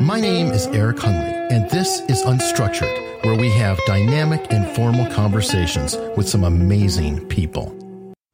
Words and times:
My 0.00 0.20
name 0.20 0.52
is 0.52 0.68
Eric 0.68 0.98
Hunley, 0.98 1.50
and 1.50 1.68
this 1.70 2.02
is 2.02 2.22
Unstructured, 2.22 3.24
where 3.24 3.36
we 3.36 3.50
have 3.50 3.80
dynamic, 3.84 4.48
informal 4.52 5.12
conversations 5.12 5.96
with 6.16 6.28
some 6.28 6.44
amazing 6.44 7.26
people. 7.26 7.76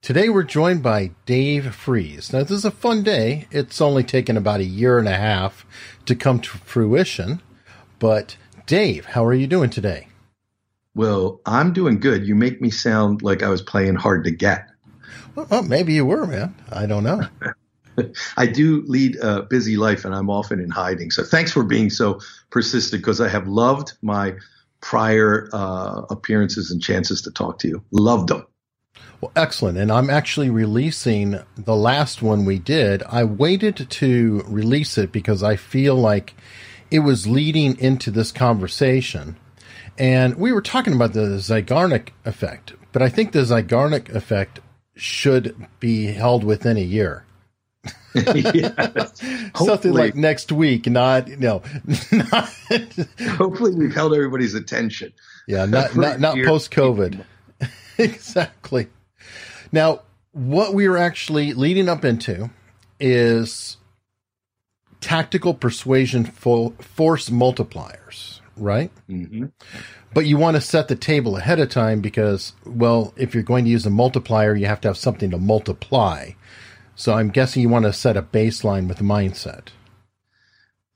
Today 0.03 0.29
we're 0.29 0.43
joined 0.43 0.83
by 0.83 1.13
Dave 1.25 1.75
Frees. 1.75 2.35
Now, 2.35 2.41
this 2.41 2.51
is 2.51 2.65
a 2.67 2.71
fun 2.71 3.03
day. 3.03 3.49
It's 3.51 3.81
only 3.81 4.05
taken 4.05 4.37
about 4.37 4.61
a 4.61 4.65
year 4.65 4.99
and 4.99 5.09
a 5.09 5.17
half 5.17 5.65
to 6.05 6.15
come 6.15 6.39
to 6.41 6.51
fruition. 6.51 7.41
But, 7.99 8.37
Dave, 8.67 9.07
how 9.07 9.25
are 9.25 9.33
you 9.33 9.47
doing 9.47 9.71
today? 9.71 10.09
Well, 10.95 11.41
I'm 11.47 11.73
doing 11.73 11.99
good. 11.99 12.27
You 12.27 12.35
make 12.35 12.61
me 12.61 12.69
sound 12.69 13.23
like 13.23 13.43
I 13.43 13.49
was 13.49 13.63
playing 13.63 13.95
hard 13.95 14.25
to 14.25 14.31
get. 14.31 14.69
Well, 15.35 15.63
maybe 15.63 15.95
you 15.95 16.05
were, 16.05 16.27
man. 16.27 16.55
I 16.71 16.85
don't 16.85 17.05
know. 17.05 17.27
I 18.37 18.47
do 18.47 18.83
lead 18.87 19.17
a 19.17 19.43
busy 19.43 19.77
life 19.77 20.05
and 20.05 20.15
I'm 20.15 20.31
often 20.31 20.61
in 20.61 20.71
hiding. 20.71 21.11
So 21.11 21.23
thanks 21.23 21.53
for 21.53 21.65
being 21.65 21.91
so 21.91 22.21
persistent 22.51 23.03
because 23.03 23.21
I 23.21 23.29
have 23.29 23.47
loved 23.47 23.93
my 24.03 24.35
prior 24.81 25.49
uh, 25.53 26.03
appearances 26.11 26.71
and 26.71 26.83
chances 26.83 27.23
to 27.23 27.31
talk 27.31 27.59
to 27.61 27.69
you. 27.69 27.83
Loved 27.91 28.29
them. 28.29 28.47
Well, 29.21 29.33
excellent. 29.35 29.79
And 29.79 29.91
I'm 29.91 30.11
actually 30.11 30.51
releasing 30.51 31.41
the 31.57 31.75
last 31.75 32.21
one 32.21 32.45
we 32.45 32.59
did. 32.59 33.03
I 33.05 33.25
waited 33.25 33.89
to 33.89 34.45
release 34.47 34.99
it 34.99 35.13
because 35.13 35.43
I 35.43 35.57
feel 35.57 35.95
like 35.95 36.35
it 36.91 36.99
was 37.01 37.27
leading 37.27 37.79
into 37.79 38.11
this 38.11 38.31
conversation. 38.31 39.37
And 39.97 40.37
we 40.37 40.53
were 40.53 40.61
talking 40.61 40.93
about 40.93 41.13
the 41.13 41.39
Zeigarnik 41.39 42.09
effect, 42.25 42.75
but 42.93 43.01
I 43.01 43.09
think 43.09 43.33
the 43.33 43.41
Zeigarnik 43.41 44.15
effect 44.15 44.61
should 44.95 45.57
be 45.81 46.07
held 46.07 46.45
within 46.45 46.77
a 46.77 46.81
year. 46.81 47.25
Something 49.57 49.93
like 49.93 50.15
next 50.15 50.53
week, 50.53 50.87
not 50.87 51.29
you 51.29 51.37
know. 51.37 51.63
Not 52.13 52.49
hopefully, 53.31 53.75
we've 53.75 53.95
held 53.95 54.15
everybody's 54.15 54.55
attention. 54.55 55.13
Yeah, 55.49 55.67
not 55.67 55.97
not 55.97 56.21
not 56.21 56.37
post 56.45 56.71
COVID. 56.71 57.25
exactly. 57.99 58.89
Now, 59.73 60.03
what 60.33 60.75
we 60.75 60.87
are 60.87 60.97
actually 60.97 61.55
leading 61.55 61.89
up 61.89 62.05
into 62.05 62.51
is 63.01 63.79
tactical 65.01 65.53
persuasion 65.53 66.25
force 66.25 67.31
multipliers, 67.31 68.41
right? 68.57 68.91
Mm-hmm. 69.09 69.47
But 70.15 70.27
you 70.27 70.37
want 70.37 70.57
to 70.57 70.61
set 70.61 70.87
the 70.87 70.97
table 70.97 71.37
ahead 71.37 71.59
of 71.59 71.69
time 71.69 72.01
because, 72.01 72.53
well, 72.65 73.13
if 73.17 73.35
you're 73.35 73.43
going 73.43 73.65
to 73.65 73.71
use 73.71 73.85
a 73.85 73.91
multiplier, 73.91 74.55
you 74.55 74.67
have 74.67 74.81
to 74.83 74.89
have 74.89 74.97
something 74.97 75.31
to 75.33 75.39
multiply. 75.39 76.31
So 76.97 77.15
I'm 77.15 77.31
guessing 77.31 77.63
you 77.63 77.69
want 77.69 77.85
to 77.85 77.93
set 77.93 78.17
a 78.17 78.23
baseline 78.23 78.89
with 78.89 78.99
mindset. 78.99 79.69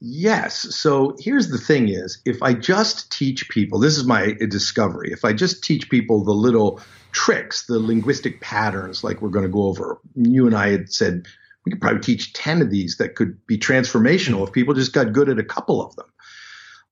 Yes. 0.01 0.77
So 0.77 1.17
here's 1.19 1.49
the 1.49 1.59
thing 1.59 1.89
is 1.89 2.21
if 2.25 2.41
I 2.43 2.55
just 2.55 3.11
teach 3.11 3.49
people, 3.49 3.81
this 3.81 3.97
is 3.97 4.05
my 4.05 4.35
discovery. 4.49 5.11
If 5.13 5.25
I 5.25 5.33
just 5.33 5.65
teach 5.65 5.91
people 5.91 6.23
the 6.23 6.33
little 6.33 6.81
tricks, 7.11 7.67
the 7.67 7.81
linguistic 7.81 8.41
patterns 8.41 9.03
like 9.03 9.21
we're 9.21 9.29
going 9.31 9.45
to 9.45 9.51
go 9.51 9.63
over. 9.63 10.01
You 10.15 10.47
and 10.47 10.55
I 10.55 10.71
had 10.71 10.93
said 10.93 11.27
we 11.65 11.73
could 11.73 11.81
probably 11.81 12.01
teach 12.01 12.33
10 12.33 12.63
of 12.63 12.71
these 12.71 12.97
that 12.99 13.17
could 13.17 13.45
be 13.47 13.59
transformational 13.59 14.47
if 14.47 14.53
people 14.53 14.75
just 14.75 14.93
got 14.93 15.13
good 15.13 15.29
at 15.29 15.39
a 15.39 15.45
couple 15.45 15.85
of 15.85 15.97
them. 15.97 16.07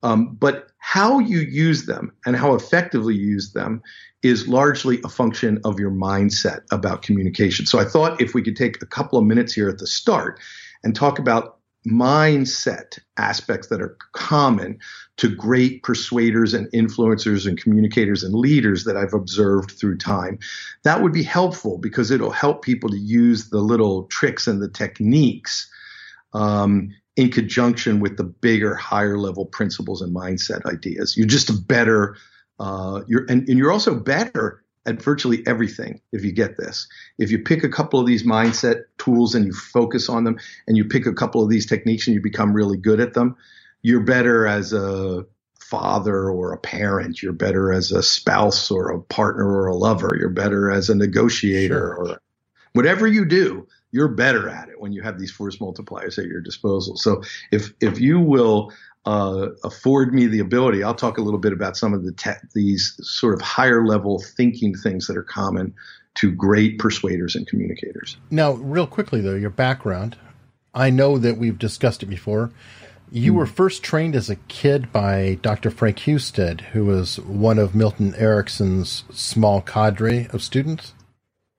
Um, 0.02 0.36
but 0.39 0.69
how 0.78 1.19
you 1.19 1.41
use 1.41 1.86
them 1.86 2.12
and 2.25 2.36
how 2.36 2.55
effectively 2.55 3.14
you 3.14 3.27
use 3.27 3.52
them 3.52 3.83
is 4.22 4.48
largely 4.48 5.00
a 5.05 5.08
function 5.08 5.61
of 5.64 5.78
your 5.78 5.91
mindset 5.91 6.61
about 6.70 7.03
communication. 7.03 7.66
So 7.66 7.78
I 7.78 7.84
thought 7.84 8.20
if 8.20 8.34
we 8.34 8.42
could 8.42 8.56
take 8.56 8.80
a 8.83 8.86
couple 8.86 9.19
of 9.19 9.25
minutes 9.25 9.53
here 9.53 9.69
at 9.69 9.78
the 9.78 9.86
start 9.86 10.41
and 10.84 10.94
talk 10.94 11.19
about 11.19 11.58
mindset 11.86 12.98
aspects 13.16 13.69
that 13.69 13.80
are 13.80 13.97
common 14.12 14.78
to 15.16 15.34
great 15.34 15.83
persuaders 15.83 16.53
and 16.53 16.66
influencers 16.72 17.47
and 17.47 17.60
communicators 17.60 18.22
and 18.22 18.34
leaders 18.34 18.84
that 18.84 18.97
I've 18.97 19.14
observed 19.14 19.70
through 19.72 19.98
time. 19.98 20.38
That 20.83 21.03
would 21.03 21.12
be 21.12 21.22
helpful 21.22 21.78
because 21.78 22.10
it'll 22.10 22.31
help 22.31 22.62
people 22.62 22.91
to 22.91 22.98
use 22.98 23.50
the 23.50 23.60
little 23.60 24.04
tricks 24.04 24.47
and 24.47 24.60
the 24.60 24.69
techniques 24.69 25.71
um, 26.32 26.94
in 27.16 27.31
conjunction 27.31 27.99
with 28.00 28.16
the 28.16 28.25
bigger, 28.25 28.75
higher 28.75 29.19
level 29.19 29.47
principles 29.47 30.03
and 30.03 30.15
mindset 30.15 30.65
ideas. 30.66 31.16
You're 31.16 31.27
just 31.27 31.50
a 31.50 31.54
better, 31.54 32.16
uh, 32.60 33.03
you're 33.06 33.25
and, 33.28 33.49
and 33.49 33.59
you're 33.59 33.72
also 33.72 33.94
better 33.94 34.62
at 34.84 35.03
virtually 35.03 35.44
everything 35.47 36.00
if 36.12 36.25
you 36.25 36.31
get 36.31 36.56
this. 36.56 36.87
If 37.19 37.31
you 37.31 37.41
pick 37.41 37.65
a 37.65 37.69
couple 37.69 37.99
of 37.99 38.06
these 38.06 38.22
mindset 38.22 38.84
tools 38.99 39.34
and 39.34 39.47
you 39.47 39.53
focus 39.53 40.09
on 40.09 40.25
them 40.25 40.38
and 40.69 40.77
you 40.77 40.84
pick 40.84 41.06
a 41.06 41.15
couple 41.15 41.43
of 41.43 41.50
these 41.50 41.66
techniques 41.66 42.06
and 42.06 42.15
you 42.15 42.21
become 42.21 42.53
really 42.53 42.77
good 42.77 43.00
at 43.00 43.15
them, 43.15 43.37
you're 43.83 44.04
better 44.04 44.47
as 44.47 44.72
a 44.72 45.25
father 45.59 46.31
or 46.31 46.53
a 46.53 46.59
parent. 46.59 47.22
You're 47.22 47.33
better 47.33 47.72
as 47.72 47.91
a 47.91 48.03
spouse 48.03 48.71
or 48.71 48.91
a 48.91 49.00
partner 49.00 49.48
or 49.48 49.66
a 49.66 49.75
lover. 49.75 50.16
You're 50.19 50.28
better 50.28 50.71
as 50.71 50.88
a 50.88 50.94
negotiator 50.94 51.94
sure. 51.97 52.12
or 52.12 52.21
whatever 52.72 53.06
you 53.06 53.25
do, 53.25 53.66
you're 53.97 54.09
better 54.09 54.47
at 54.51 54.69
it 54.69 54.79
when 54.79 54.93
you 54.93 55.01
have 55.01 55.19
these 55.19 55.33
force 55.33 55.57
multipliers 55.57 56.19
at 56.19 56.27
your 56.27 56.43
disposal. 56.43 56.99
So 56.99 57.23
if 57.51 57.73
if 57.81 57.99
you 57.99 58.21
will 58.21 58.71
uh, 59.07 59.49
afford 59.65 60.12
me 60.12 60.27
the 60.27 60.41
ability, 60.41 60.83
I'll 60.83 60.95
talk 60.95 61.17
a 61.17 61.23
little 61.23 61.41
bit 61.41 61.55
about 61.55 61.79
some 61.79 61.95
of 61.95 62.05
the 62.05 62.12
te- 62.12 62.47
these 62.55 62.95
sort 63.03 63.33
of 63.33 63.41
higher 63.41 63.87
level 63.87 64.23
thinking 64.37 64.75
things 64.75 65.07
that 65.07 65.17
are 65.17 65.23
common 65.23 65.73
to 66.17 66.31
great 66.31 66.79
persuaders 66.79 67.34
and 67.34 67.47
communicators. 67.47 68.19
Now, 68.31 68.53
real 68.53 68.87
quickly 68.87 69.23
though, 69.23 69.34
your 69.34 69.51
background. 69.51 70.19
I 70.75 70.91
know 70.91 71.17
that 71.17 71.39
we've 71.39 71.59
discussed 71.59 72.03
it 72.03 72.07
before. 72.07 72.51
You 73.11 73.33
were 73.33 73.47
first 73.47 73.83
trained 73.83 74.15
as 74.15 74.28
a 74.28 74.37
kid 74.37 74.93
by 74.93 75.39
Dr. 75.41 75.71
Frank 75.71 76.01
Husted, 76.01 76.61
who 76.73 76.84
was 76.84 77.19
one 77.21 77.59
of 77.59 77.75
Milton 77.75 78.15
Erickson's 78.17 79.05
small 79.11 79.63
cadre 79.63 80.28
of 80.33 80.43
students. 80.43 80.93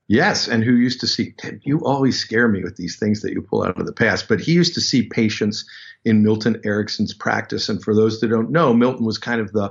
Yes, 0.08 0.48
and 0.48 0.64
who 0.64 0.74
used 0.74 1.02
to 1.02 1.08
see 1.08 1.36
you 1.64 1.82
always 1.84 2.18
scare 2.18 2.48
me 2.48 2.64
with 2.64 2.78
these 2.78 2.98
things 2.98 3.22
that 3.22 3.34
you 3.34 3.42
pull 3.42 3.64
out 3.64 3.80
of 3.80 3.86
the 3.86 3.94
past. 3.94 4.30
But 4.30 4.40
he 4.40 4.54
used 4.54 4.74
to 4.76 4.82
see 4.82 5.04
patients 5.04 5.66
in 6.06 6.24
Milton 6.24 6.62
Erickson's 6.64 7.14
practice, 7.14 7.68
and 7.68 7.84
for 7.84 7.94
those 7.94 8.22
that 8.22 8.30
don't 8.30 8.52
know, 8.52 8.74
Milton 8.74 9.06
was 9.06 9.18
kind 9.18 9.42
of 9.42 9.52
the 9.52 9.70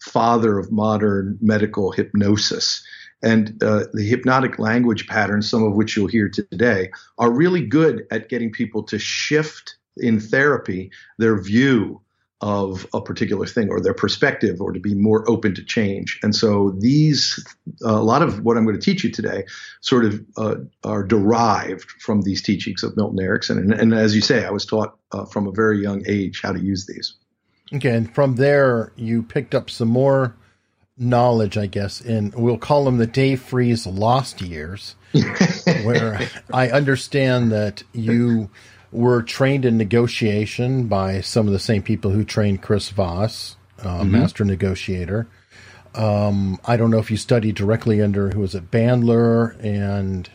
father 0.00 0.58
of 0.58 0.70
modern 0.70 1.38
medical 1.40 1.90
hypnosis. 1.90 2.84
And 3.22 3.60
uh, 3.62 3.84
the 3.92 4.06
hypnotic 4.06 4.58
language 4.58 5.08
patterns, 5.08 5.50
some 5.50 5.64
of 5.64 5.74
which 5.74 5.96
you'll 5.96 6.06
hear 6.06 6.28
today, 6.28 6.90
are 7.16 7.32
really 7.32 7.64
good 7.66 8.06
at 8.10 8.28
getting 8.28 8.52
people 8.52 8.82
to 8.84 8.98
shift 8.98 9.76
in 9.96 10.20
therapy 10.20 10.92
their 11.18 11.40
view 11.40 12.00
of 12.40 12.86
a 12.94 13.00
particular 13.00 13.46
thing 13.46 13.68
or 13.68 13.80
their 13.80 13.94
perspective 13.94 14.60
or 14.60 14.72
to 14.72 14.78
be 14.78 14.94
more 14.94 15.28
open 15.28 15.54
to 15.56 15.64
change. 15.64 16.20
And 16.22 16.34
so 16.36 16.70
these, 16.78 17.44
a 17.82 18.00
lot 18.00 18.22
of 18.22 18.44
what 18.44 18.56
I'm 18.56 18.64
going 18.64 18.78
to 18.78 18.84
teach 18.84 19.02
you 19.02 19.10
today 19.10 19.44
sort 19.80 20.04
of 20.04 20.24
uh, 20.36 20.54
are 20.84 21.02
derived 21.02 21.90
from 22.00 22.22
these 22.22 22.40
teachings 22.40 22.84
of 22.84 22.96
Milton 22.96 23.20
Erickson. 23.20 23.58
And, 23.58 23.72
and 23.72 23.92
as 23.92 24.14
you 24.14 24.20
say, 24.20 24.44
I 24.44 24.50
was 24.50 24.64
taught 24.64 24.96
uh, 25.10 25.24
from 25.24 25.48
a 25.48 25.52
very 25.52 25.82
young 25.82 26.04
age 26.06 26.40
how 26.42 26.52
to 26.52 26.60
use 26.60 26.86
these. 26.86 27.14
Okay. 27.74 27.94
And 27.94 28.14
from 28.14 28.36
there, 28.36 28.92
you 28.94 29.24
picked 29.24 29.54
up 29.54 29.68
some 29.68 29.88
more 29.88 30.36
knowledge, 30.96 31.56
I 31.56 31.66
guess, 31.66 32.00
in 32.00 32.32
we'll 32.36 32.58
call 32.58 32.84
them 32.84 32.98
the 32.98 33.06
Dave 33.06 33.40
Frees 33.42 33.86
lost 33.86 34.40
years, 34.40 34.94
where 35.82 36.28
I 36.52 36.70
understand 36.70 37.52
that 37.52 37.82
you 37.92 38.50
were 38.90 39.22
trained 39.22 39.64
in 39.64 39.76
negotiation 39.76 40.86
by 40.86 41.20
some 41.20 41.46
of 41.46 41.52
the 41.52 41.58
same 41.58 41.82
people 41.82 42.10
who 42.10 42.24
trained 42.24 42.62
Chris 42.62 42.90
Voss, 42.90 43.56
uh, 43.80 44.00
mm-hmm. 44.00 44.12
master 44.12 44.44
negotiator. 44.44 45.28
Um, 45.94 46.58
I 46.64 46.76
don't 46.76 46.90
know 46.90 46.98
if 46.98 47.10
you 47.10 47.16
studied 47.16 47.54
directly 47.54 48.00
under 48.00 48.30
who 48.30 48.40
was 48.40 48.54
it, 48.54 48.70
Bandler 48.70 49.62
and. 49.62 50.28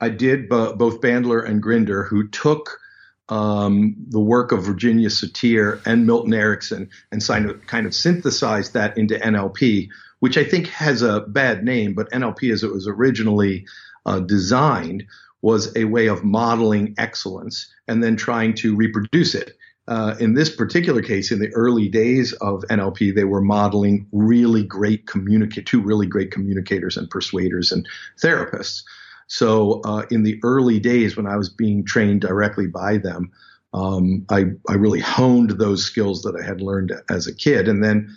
I 0.00 0.08
did 0.08 0.48
both 0.48 1.00
Bandler 1.00 1.46
and 1.48 1.62
Grinder, 1.62 2.02
who 2.02 2.28
took 2.28 2.80
um, 3.28 3.94
the 4.08 4.20
work 4.20 4.52
of 4.52 4.64
Virginia 4.64 5.08
Satir 5.08 5.80
and 5.86 6.06
Milton 6.06 6.34
Erickson 6.34 6.90
and 7.10 7.22
kind 7.66 7.86
of 7.86 7.94
synthesized 7.94 8.74
that 8.74 8.98
into 8.98 9.14
NLP, 9.14 9.88
which 10.18 10.36
I 10.36 10.44
think 10.44 10.66
has 10.68 11.02
a 11.02 11.20
bad 11.20 11.64
name, 11.64 11.94
but 11.94 12.10
NLP, 12.10 12.52
as 12.52 12.64
it 12.64 12.72
was 12.72 12.88
originally 12.88 13.64
uh, 14.04 14.20
designed, 14.20 15.04
was 15.42 15.76
a 15.76 15.84
way 15.84 16.06
of 16.06 16.24
modeling 16.24 16.94
excellence 16.98 17.72
and 17.88 18.02
then 18.02 18.16
trying 18.16 18.54
to 18.54 18.74
reproduce 18.74 19.34
it. 19.34 19.56
Uh, 19.88 20.14
in 20.20 20.34
this 20.34 20.54
particular 20.54 21.02
case, 21.02 21.32
in 21.32 21.40
the 21.40 21.52
early 21.54 21.88
days 21.88 22.32
of 22.34 22.62
NLP, 22.70 23.14
they 23.14 23.24
were 23.24 23.40
modeling 23.40 24.06
really 24.12 24.62
great 24.62 25.06
communicate 25.06 25.66
two 25.66 25.82
really 25.82 26.06
great 26.06 26.30
communicators 26.30 26.96
and 26.96 27.10
persuaders 27.10 27.72
and 27.72 27.86
therapists. 28.22 28.84
So 29.26 29.80
uh, 29.84 30.04
in 30.10 30.22
the 30.22 30.38
early 30.44 30.78
days 30.78 31.16
when 31.16 31.26
I 31.26 31.36
was 31.36 31.48
being 31.48 31.84
trained 31.84 32.20
directly 32.20 32.68
by 32.68 32.98
them, 32.98 33.32
um, 33.74 34.24
I, 34.28 34.44
I 34.68 34.74
really 34.74 35.00
honed 35.00 35.50
those 35.52 35.84
skills 35.84 36.22
that 36.22 36.36
I 36.40 36.44
had 36.44 36.60
learned 36.60 36.92
as 37.10 37.26
a 37.26 37.34
kid. 37.34 37.66
And 37.66 37.82
then 37.82 38.14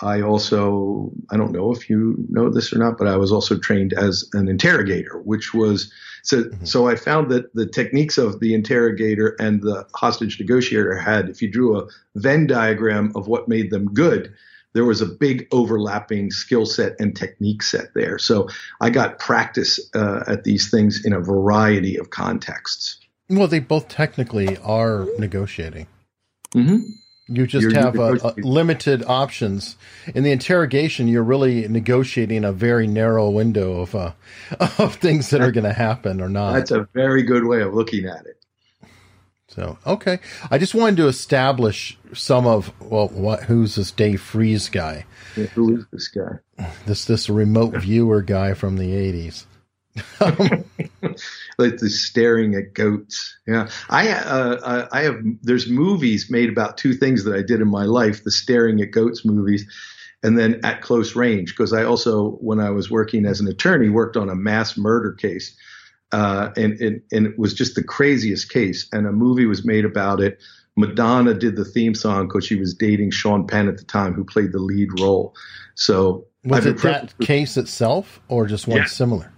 I 0.00 0.20
also, 0.20 1.10
I 1.30 1.36
don't 1.36 1.52
know 1.52 1.72
if 1.72 1.88
you 1.88 2.16
know 2.28 2.50
this 2.50 2.72
or 2.72 2.78
not, 2.78 2.98
but 2.98 3.06
I 3.06 3.16
was 3.16 3.32
also 3.32 3.58
trained 3.58 3.94
as 3.94 4.28
an 4.34 4.48
interrogator, 4.48 5.20
which 5.20 5.54
was 5.54 5.90
so. 6.22 6.44
Mm-hmm. 6.44 6.64
So 6.64 6.88
I 6.88 6.96
found 6.96 7.30
that 7.30 7.54
the 7.54 7.66
techniques 7.66 8.18
of 8.18 8.40
the 8.40 8.52
interrogator 8.54 9.36
and 9.38 9.62
the 9.62 9.86
hostage 9.94 10.38
negotiator 10.38 10.96
had, 10.96 11.30
if 11.30 11.40
you 11.40 11.50
drew 11.50 11.78
a 11.78 11.86
Venn 12.14 12.46
diagram 12.46 13.12
of 13.14 13.26
what 13.26 13.48
made 13.48 13.70
them 13.70 13.86
good, 13.94 14.34
there 14.74 14.84
was 14.84 15.00
a 15.00 15.06
big 15.06 15.48
overlapping 15.52 16.30
skill 16.30 16.66
set 16.66 16.96
and 17.00 17.16
technique 17.16 17.62
set 17.62 17.94
there. 17.94 18.18
So 18.18 18.48
I 18.82 18.90
got 18.90 19.18
practice 19.18 19.80
uh, 19.94 20.24
at 20.26 20.44
these 20.44 20.70
things 20.70 21.06
in 21.06 21.14
a 21.14 21.20
variety 21.20 21.96
of 21.96 22.10
contexts. 22.10 22.98
Well, 23.30 23.48
they 23.48 23.60
both 23.60 23.88
technically 23.88 24.58
are 24.58 25.06
negotiating. 25.18 25.86
Mm-hmm. 26.54 26.90
You 27.28 27.46
just 27.46 27.62
you're, 27.62 27.74
have 27.74 27.96
you're 27.96 28.16
a, 28.16 28.28
a 28.28 28.34
limited 28.36 29.02
options. 29.04 29.76
In 30.14 30.22
the 30.22 30.30
interrogation, 30.30 31.08
you're 31.08 31.24
really 31.24 31.66
negotiating 31.66 32.44
a 32.44 32.52
very 32.52 32.86
narrow 32.86 33.30
window 33.30 33.80
of 33.80 33.94
uh, 33.94 34.12
of 34.78 34.94
things 34.96 35.30
that 35.30 35.40
are 35.40 35.50
going 35.50 35.64
to 35.64 35.72
happen 35.72 36.20
or 36.20 36.28
not. 36.28 36.52
That's 36.52 36.70
a 36.70 36.88
very 36.94 37.24
good 37.24 37.44
way 37.44 37.62
of 37.62 37.74
looking 37.74 38.06
at 38.06 38.26
it. 38.26 38.36
So 39.48 39.78
okay, 39.86 40.20
I 40.50 40.58
just 40.58 40.74
wanted 40.74 40.98
to 40.98 41.08
establish 41.08 41.98
some 42.12 42.46
of 42.46 42.72
well, 42.80 43.08
what 43.08 43.44
who's 43.44 43.74
this 43.74 43.90
Dave 43.90 44.20
Frees 44.20 44.68
guy? 44.68 45.06
Yeah, 45.36 45.46
who 45.46 45.78
is 45.78 45.86
this 45.90 46.08
guy? 46.08 46.66
This 46.84 47.06
this 47.06 47.28
remote 47.28 47.74
viewer 47.76 48.22
guy 48.22 48.54
from 48.54 48.76
the 48.76 48.94
eighties. 48.94 49.46
Um, 50.20 50.64
like 51.58 51.78
the 51.78 51.88
staring 51.88 52.54
at 52.54 52.74
goats. 52.74 53.36
Yeah, 53.46 53.68
I 53.88 54.10
uh, 54.10 54.88
I 54.92 55.02
have. 55.02 55.20
There's 55.42 55.68
movies 55.68 56.30
made 56.30 56.48
about 56.48 56.76
two 56.76 56.92
things 56.92 57.24
that 57.24 57.34
I 57.34 57.42
did 57.42 57.60
in 57.60 57.68
my 57.68 57.84
life: 57.84 58.24
the 58.24 58.30
staring 58.30 58.80
at 58.80 58.90
goats 58.90 59.24
movies, 59.24 59.66
and 60.22 60.38
then 60.38 60.60
at 60.64 60.82
close 60.82 61.16
range. 61.16 61.52
Because 61.52 61.72
I 61.72 61.84
also, 61.84 62.32
when 62.40 62.60
I 62.60 62.70
was 62.70 62.90
working 62.90 63.24
as 63.24 63.40
an 63.40 63.48
attorney, 63.48 63.88
worked 63.88 64.16
on 64.16 64.28
a 64.28 64.34
mass 64.34 64.76
murder 64.76 65.12
case, 65.12 65.56
uh, 66.12 66.50
and, 66.56 66.78
and 66.80 67.02
and 67.10 67.26
it 67.26 67.38
was 67.38 67.54
just 67.54 67.74
the 67.74 67.84
craziest 67.84 68.50
case. 68.50 68.88
And 68.92 69.06
a 69.06 69.12
movie 69.12 69.46
was 69.46 69.64
made 69.64 69.84
about 69.84 70.20
it. 70.20 70.38
Madonna 70.76 71.32
did 71.32 71.56
the 71.56 71.64
theme 71.64 71.94
song 71.94 72.28
because 72.28 72.44
she 72.44 72.56
was 72.56 72.74
dating 72.74 73.10
Sean 73.10 73.46
Penn 73.46 73.66
at 73.66 73.78
the 73.78 73.84
time, 73.84 74.12
who 74.12 74.24
played 74.24 74.52
the 74.52 74.58
lead 74.58 75.00
role. 75.00 75.34
So 75.74 76.26
was 76.44 76.66
I've 76.66 76.74
it 76.74 76.82
that 76.82 77.18
case 77.18 77.56
itself, 77.56 78.20
or 78.28 78.46
just 78.46 78.68
one 78.68 78.78
yeah. 78.78 78.84
similar? 78.84 79.32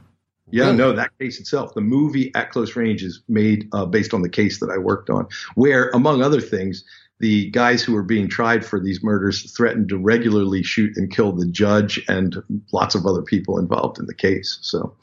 Yeah, 0.51 0.67
really? 0.67 0.77
no, 0.77 0.93
that 0.93 1.11
case 1.19 1.41
itself. 1.41 1.75
The 1.75 1.81
movie 1.81 2.35
At 2.35 2.51
Close 2.51 2.75
Range 2.75 3.03
is 3.03 3.23
made 3.29 3.69
uh, 3.73 3.85
based 3.85 4.15
on 4.15 4.23
the 4.23 4.29
case 4.29 4.61
that 4.61 4.71
I 4.71 4.79
worked 4.79 5.11
on, 5.11 5.29
where, 5.55 5.91
among 5.91 6.23
other 6.23 6.41
things, 6.41 6.85
the 7.21 7.51
guys 7.51 7.83
who 7.83 7.93
were 7.93 8.03
being 8.03 8.29
tried 8.29 8.65
for 8.65 8.81
these 8.81 9.03
murders 9.03 9.53
threatened 9.53 9.89
to 9.89 9.99
regularly 9.99 10.63
shoot 10.63 10.97
and 10.97 11.15
kill 11.15 11.33
the 11.33 11.47
judge 11.47 12.03
and 12.09 12.37
lots 12.73 12.95
of 12.95 13.07
other 13.07 13.23
people 13.23 13.59
involved 13.59 13.99
in 13.99 14.07
the 14.07 14.15
case. 14.15 14.59
So 14.63 14.95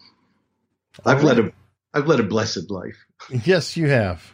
I've 1.06 1.18
right. 1.18 1.38
led 1.38 1.39
a 1.39 1.51
I've 1.94 2.07
led 2.07 2.19
a 2.19 2.24
blessed 2.24 2.69
life. 2.71 3.06
Yes, 3.30 3.77
you 3.77 3.88
have. 3.88 4.33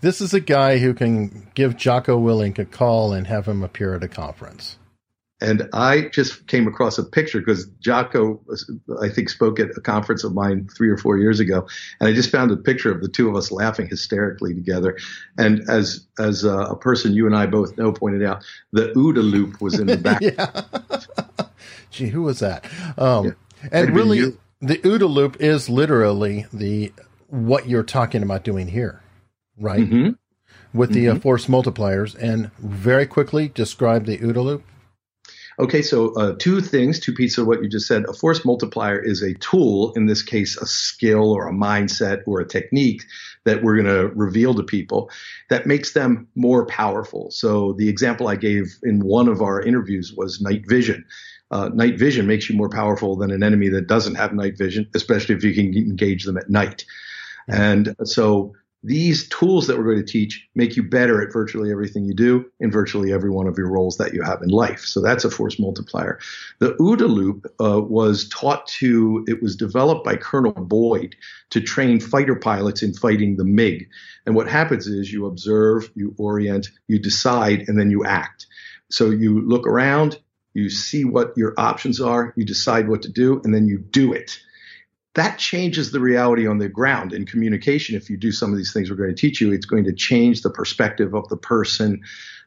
This 0.00 0.20
is 0.20 0.34
a 0.34 0.40
guy 0.40 0.78
who 0.78 0.94
can 0.94 1.48
give 1.54 1.76
Jocko 1.76 2.18
Willink 2.18 2.58
a 2.58 2.64
call 2.64 3.12
and 3.12 3.26
have 3.26 3.46
him 3.46 3.62
appear 3.62 3.94
at 3.94 4.02
a 4.02 4.08
conference. 4.08 4.76
And 5.42 5.68
I 5.72 6.02
just 6.12 6.46
came 6.46 6.68
across 6.68 6.98
a 6.98 7.02
picture 7.02 7.40
because 7.40 7.66
Jocko, 7.80 8.40
I 9.02 9.08
think, 9.08 9.28
spoke 9.28 9.58
at 9.58 9.76
a 9.76 9.80
conference 9.80 10.22
of 10.22 10.34
mine 10.34 10.68
three 10.68 10.88
or 10.88 10.96
four 10.96 11.18
years 11.18 11.40
ago, 11.40 11.66
and 11.98 12.08
I 12.08 12.12
just 12.12 12.30
found 12.30 12.52
a 12.52 12.56
picture 12.56 12.92
of 12.92 13.02
the 13.02 13.08
two 13.08 13.28
of 13.28 13.34
us 13.34 13.50
laughing 13.50 13.88
hysterically 13.88 14.54
together. 14.54 14.96
And 15.36 15.68
as 15.68 16.06
as 16.20 16.44
a, 16.44 16.56
a 16.56 16.76
person 16.76 17.12
you 17.12 17.26
and 17.26 17.34
I 17.34 17.46
both 17.46 17.76
know 17.76 17.92
pointed 17.92 18.22
out, 18.22 18.44
the 18.72 18.92
OODA 18.92 19.28
loop 19.28 19.60
was 19.60 19.80
in 19.80 19.88
the 19.88 19.96
back. 21.40 21.50
Gee, 21.90 22.06
who 22.06 22.22
was 22.22 22.38
that? 22.38 22.64
Um, 22.96 23.26
yeah. 23.26 23.32
And 23.72 23.96
really, 23.96 24.36
the 24.60 24.78
OODA 24.78 25.10
loop 25.10 25.40
is 25.40 25.68
literally 25.68 26.46
the 26.52 26.92
what 27.26 27.68
you're 27.68 27.82
talking 27.82 28.22
about 28.22 28.44
doing 28.44 28.68
here, 28.68 29.02
right? 29.58 29.80
Mm-hmm. 29.80 30.10
With 30.72 30.92
the 30.92 31.08
uh, 31.08 31.10
mm-hmm. 31.10 31.18
uh, 31.18 31.20
force 31.20 31.46
multipliers, 31.46 32.14
and 32.14 32.52
very 32.58 33.06
quickly 33.06 33.48
describe 33.48 34.06
the 34.06 34.18
OODA 34.18 34.44
loop. 34.44 34.64
Okay, 35.62 35.80
so 35.80 36.12
uh, 36.14 36.34
two 36.40 36.60
things, 36.60 36.98
two 36.98 37.12
pieces 37.14 37.38
of 37.38 37.46
what 37.46 37.62
you 37.62 37.68
just 37.68 37.86
said. 37.86 38.04
A 38.08 38.12
force 38.12 38.44
multiplier 38.44 38.98
is 38.98 39.22
a 39.22 39.34
tool, 39.34 39.92
in 39.92 40.06
this 40.06 40.20
case, 40.20 40.56
a 40.56 40.66
skill 40.66 41.30
or 41.30 41.46
a 41.46 41.52
mindset 41.52 42.22
or 42.26 42.40
a 42.40 42.48
technique 42.48 43.04
that 43.44 43.62
we're 43.62 43.80
going 43.80 43.86
to 43.86 44.08
reveal 44.16 44.54
to 44.54 44.64
people 44.64 45.08
that 45.50 45.64
makes 45.64 45.92
them 45.92 46.26
more 46.34 46.66
powerful. 46.66 47.30
So 47.30 47.74
the 47.74 47.88
example 47.88 48.26
I 48.26 48.34
gave 48.34 48.76
in 48.82 49.04
one 49.04 49.28
of 49.28 49.40
our 49.40 49.62
interviews 49.62 50.12
was 50.12 50.40
night 50.40 50.64
vision. 50.66 51.04
Uh, 51.52 51.68
night 51.72 51.96
vision 51.96 52.26
makes 52.26 52.50
you 52.50 52.56
more 52.56 52.70
powerful 52.70 53.14
than 53.14 53.30
an 53.30 53.44
enemy 53.44 53.68
that 53.68 53.86
doesn't 53.86 54.16
have 54.16 54.34
night 54.34 54.58
vision, 54.58 54.88
especially 54.96 55.36
if 55.36 55.44
you 55.44 55.54
can 55.54 55.72
engage 55.76 56.24
them 56.24 56.38
at 56.38 56.50
night. 56.50 56.84
And 57.46 57.94
so 58.02 58.54
these 58.84 59.28
tools 59.28 59.66
that 59.66 59.78
we're 59.78 59.84
going 59.84 60.04
to 60.04 60.12
teach 60.12 60.48
make 60.54 60.76
you 60.76 60.82
better 60.82 61.22
at 61.22 61.32
virtually 61.32 61.70
everything 61.70 62.04
you 62.04 62.14
do 62.14 62.44
in 62.58 62.70
virtually 62.70 63.12
every 63.12 63.30
one 63.30 63.46
of 63.46 63.56
your 63.56 63.70
roles 63.70 63.96
that 63.98 64.12
you 64.12 64.22
have 64.22 64.42
in 64.42 64.48
life. 64.48 64.80
So 64.80 65.00
that's 65.00 65.24
a 65.24 65.30
force 65.30 65.58
multiplier. 65.58 66.18
The 66.58 66.74
OODA 66.74 67.08
loop 67.08 67.46
uh, 67.60 67.80
was 67.80 68.28
taught 68.28 68.66
to, 68.78 69.24
it 69.28 69.40
was 69.40 69.54
developed 69.54 70.04
by 70.04 70.16
Colonel 70.16 70.52
Boyd 70.52 71.14
to 71.50 71.60
train 71.60 72.00
fighter 72.00 72.34
pilots 72.34 72.82
in 72.82 72.92
fighting 72.92 73.36
the 73.36 73.44
MiG. 73.44 73.88
And 74.26 74.34
what 74.34 74.48
happens 74.48 74.88
is 74.88 75.12
you 75.12 75.26
observe, 75.26 75.90
you 75.94 76.14
orient, 76.18 76.68
you 76.88 76.98
decide, 76.98 77.64
and 77.68 77.78
then 77.78 77.90
you 77.90 78.04
act. 78.04 78.46
So 78.90 79.10
you 79.10 79.40
look 79.42 79.66
around, 79.66 80.18
you 80.54 80.68
see 80.70 81.04
what 81.04 81.34
your 81.36 81.54
options 81.56 82.00
are, 82.00 82.34
you 82.36 82.44
decide 82.44 82.88
what 82.88 83.02
to 83.02 83.08
do, 83.08 83.40
and 83.44 83.54
then 83.54 83.66
you 83.68 83.78
do 83.78 84.12
it 84.12 84.38
that 85.14 85.38
changes 85.38 85.90
the 85.90 86.00
reality 86.00 86.46
on 86.46 86.58
the 86.58 86.68
ground 86.68 87.12
in 87.12 87.26
communication. 87.26 87.96
If 87.96 88.08
you 88.08 88.16
do 88.16 88.32
some 88.32 88.50
of 88.50 88.56
these 88.56 88.72
things 88.72 88.90
we're 88.90 88.96
going 88.96 89.14
to 89.14 89.20
teach 89.20 89.40
you, 89.40 89.52
it's 89.52 89.66
going 89.66 89.84
to 89.84 89.92
change 89.92 90.42
the 90.42 90.50
perspective 90.50 91.14
of 91.14 91.28
the 91.28 91.36
person 91.36 92.00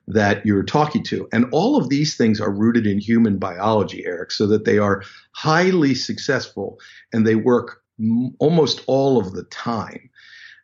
that 0.07 0.45
you're 0.45 0.63
talking 0.63 1.03
to. 1.03 1.27
And 1.31 1.45
all 1.51 1.77
of 1.77 1.89
these 1.89 2.15
things 2.15 2.39
are 2.39 2.51
rooted 2.51 2.85
in 2.85 3.00
human 3.00 3.38
biology, 3.38 4.06
Eric, 4.06 4.31
so 4.31 4.47
that 4.47 4.65
they 4.65 4.77
are 4.77 5.03
highly 5.31 5.95
successful 5.95 6.79
and 7.13 7.25
they 7.25 7.35
work 7.35 7.81
m- 8.00 8.35
almost 8.39 8.83
all 8.88 9.19
of 9.19 9.33
the 9.33 9.44
time. 9.45 10.09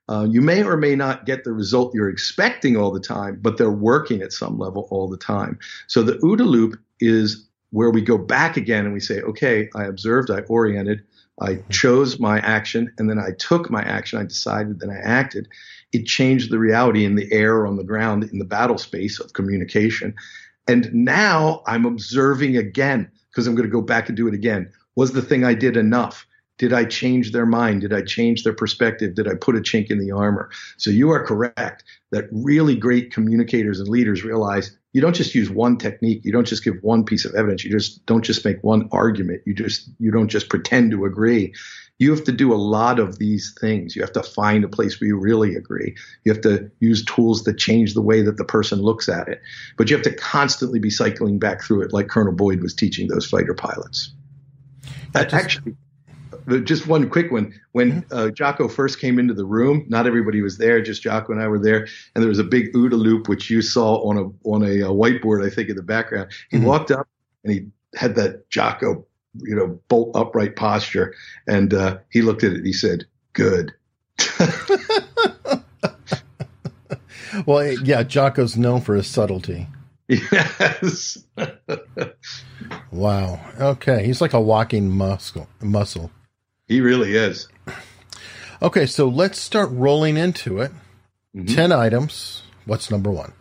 Uh, 0.10 0.28
you 0.30 0.42
may 0.42 0.64
or 0.64 0.78
may 0.78 0.96
not 0.96 1.26
get 1.26 1.44
the 1.44 1.54
result 1.54 1.94
you're 1.96 2.10
expecting 2.10 2.76
all 2.76 2.92
the 2.92 3.00
time, 3.00 3.40
but 3.42 3.58
they're 3.58 3.72
working 3.72 4.22
at 4.22 4.34
some 4.34 4.58
level 4.58 4.88
all 4.92 5.08
the 5.08 5.18
time. 5.18 5.58
So 5.88 6.04
the 6.04 6.18
OODA 6.18 6.46
loop 6.46 6.80
is 7.00 7.48
where 7.70 7.90
we 7.90 8.02
go 8.02 8.18
back 8.18 8.58
again 8.58 8.86
and 8.86 8.94
we 8.94 9.00
say, 9.00 9.22
okay, 9.22 9.70
I 9.76 9.86
observed, 9.86 10.30
I 10.30 10.42
oriented, 10.42 11.04
I 11.42 11.56
chose 11.70 12.20
my 12.20 12.40
action 12.40 12.94
and 12.98 13.10
then 13.10 13.20
I 13.20 13.32
took 13.38 13.70
my 13.70 13.82
action. 13.82 14.20
I 14.20 14.24
decided, 14.24 14.80
then 14.80 14.92
I 14.92 15.00
acted. 15.00 15.48
It 15.92 16.06
changed 16.06 16.52
the 16.52 16.60
reality 16.60 17.04
in 17.04 17.16
the 17.16 17.32
air, 17.32 17.66
on 17.66 17.76
the 17.76 17.84
ground, 17.84 18.24
in 18.26 18.40
the 18.40 18.46
battle 18.46 18.78
space 18.78 19.20
of 19.20 19.34
communication. 19.34 20.14
And 20.68 20.94
now 20.94 21.64
I'm 21.66 21.86
observing 21.86 22.58
again 22.58 23.12
because 23.30 23.48
I'm 23.48 23.56
going 23.56 23.68
to 23.68 23.74
go 23.74 23.82
back 23.82 24.08
and 24.08 24.16
do 24.16 24.28
it 24.28 24.34
again. 24.34 24.72
Was 24.96 25.14
the 25.14 25.22
thing 25.22 25.44
I 25.44 25.54
did 25.54 25.78
enough? 25.78 26.28
Did 26.58 26.74
I 26.74 26.86
change 26.86 27.32
their 27.32 27.48
mind? 27.48 27.82
Did 27.82 27.92
I 27.92 28.04
change 28.04 28.44
their 28.44 28.54
perspective? 28.54 29.16
Did 29.16 29.28
I 29.28 29.34
put 29.34 29.56
a 29.56 29.62
chink 29.62 29.90
in 29.90 29.98
the 29.98 30.12
armor? 30.12 30.52
So 30.78 30.92
you 30.92 31.10
are 31.10 31.26
correct 31.26 31.84
that 32.12 32.26
really 32.32 32.76
great 32.76 33.12
communicators 33.12 33.80
and 33.80 33.90
leaders 33.90 34.24
realize 34.24 34.78
you 34.94 35.02
don't 35.02 35.16
just 35.16 35.34
use 35.34 35.50
one 35.50 35.78
technique. 35.78 36.22
You 36.24 36.32
don't 36.32 36.48
just 36.48 36.64
give 36.64 36.76
one 36.82 37.06
piece 37.06 37.24
of 37.26 37.34
evidence. 37.34 37.64
You 37.64 37.72
just 37.72 38.06
don't 38.06 38.24
just 38.24 38.44
make 38.44 38.62
one 38.64 38.90
argument. 38.92 39.42
You 39.46 39.54
just 39.54 39.90
you 40.00 40.12
don't 40.12 40.28
just 40.28 40.50
pretend 40.50 40.92
to 40.92 41.06
agree. 41.06 41.54
You 42.00 42.10
have 42.12 42.24
to 42.26 42.32
do 42.32 42.52
a 42.52 42.56
lot 42.56 43.00
of 43.00 43.20
these 43.20 43.56
things. 43.62 43.96
You 43.96 44.02
have 44.02 44.12
to 44.14 44.24
find 44.24 44.64
a 44.64 44.68
place 44.68 45.00
where 45.00 45.08
you 45.08 45.18
really 45.18 45.56
agree. 45.56 45.96
You 46.24 46.34
have 46.34 46.42
to 46.42 46.70
use 46.80 47.06
tools 47.06 47.44
that 47.44 47.58
change 47.58 47.94
the 47.94 48.02
way 48.02 48.22
that 48.24 48.38
the 48.38 48.44
person 48.44 48.82
looks 48.82 49.08
at 49.08 49.28
it. 49.28 49.42
But 49.78 49.90
you 49.90 49.96
have 49.96 50.04
to 50.06 50.14
constantly 50.14 50.80
be 50.80 50.90
cycling 50.90 51.38
back 51.38 51.64
through 51.64 51.84
it 51.84 51.94
like 51.94 52.08
colonel 52.08 52.34
boyd 52.34 52.62
was 52.62 52.74
teaching 52.74 53.08
those 53.08 53.28
fighter 53.28 53.54
pilots. 53.54 54.12
Just, 55.14 55.34
actually 55.34 55.76
just 56.64 56.88
one 56.88 57.10
quick 57.10 57.32
one. 57.32 57.54
When 57.72 58.04
mm-hmm. 58.04 58.18
uh, 58.18 58.30
Jocko 58.32 58.68
first 58.68 59.00
came 59.00 59.20
into 59.20 59.34
the 59.34 59.46
room, 59.46 59.86
not 59.88 60.08
everybody 60.08 60.42
was 60.42 60.58
there. 60.58 60.82
Just 60.82 61.04
Jocko 61.04 61.34
and 61.34 61.42
I 61.42 61.48
were 61.48 61.60
there, 61.60 61.88
and 62.16 62.22
there 62.22 62.30
was 62.30 62.40
a 62.40 62.44
big 62.44 62.74
OODA 62.74 62.98
loop 62.98 63.28
which 63.28 63.50
you 63.50 63.62
saw 63.62 63.98
on 64.08 64.18
a 64.18 64.24
on 64.48 64.64
a, 64.64 64.82
a 64.82 64.94
whiteboard, 64.94 65.46
I 65.46 65.50
think, 65.54 65.70
in 65.70 65.76
the 65.76 65.84
background. 65.84 66.32
He 66.50 66.58
mm-hmm. 66.58 66.66
walked 66.66 66.92
up 66.92 67.08
and 67.44 67.54
he 67.54 67.68
had 67.96 68.16
that 68.16 68.50
Jocko, 68.50 69.06
you 69.36 69.56
know, 69.56 69.80
bolt 69.88 70.16
upright 70.16 70.56
posture, 70.56 71.14
and 71.48 71.74
uh, 71.74 71.98
he 72.10 72.22
looked 72.22 72.44
at 72.44 72.52
it. 72.52 72.58
and 72.58 72.66
He 72.66 72.74
said, 72.74 73.06
"Good." 73.34 73.74
well, 77.46 77.72
yeah, 77.84 78.04
Jocko's 78.04 78.58
known 78.58 78.82
for 78.82 78.96
his 78.96 79.08
subtlety. 79.08 79.68
Yes. 80.08 81.24
wow. 82.92 83.40
Okay, 83.60 84.06
he's 84.06 84.20
like 84.20 84.34
a 84.34 84.42
walking 84.42 84.90
muscle. 84.90 85.48
Muscle. 85.62 86.12
He 86.72 86.80
really 86.80 87.18
is. 87.18 87.50
Okay, 88.62 88.86
so 88.86 89.10
let's 89.10 89.38
start 89.38 89.70
rolling 89.74 90.16
into 90.16 90.62
it. 90.62 90.72
Mm-hmm. 91.36 91.54
10 91.54 91.72
items. 91.74 92.44
What's 92.64 92.90
number 92.90 93.12
one? 93.12 93.34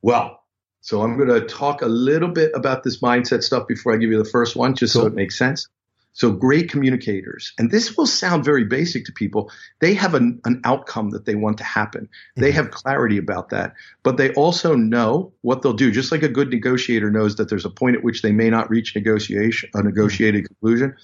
Well, 0.00 0.40
So 0.80 1.02
I'm 1.02 1.18
going 1.18 1.28
to 1.28 1.46
talk 1.46 1.82
a 1.82 1.86
little 1.86 2.30
bit 2.30 2.52
about 2.54 2.84
this 2.84 3.02
mindset 3.02 3.42
stuff 3.42 3.68
before 3.68 3.92
I 3.92 3.98
give 3.98 4.10
you 4.10 4.16
the 4.16 4.30
first 4.30 4.56
one, 4.56 4.74
just 4.74 4.94
cool. 4.94 5.02
so 5.02 5.08
it 5.08 5.14
makes 5.14 5.36
sense. 5.36 5.68
So 6.14 6.30
great 6.32 6.70
communicators, 6.70 7.52
and 7.58 7.70
this 7.70 7.98
will 7.98 8.06
sound 8.06 8.46
very 8.46 8.64
basic 8.64 9.04
to 9.04 9.12
people. 9.12 9.52
They 9.80 9.92
have 9.92 10.14
an, 10.14 10.40
an 10.46 10.62
outcome 10.64 11.10
that 11.10 11.26
they 11.26 11.34
want 11.34 11.58
to 11.58 11.64
happen. 11.64 12.08
They 12.34 12.48
mm-hmm. 12.48 12.56
have 12.56 12.70
clarity 12.70 13.18
about 13.18 13.50
that, 13.50 13.74
but 14.02 14.16
they 14.16 14.32
also 14.32 14.74
know 14.74 15.34
what 15.42 15.60
they'll 15.60 15.74
do. 15.74 15.90
Just 15.90 16.12
like 16.12 16.22
a 16.22 16.30
good 16.30 16.48
negotiator 16.48 17.10
knows 17.10 17.36
that 17.36 17.50
there's 17.50 17.66
a 17.66 17.70
point 17.70 17.96
at 17.96 18.02
which 18.04 18.22
they 18.22 18.32
may 18.32 18.48
not 18.48 18.70
reach 18.70 18.94
negotiation, 18.94 19.68
a 19.74 19.82
negotiated 19.82 20.44
mm-hmm. 20.44 20.54
conclusion. 20.54 20.96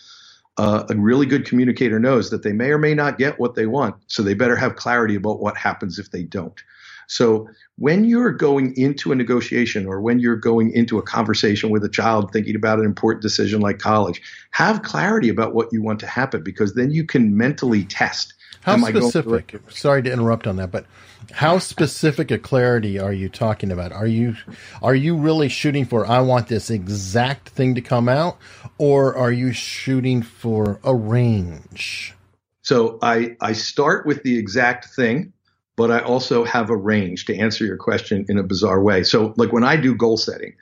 Uh, 0.58 0.84
a 0.90 0.94
really 0.94 1.24
good 1.24 1.46
communicator 1.46 1.98
knows 1.98 2.28
that 2.30 2.42
they 2.42 2.52
may 2.52 2.70
or 2.70 2.78
may 2.78 2.94
not 2.94 3.18
get 3.18 3.40
what 3.40 3.54
they 3.54 3.66
want, 3.66 3.94
so 4.06 4.22
they 4.22 4.34
better 4.34 4.56
have 4.56 4.76
clarity 4.76 5.14
about 5.14 5.40
what 5.40 5.56
happens 5.56 5.98
if 5.98 6.10
they 6.10 6.22
don't. 6.22 6.62
So 7.12 7.46
when 7.76 8.04
you're 8.04 8.32
going 8.32 8.74
into 8.76 9.12
a 9.12 9.14
negotiation 9.14 9.86
or 9.86 10.00
when 10.00 10.18
you're 10.18 10.36
going 10.36 10.72
into 10.72 10.98
a 10.98 11.02
conversation 11.02 11.68
with 11.68 11.84
a 11.84 11.88
child 11.88 12.32
thinking 12.32 12.56
about 12.56 12.78
an 12.78 12.86
important 12.86 13.22
decision 13.22 13.60
like 13.60 13.78
college, 13.78 14.22
have 14.52 14.82
clarity 14.82 15.28
about 15.28 15.54
what 15.54 15.68
you 15.72 15.82
want 15.82 16.00
to 16.00 16.06
happen 16.06 16.42
because 16.42 16.72
then 16.72 16.90
you 16.90 17.04
can 17.04 17.36
mentally 17.36 17.84
test. 17.84 18.32
How 18.62 18.78
specific? 18.78 19.60
Sorry 19.68 20.02
to 20.02 20.12
interrupt 20.12 20.46
on 20.46 20.56
that, 20.56 20.70
but 20.70 20.86
how 21.32 21.58
specific 21.58 22.30
a 22.30 22.38
clarity 22.38 22.98
are 22.98 23.12
you 23.12 23.28
talking 23.28 23.70
about? 23.70 23.92
Are 23.92 24.06
you 24.06 24.36
are 24.80 24.94
you 24.94 25.16
really 25.16 25.48
shooting 25.48 25.84
for 25.84 26.06
I 26.06 26.20
want 26.20 26.48
this 26.48 26.70
exact 26.70 27.50
thing 27.50 27.74
to 27.74 27.82
come 27.82 28.08
out 28.08 28.38
or 28.78 29.14
are 29.16 29.32
you 29.32 29.52
shooting 29.52 30.22
for 30.22 30.80
a 30.82 30.94
range? 30.94 32.14
So 32.62 32.98
I 33.02 33.36
I 33.40 33.52
start 33.52 34.06
with 34.06 34.22
the 34.22 34.38
exact 34.38 34.94
thing 34.94 35.31
but 35.76 35.90
I 35.90 36.00
also 36.00 36.44
have 36.44 36.70
a 36.70 36.76
range 36.76 37.24
to 37.26 37.36
answer 37.36 37.64
your 37.64 37.76
question 37.76 38.26
in 38.28 38.38
a 38.38 38.42
bizarre 38.42 38.82
way. 38.82 39.02
So, 39.02 39.34
like 39.36 39.52
when 39.52 39.64
I 39.64 39.76
do 39.76 39.94
goal 39.94 40.16
setting, 40.16 40.54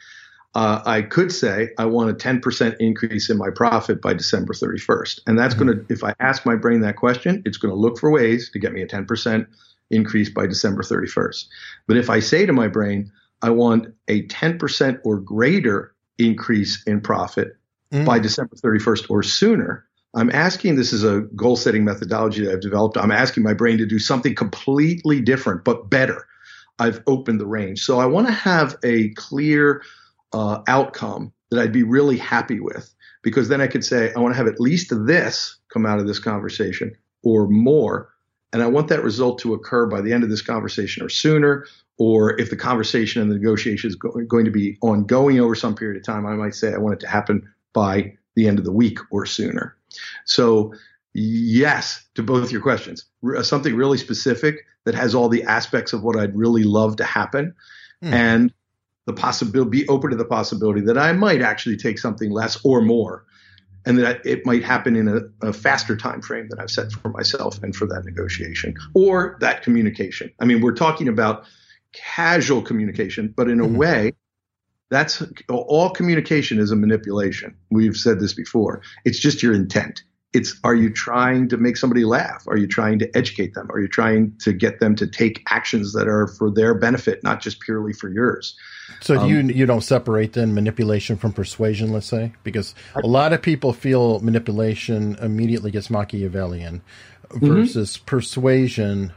uh, 0.55 0.83
I 0.85 1.03
could 1.03 1.33
say 1.33 1.71
I 1.79 1.87
want 1.87 2.11
a 2.11 2.15
10% 2.15 2.77
increase 2.81 3.31
in 3.31 3.37
my 3.39 3.51
profit 3.51 4.03
by 4.03 4.15
December 4.15 4.53
31st. 4.53 5.21
And 5.27 5.39
that's 5.39 5.55
mm-hmm. 5.55 5.67
going 5.67 5.87
to, 5.87 5.93
if 5.93 6.03
I 6.03 6.15
ask 6.19 6.45
my 6.45 6.57
brain 6.57 6.81
that 6.81 6.97
question, 6.97 7.43
it's 7.45 7.57
going 7.57 7.71
to 7.73 7.79
look 7.79 7.99
for 7.99 8.11
ways 8.11 8.51
to 8.51 8.59
get 8.59 8.73
me 8.73 8.83
a 8.83 8.87
10% 8.87 9.47
increase 9.91 10.29
by 10.29 10.47
December 10.47 10.83
31st. 10.83 11.47
But 11.87 11.97
if 11.97 12.11
I 12.11 12.21
say 12.21 12.47
to 12.47 12.53
my 12.53 12.69
brain, 12.69 13.13
I 13.43 13.51
want 13.51 13.95
a 14.09 14.27
10% 14.27 15.01
or 15.05 15.19
greater 15.19 15.95
increase 16.19 16.83
in 16.85 17.01
profit 17.01 17.57
mm-hmm. 17.93 18.05
by 18.05 18.19
December 18.19 18.57
31st 18.57 19.09
or 19.09 19.23
sooner, 19.23 19.87
I'm 20.15 20.31
asking 20.31 20.75
this 20.75 20.93
is 20.93 21.05
a 21.05 21.21
goal 21.37 21.57
setting 21.57 21.85
methodology 21.85 22.45
that 22.45 22.53
I've 22.53 22.61
developed. 22.61 22.97
I'm 22.97 23.13
asking 23.13 23.45
my 23.45 23.55
brain 23.55 23.79
to 23.79 23.87
do 23.87 23.99
something 23.99 24.35
completely 24.35 25.21
different, 25.21 25.65
but 25.65 25.89
better. 25.89 26.27
I've 26.79 27.03
opened 27.07 27.41
the 27.41 27.47
range. 27.47 27.83
So 27.83 28.01
I 28.01 28.07
want 28.07 28.27
to 28.27 28.33
have 28.33 28.77
a 28.83 29.11
clear 29.11 29.83
uh, 30.33 30.63
outcome 30.67 31.33
that 31.51 31.61
I'd 31.61 31.73
be 31.73 31.83
really 31.83 32.17
happy 32.17 32.59
with 32.59 32.93
because 33.23 33.49
then 33.49 33.61
I 33.61 33.67
could 33.67 33.85
say, 33.85 34.13
I 34.15 34.19
want 34.19 34.35
to 34.35 34.39
have 34.39 34.47
at 34.47 34.61
least 34.61 34.93
this 35.07 35.59
come 35.73 35.87
out 35.87 35.99
of 35.99 36.07
this 36.07 36.19
conversation 36.19 36.97
or 37.23 37.47
more. 37.49 38.13
And 38.53 38.63
I 38.63 38.67
want 38.67 38.89
that 38.89 39.05
result 39.05 39.39
to 39.41 39.55
occur 39.55 39.87
by 39.87 40.01
the 40.01 40.13
end 40.13 40.25
of 40.25 40.31
this 40.31 40.43
conversation 40.43 41.05
or 41.05 41.09
sooner. 41.09 41.67
Or 41.99 42.41
if 42.41 42.51
the 42.51 42.57
conversation 42.57 43.21
and 43.21 43.31
the 43.31 43.37
negotiation 43.37 43.89
is 43.89 43.95
go- 43.95 44.11
going 44.27 44.47
to 44.47 44.51
be 44.51 44.79
ongoing 44.81 45.39
over 45.39 45.55
some 45.55 45.75
period 45.75 45.99
of 45.99 46.05
time, 46.05 46.27
I 46.27 46.35
might 46.35 46.55
say 46.55 46.73
I 46.73 46.79
want 46.79 46.95
it 46.95 47.01
to 47.01 47.09
happen 47.09 47.47
by 47.75 48.17
the 48.35 48.49
end 48.49 48.59
of 48.59 48.65
the 48.65 48.73
week 48.73 48.99
or 49.11 49.27
sooner. 49.27 49.77
So, 50.25 50.75
yes 51.15 52.05
to 52.15 52.23
both 52.23 52.53
your 52.53 52.61
questions. 52.61 53.07
R- 53.25 53.43
something 53.43 53.75
really 53.75 53.99
specific 53.99 54.67
that 54.85 54.95
has 54.95 55.15
all 55.15 55.29
the 55.29 55.43
aspects 55.45 55.93
of 55.93 56.03
what 56.03 56.17
I'd 56.17 56.37
really 56.37 56.63
love 56.63 56.97
to 56.97 57.05
happen, 57.05 57.55
mm. 58.03 58.13
and 58.13 58.53
the 59.07 59.13
possibility 59.13 59.83
be 59.83 59.89
open 59.89 60.11
to 60.11 60.17
the 60.17 60.25
possibility 60.25 60.81
that 60.83 60.97
I 60.97 61.13
might 61.13 61.43
actually 61.43 61.77
take 61.77 61.99
something 61.99 62.31
less 62.31 62.65
or 62.65 62.81
more, 62.81 63.25
and 63.85 63.99
that 63.99 64.25
it 64.25 64.47
might 64.47 64.63
happen 64.63 64.95
in 64.95 65.09
a, 65.09 65.49
a 65.49 65.53
faster 65.53 65.97
time 65.97 66.23
frame 66.23 66.49
than 66.49 66.61
I've 66.61 66.71
set 66.71 66.93
for 66.93 67.09
myself 67.09 67.63
and 67.63 67.75
for 67.75 67.87
that 67.87 68.05
negotiation 68.05 68.75
or 68.95 69.37
that 69.41 69.63
communication. 69.63 70.31
I 70.39 70.45
mean, 70.45 70.61
we're 70.61 70.75
talking 70.75 71.09
about 71.09 71.45
casual 71.93 72.63
communication, 72.63 73.35
but 73.37 73.49
in 73.49 73.61
a 73.61 73.65
mm-hmm. 73.65 73.77
way 73.77 74.13
that's 74.91 75.23
all 75.49 75.91
communication 75.91 76.59
is 76.59 76.71
a 76.71 76.77
manipulation. 76.77 77.57
We've 77.71 77.97
said 77.97 78.21
this 78.21 78.35
before. 78.35 78.83
It's 79.05 79.19
just 79.19 79.43
your 79.43 79.55
intent. 79.55 80.03
It's 80.33 80.59
are 80.63 80.75
you 80.75 80.91
trying 80.91 81.49
to 81.49 81.57
make 81.57 81.77
somebody 81.77 82.05
laugh? 82.05 82.45
Are 82.47 82.57
you 82.57 82.69
trying 82.69 82.99
to 83.01 83.17
educate 83.17 83.55
them? 83.55 83.69
Are 83.73 83.81
you 83.81 83.89
trying 83.89 84.33
to 84.41 84.53
get 84.53 84.79
them 84.79 84.95
to 84.97 85.07
take 85.07 85.43
actions 85.51 85.93
that 85.95 86.07
are 86.07 86.29
for 86.29 86.51
their 86.51 86.75
benefit, 86.75 87.23
not 87.25 87.41
just 87.41 87.61
purely 87.61 87.93
for 87.93 88.09
yours? 88.09 88.57
So 89.01 89.19
um, 89.19 89.29
you 89.29 89.41
you 89.41 89.67
don't 89.67 89.81
separate 89.81 90.35
then 90.35 90.55
manipulation 90.55 91.17
from 91.17 91.33
persuasion, 91.33 91.93
let's 91.93 92.07
say, 92.07 92.33
because 92.45 92.75
a 92.95 93.07
lot 93.07 93.33
of 93.33 93.43
people 93.43 93.73
feel 93.73 94.21
manipulation 94.21 95.17
immediately 95.21 95.73
gets 95.73 95.91
Machiavellian 95.91 96.83
mm-hmm. 97.29 97.47
versus 97.47 97.97
mm-hmm. 97.97 98.05
persuasion, 98.07 99.13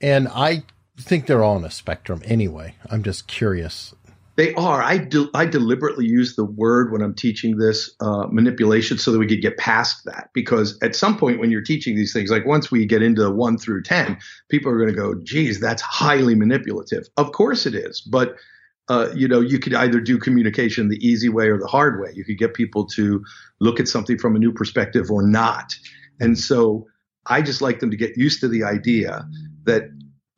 and 0.00 0.28
I 0.28 0.62
think 0.98 1.26
they're 1.26 1.42
all 1.42 1.56
on 1.56 1.64
a 1.64 1.70
spectrum 1.70 2.22
anyway. 2.24 2.74
I'm 2.90 3.02
just 3.02 3.26
curious 3.26 3.94
they 4.40 4.54
are. 4.54 4.82
I 4.82 5.06
I 5.34 5.44
deliberately 5.44 6.06
use 6.06 6.34
the 6.34 6.46
word 6.46 6.92
when 6.92 7.02
I'm 7.02 7.14
teaching 7.14 7.58
this 7.58 7.94
uh, 8.00 8.26
manipulation 8.30 8.96
so 8.96 9.12
that 9.12 9.18
we 9.18 9.26
could 9.26 9.42
get 9.42 9.58
past 9.58 10.06
that. 10.06 10.30
Because 10.32 10.78
at 10.82 10.96
some 10.96 11.18
point 11.18 11.40
when 11.40 11.50
you're 11.50 11.60
teaching 11.60 11.94
these 11.94 12.14
things, 12.14 12.30
like 12.30 12.46
once 12.46 12.70
we 12.70 12.86
get 12.86 13.02
into 13.02 13.30
one 13.30 13.58
through 13.58 13.82
ten, 13.82 14.16
people 14.48 14.72
are 14.72 14.78
going 14.78 14.88
to 14.88 14.94
go, 14.94 15.14
"Geez, 15.22 15.60
that's 15.60 15.82
highly 15.82 16.34
manipulative." 16.34 17.06
Of 17.18 17.32
course 17.32 17.66
it 17.66 17.74
is, 17.74 18.00
but 18.00 18.36
uh, 18.88 19.10
you 19.14 19.28
know, 19.28 19.40
you 19.40 19.58
could 19.58 19.74
either 19.74 20.00
do 20.00 20.16
communication 20.16 20.88
the 20.88 21.06
easy 21.06 21.28
way 21.28 21.48
or 21.48 21.58
the 21.58 21.66
hard 21.66 22.00
way. 22.00 22.10
You 22.14 22.24
could 22.24 22.38
get 22.38 22.54
people 22.54 22.86
to 22.96 23.22
look 23.60 23.78
at 23.78 23.88
something 23.88 24.16
from 24.16 24.36
a 24.36 24.38
new 24.38 24.52
perspective 24.52 25.10
or 25.10 25.22
not. 25.22 25.76
And 26.18 26.38
so 26.38 26.86
I 27.26 27.42
just 27.42 27.60
like 27.60 27.80
them 27.80 27.90
to 27.90 27.96
get 27.96 28.16
used 28.16 28.40
to 28.40 28.48
the 28.48 28.64
idea 28.64 29.28
that 29.64 29.90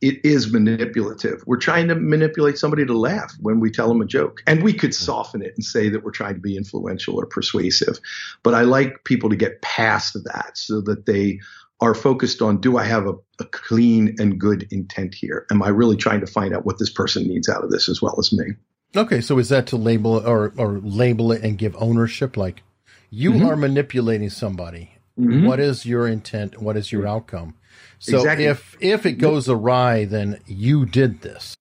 it 0.03 0.25
is 0.25 0.53
manipulative. 0.53 1.45
We're 1.47 1.59
trying 1.59 1.87
to 1.89 1.95
manipulate 1.95 2.59
somebody 2.59 2.85
to 2.85 2.99
laugh 2.99 3.33
when 3.41 3.61
we 3.61 3.71
tell 3.71 3.87
them 3.87 4.03
a 4.03 4.05
joke. 4.05 4.43
And 4.49 4.63
we 4.63 4.73
could 4.73 4.95
soften 4.95 5.43
it 5.43 5.55
and 5.55 5.65
say 5.65 5.89
that 5.89 6.03
we're 6.03 6.11
trying 6.11 6.35
to 6.35 6.41
be 6.41 6.57
influential 6.57 7.15
or 7.15 7.25
persuasive. 7.25 8.01
But 8.43 8.55
I 8.55 8.63
like 8.63 9.05
people 9.05 9.31
to 9.31 9.37
get 9.37 9.63
past 9.63 10.15
that 10.25 10.59
so 10.59 10.81
that 10.83 11.07
they 11.07 11.39
are 11.81 11.95
focused 11.95 12.43
on 12.43 12.61
do 12.61 12.77
I 12.79 12.85
have 12.85 13.07
a, 13.07 13.15
a 13.39 13.45
clean 13.45 14.17
and 14.19 14.39
good 14.41 14.67
intent 14.73 15.15
here? 15.15 15.47
Am 15.53 15.63
I 15.63 15.69
really 15.69 15.97
trying 15.97 16.21
to 16.21 16.27
find 16.27 16.53
out 16.53 16.67
what 16.67 16.79
this 16.79 16.91
person 16.91 17.27
needs 17.29 17.49
out 17.49 17.63
of 17.63 17.71
this 17.71 17.89
as 17.89 18.03
well 18.03 18.17
as 18.19 18.33
me? 18.33 18.55
Okay, 18.97 19.21
so 19.21 19.39
is 19.39 19.49
that 19.51 19.69
to 19.69 19.77
label 19.77 20.19
it 20.19 20.27
or, 20.27 20.53
or 20.59 20.81
label 20.81 21.31
it 21.31 21.43
and 21.43 21.57
give 21.57 21.77
ownership? 21.79 22.37
Like 22.37 22.63
you 23.09 23.33
mm-hmm. 23.33 23.47
are 23.47 23.57
manipulating 23.57 24.31
somebody. 24.31 24.91
Mm-hmm. 25.19 25.47
What 25.47 25.61
is 25.61 25.87
your 25.87 26.09
intent? 26.09 26.61
What 26.61 26.77
is 26.77 26.91
your 26.91 27.07
outcome? 27.07 27.55
So 27.99 28.19
exactly. 28.19 28.47
if 28.47 28.77
if 28.81 29.07
it 29.07 29.12
goes 29.12 29.49
awry, 29.49 30.05
then 30.05 30.41
you 30.47 30.87
did 30.87 31.23
this. 31.23 31.55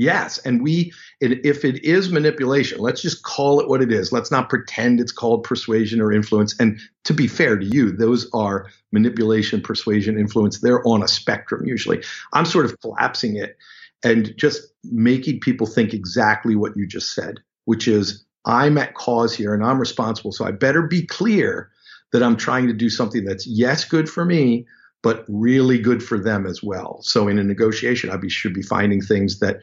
Yes, 0.00 0.38
and 0.38 0.62
we 0.62 0.92
it, 1.20 1.44
if 1.44 1.64
it 1.64 1.84
is 1.84 2.12
manipulation, 2.12 2.78
let's 2.78 3.02
just 3.02 3.24
call 3.24 3.58
it 3.58 3.68
what 3.68 3.82
it 3.82 3.90
is. 3.90 4.12
Let's 4.12 4.30
not 4.30 4.48
pretend 4.48 5.00
it's 5.00 5.10
called 5.10 5.42
persuasion 5.42 6.00
or 6.00 6.12
influence. 6.12 6.54
And 6.60 6.78
to 7.02 7.12
be 7.12 7.26
fair 7.26 7.56
to 7.56 7.66
you, 7.66 7.90
those 7.90 8.30
are 8.32 8.68
manipulation, 8.92 9.60
persuasion, 9.60 10.16
influence. 10.16 10.60
They're 10.60 10.86
on 10.86 11.02
a 11.02 11.08
spectrum 11.08 11.66
usually. 11.66 12.04
I'm 12.32 12.44
sort 12.44 12.64
of 12.64 12.80
collapsing 12.80 13.36
it 13.36 13.56
and 14.04 14.36
just 14.36 14.68
making 14.84 15.40
people 15.40 15.66
think 15.66 15.92
exactly 15.92 16.54
what 16.54 16.76
you 16.76 16.86
just 16.86 17.12
said, 17.12 17.40
which 17.64 17.88
is 17.88 18.24
I'm 18.44 18.78
at 18.78 18.94
cause 18.94 19.34
here 19.34 19.52
and 19.52 19.64
I'm 19.64 19.80
responsible. 19.80 20.30
So 20.30 20.44
I 20.44 20.52
better 20.52 20.82
be 20.82 21.06
clear 21.06 21.70
that 22.12 22.22
I'm 22.22 22.36
trying 22.36 22.68
to 22.68 22.72
do 22.72 22.88
something 22.88 23.24
that's 23.24 23.46
yes 23.46 23.84
good 23.84 24.08
for 24.08 24.24
me, 24.24 24.66
but 25.02 25.24
really 25.28 25.78
good 25.78 26.02
for 26.02 26.18
them 26.18 26.46
as 26.46 26.62
well. 26.62 27.00
So 27.02 27.28
in 27.28 27.38
a 27.38 27.44
negotiation, 27.44 28.10
I 28.10 28.16
be, 28.16 28.28
should 28.28 28.54
be 28.54 28.62
finding 28.62 29.00
things 29.00 29.38
that 29.40 29.60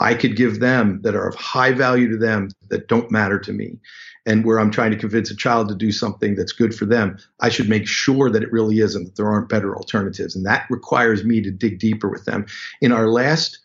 I 0.00 0.14
could 0.14 0.36
give 0.36 0.60
them 0.60 1.00
that 1.02 1.16
are 1.16 1.28
of 1.28 1.34
high 1.34 1.72
value 1.72 2.08
to 2.10 2.16
them 2.16 2.50
that 2.68 2.88
don't 2.88 3.10
matter 3.10 3.38
to 3.40 3.52
me. 3.52 3.78
And 4.26 4.44
where 4.44 4.60
I'm 4.60 4.70
trying 4.70 4.90
to 4.90 4.96
convince 4.96 5.30
a 5.30 5.36
child 5.36 5.68
to 5.68 5.74
do 5.74 5.90
something 5.90 6.34
that's 6.34 6.52
good 6.52 6.74
for 6.74 6.84
them, 6.84 7.18
I 7.40 7.48
should 7.48 7.68
make 7.68 7.88
sure 7.88 8.30
that 8.30 8.42
it 8.42 8.52
really 8.52 8.78
is 8.80 8.94
and 8.94 9.06
that 9.06 9.16
there 9.16 9.28
aren't 9.28 9.48
better 9.48 9.74
alternatives. 9.74 10.36
And 10.36 10.44
that 10.46 10.66
requires 10.70 11.24
me 11.24 11.40
to 11.40 11.50
dig 11.50 11.78
deeper 11.78 12.08
with 12.08 12.24
them. 12.26 12.46
In 12.80 12.92
our 12.92 13.08
last, 13.08 13.58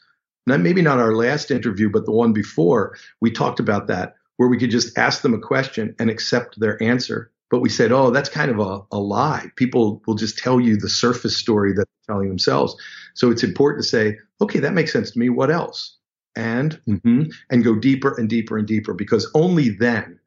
not, 0.47 0.61
maybe 0.61 0.81
not 0.81 0.99
our 0.99 1.15
last 1.15 1.51
interview, 1.51 1.89
but 1.89 2.05
the 2.05 2.11
one 2.11 2.33
before, 2.33 2.97
we 3.19 3.29
talked 3.29 3.59
about 3.59 3.87
that, 3.87 4.15
where 4.37 4.49
we 4.49 4.57
could 4.57 4.71
just 4.71 4.97
ask 4.97 5.21
them 5.21 5.33
a 5.33 5.39
question 5.39 5.95
and 5.99 6.09
accept 6.09 6.59
their 6.59 6.81
answer 6.81 7.29
but 7.53 7.59
we 7.59 7.69
said, 7.69 7.91
oh, 7.91 8.09
that's 8.09 8.29
kind 8.29 8.49
of 8.49 8.57
a, 8.57 8.81
a 8.91 8.97
lie. 8.97 9.45
People 9.57 10.01
will 10.07 10.15
just 10.15 10.39
tell 10.39 10.59
you 10.59 10.75
the 10.75 10.89
surface 10.89 11.37
story 11.37 11.71
that 11.73 11.85
they're 11.85 12.15
telling 12.15 12.27
themselves. 12.27 12.75
So 13.13 13.29
it's 13.29 13.43
important 13.43 13.83
to 13.83 13.87
say, 13.87 14.17
okay, 14.41 14.57
that 14.57 14.73
makes 14.73 14.91
sense 14.91 15.11
to 15.11 15.19
me. 15.19 15.29
What 15.29 15.51
else? 15.51 15.95
And 16.35 16.81
mm-hmm, 16.87 17.25
and 17.51 17.63
go 17.63 17.75
deeper 17.75 18.15
and 18.17 18.27
deeper 18.27 18.57
and 18.57 18.67
deeper 18.67 18.95
because 18.95 19.29
only 19.35 19.69
then 19.69 20.19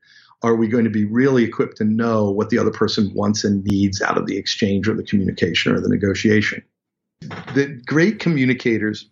are 0.44 0.54
we 0.54 0.68
going 0.68 0.84
to 0.84 0.90
be 0.90 1.04
really 1.04 1.42
equipped 1.42 1.78
to 1.78 1.84
know 1.84 2.30
what 2.30 2.50
the 2.50 2.58
other 2.58 2.70
person 2.70 3.10
wants 3.12 3.42
and 3.42 3.64
needs 3.64 4.00
out 4.00 4.16
of 4.16 4.26
the 4.26 4.36
exchange 4.36 4.88
or 4.88 4.94
the 4.94 5.02
communication 5.02 5.74
or 5.74 5.80
the 5.80 5.88
negotiation. 5.88 6.62
The 7.22 7.82
great 7.86 8.20
communicators 8.20 9.10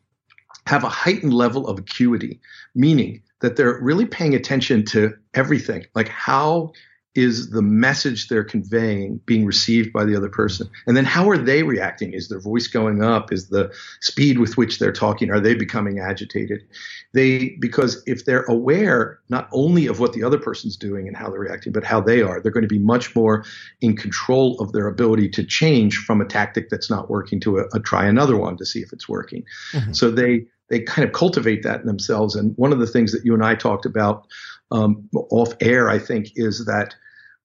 have 0.69 0.85
a 0.85 0.89
heightened 0.89 1.35
level 1.35 1.67
of 1.67 1.81
acuity, 1.81 2.41
meaning 2.77 3.23
that 3.41 3.57
they're 3.57 3.81
really 3.83 4.07
paying 4.07 4.37
attention 4.37 4.85
to 4.85 5.15
everything, 5.35 5.85
like 5.97 6.07
how 6.07 6.71
is 7.15 7.51
the 7.51 7.63
message 7.63 8.27
they're 8.27 8.45
conveying 8.45 9.21
being 9.25 9.45
received 9.45 9.93
by 9.93 10.05
the 10.05 10.17
other 10.17 10.29
person? 10.29 10.69
And 10.87 10.97
then 10.97 11.05
how 11.05 11.31
are 11.31 11.39
they 11.39 11.63
reacting? 11.63 12.13
Is 12.13 12.29
their 12.29 12.41
voice 12.41 12.67
going 12.67 13.03
up? 13.03 13.33
Is 13.33 13.49
the 13.49 13.73
speed 14.01 14.39
with 14.39 14.57
which 14.57 14.79
they're 14.79 14.93
talking, 14.93 15.31
are 15.31 15.39
they 15.39 15.55
becoming 15.55 16.01
agitated? 16.01 16.65
They, 17.13 17.51
because 17.61 18.03
if 18.07 18.25
they're 18.25 18.45
aware 18.45 19.21
not 19.29 19.49
only 19.53 19.87
of 19.87 20.01
what 20.01 20.13
the 20.13 20.25
other 20.25 20.39
person's 20.39 20.77
doing 20.77 21.07
and 21.07 21.17
how 21.17 21.31
they're 21.31 21.39
reacting, 21.39 21.73
but 21.73 21.85
how 21.85 22.01
they 22.01 22.21
are, 22.21 22.41
they're 22.41 22.51
going 22.53 22.63
to 22.63 22.69
be 22.69 22.79
much 22.79 23.15
more 23.15 23.45
in 23.81 23.97
control 23.97 24.59
of 24.61 24.73
their 24.73 24.89
ability 24.89 25.29
to 25.31 25.45
change 25.45 25.99
from 25.99 26.21
a 26.21 26.25
tactic 26.25 26.69
that's 26.69 26.91
not 26.91 27.09
working 27.09 27.39
to 27.41 27.59
a, 27.59 27.65
a 27.75 27.81
try 27.81 28.07
another 28.07 28.37
one 28.37 28.57
to 28.57 28.67
see 28.67 28.81
if 28.81 28.93
it's 28.93 29.09
working. 29.09 29.45
Mm-hmm. 29.73 29.93
So 29.93 30.11
they, 30.11 30.47
they 30.69 30.81
kind 30.81 31.07
of 31.07 31.15
cultivate 31.15 31.63
that 31.63 31.81
in 31.81 31.87
themselves. 31.87 32.35
And 32.35 32.55
one 32.57 32.73
of 32.73 32.81
the 32.81 32.87
things 32.87 33.13
that 33.13 33.25
you 33.25 33.35
and 33.35 33.45
I 33.45 33.55
talked 33.55 33.87
about 33.87 34.27
um, 34.73 35.09
off 35.13 35.55
air, 35.61 35.89
I 35.89 36.01
think, 36.01 36.33
is 36.35 36.65
that 36.67 36.95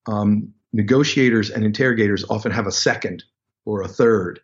um, 0.09 0.53
negotiators 0.73 1.49
and 1.49 1.63
interrogators 1.63 2.25
often 2.29 2.51
have 2.51 2.67
a 2.67 2.71
second 2.71 3.23
or 3.65 3.81
a 3.81 3.87
third. 3.87 4.39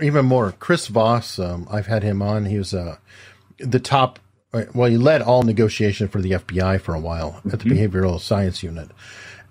Even 0.00 0.26
more, 0.26 0.52
Chris 0.58 0.88
Voss. 0.88 1.38
Um, 1.38 1.68
I've 1.70 1.86
had 1.86 2.02
him 2.02 2.20
on. 2.20 2.46
He 2.46 2.58
was 2.58 2.74
uh, 2.74 2.96
the 3.58 3.80
top. 3.80 4.18
Well, 4.74 4.90
he 4.90 4.96
led 4.96 5.22
all 5.22 5.42
negotiation 5.42 6.08
for 6.08 6.20
the 6.20 6.32
FBI 6.32 6.80
for 6.80 6.94
a 6.94 7.00
while 7.00 7.40
at 7.44 7.52
the 7.52 7.56
mm-hmm. 7.58 7.70
behavioral 7.70 8.20
science 8.20 8.62
unit, 8.62 8.90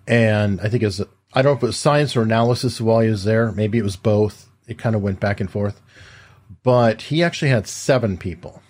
and 0.08 0.62
I 0.62 0.70
think 0.70 0.84
it 0.84 0.88
was 0.88 1.02
I 1.34 1.42
don't 1.42 1.54
know 1.54 1.58
if 1.58 1.64
it 1.64 1.68
was 1.68 1.78
science 1.78 2.16
or 2.16 2.22
analysis 2.22 2.80
while 2.80 3.02
he 3.02 3.10
was 3.10 3.24
there. 3.24 3.52
Maybe 3.52 3.78
it 3.78 3.84
was 3.84 3.98
both. 3.98 4.50
It 4.68 4.78
kind 4.78 4.96
of 4.96 5.02
went 5.02 5.20
back 5.20 5.42
and 5.42 5.52
forth, 5.52 5.82
but 6.64 7.04
he 7.04 7.22
actually 7.22 7.52
had 7.52 7.68
seven 7.68 8.18
people 8.18 8.62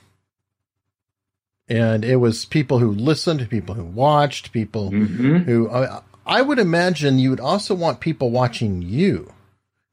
and 1.70 2.04
it 2.04 2.18
was 2.18 2.46
people 2.46 2.80
who 2.80 2.92
listened, 2.92 3.50
people 3.50 3.76
who 3.76 3.84
watched, 3.86 4.52
people 4.52 4.92
mm-hmm. 4.92 5.38
who 5.38 5.70
uh, 5.70 6.02
I 6.26 6.42
would 6.42 6.60
imagine 6.60 7.20
you 7.20 7.30
would 7.30 7.40
also 7.40 7.76
want 7.76 8.00
people 8.00 8.32
watching 8.32 8.82
you 8.82 9.34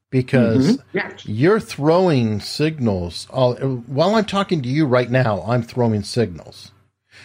because 0.09 0.77
mm-hmm. 0.77 0.97
yes. 0.97 1.25
you're 1.25 1.59
throwing 1.59 2.39
signals. 2.39 3.27
All, 3.31 3.55
while 3.55 4.15
I'm 4.15 4.25
talking 4.25 4.61
to 4.61 4.69
you 4.69 4.85
right 4.85 5.09
now, 5.09 5.41
I'm 5.43 5.63
throwing 5.63 6.03
signals. 6.03 6.71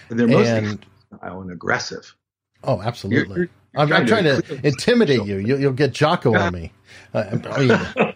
And 0.08 0.18
they're 0.18 0.28
mostly 0.28 0.78
and, 1.22 1.52
aggressive. 1.52 2.14
Oh, 2.64 2.80
absolutely. 2.80 3.28
You're, 3.28 3.38
you're 3.38 3.48
I'm, 3.76 3.92
I'm, 3.92 4.06
trying 4.06 4.24
to, 4.24 4.42
to 4.42 4.66
intimidate 4.66 5.24
you. 5.24 5.36
you. 5.36 5.56
will 5.66 5.72
get 5.72 5.92
Jocko 5.92 6.34
on 6.34 6.54
me. 6.54 6.72
Uh, 7.12 8.12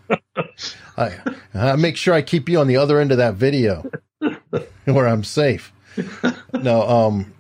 I, 0.97 0.97
I, 0.97 1.21
I 1.55 1.77
make 1.77 1.97
sure 1.97 2.15
I 2.15 2.23
keep 2.23 2.49
you 2.49 2.59
on 2.61 2.67
the 2.67 2.77
other 2.77 2.99
end 2.99 3.13
of 3.13 3.19
that 3.19 3.35
video 3.35 3.91
where 4.85 5.07
I'm 5.07 5.25
safe. 5.25 5.73
No, 6.55 6.89
um, 6.89 7.35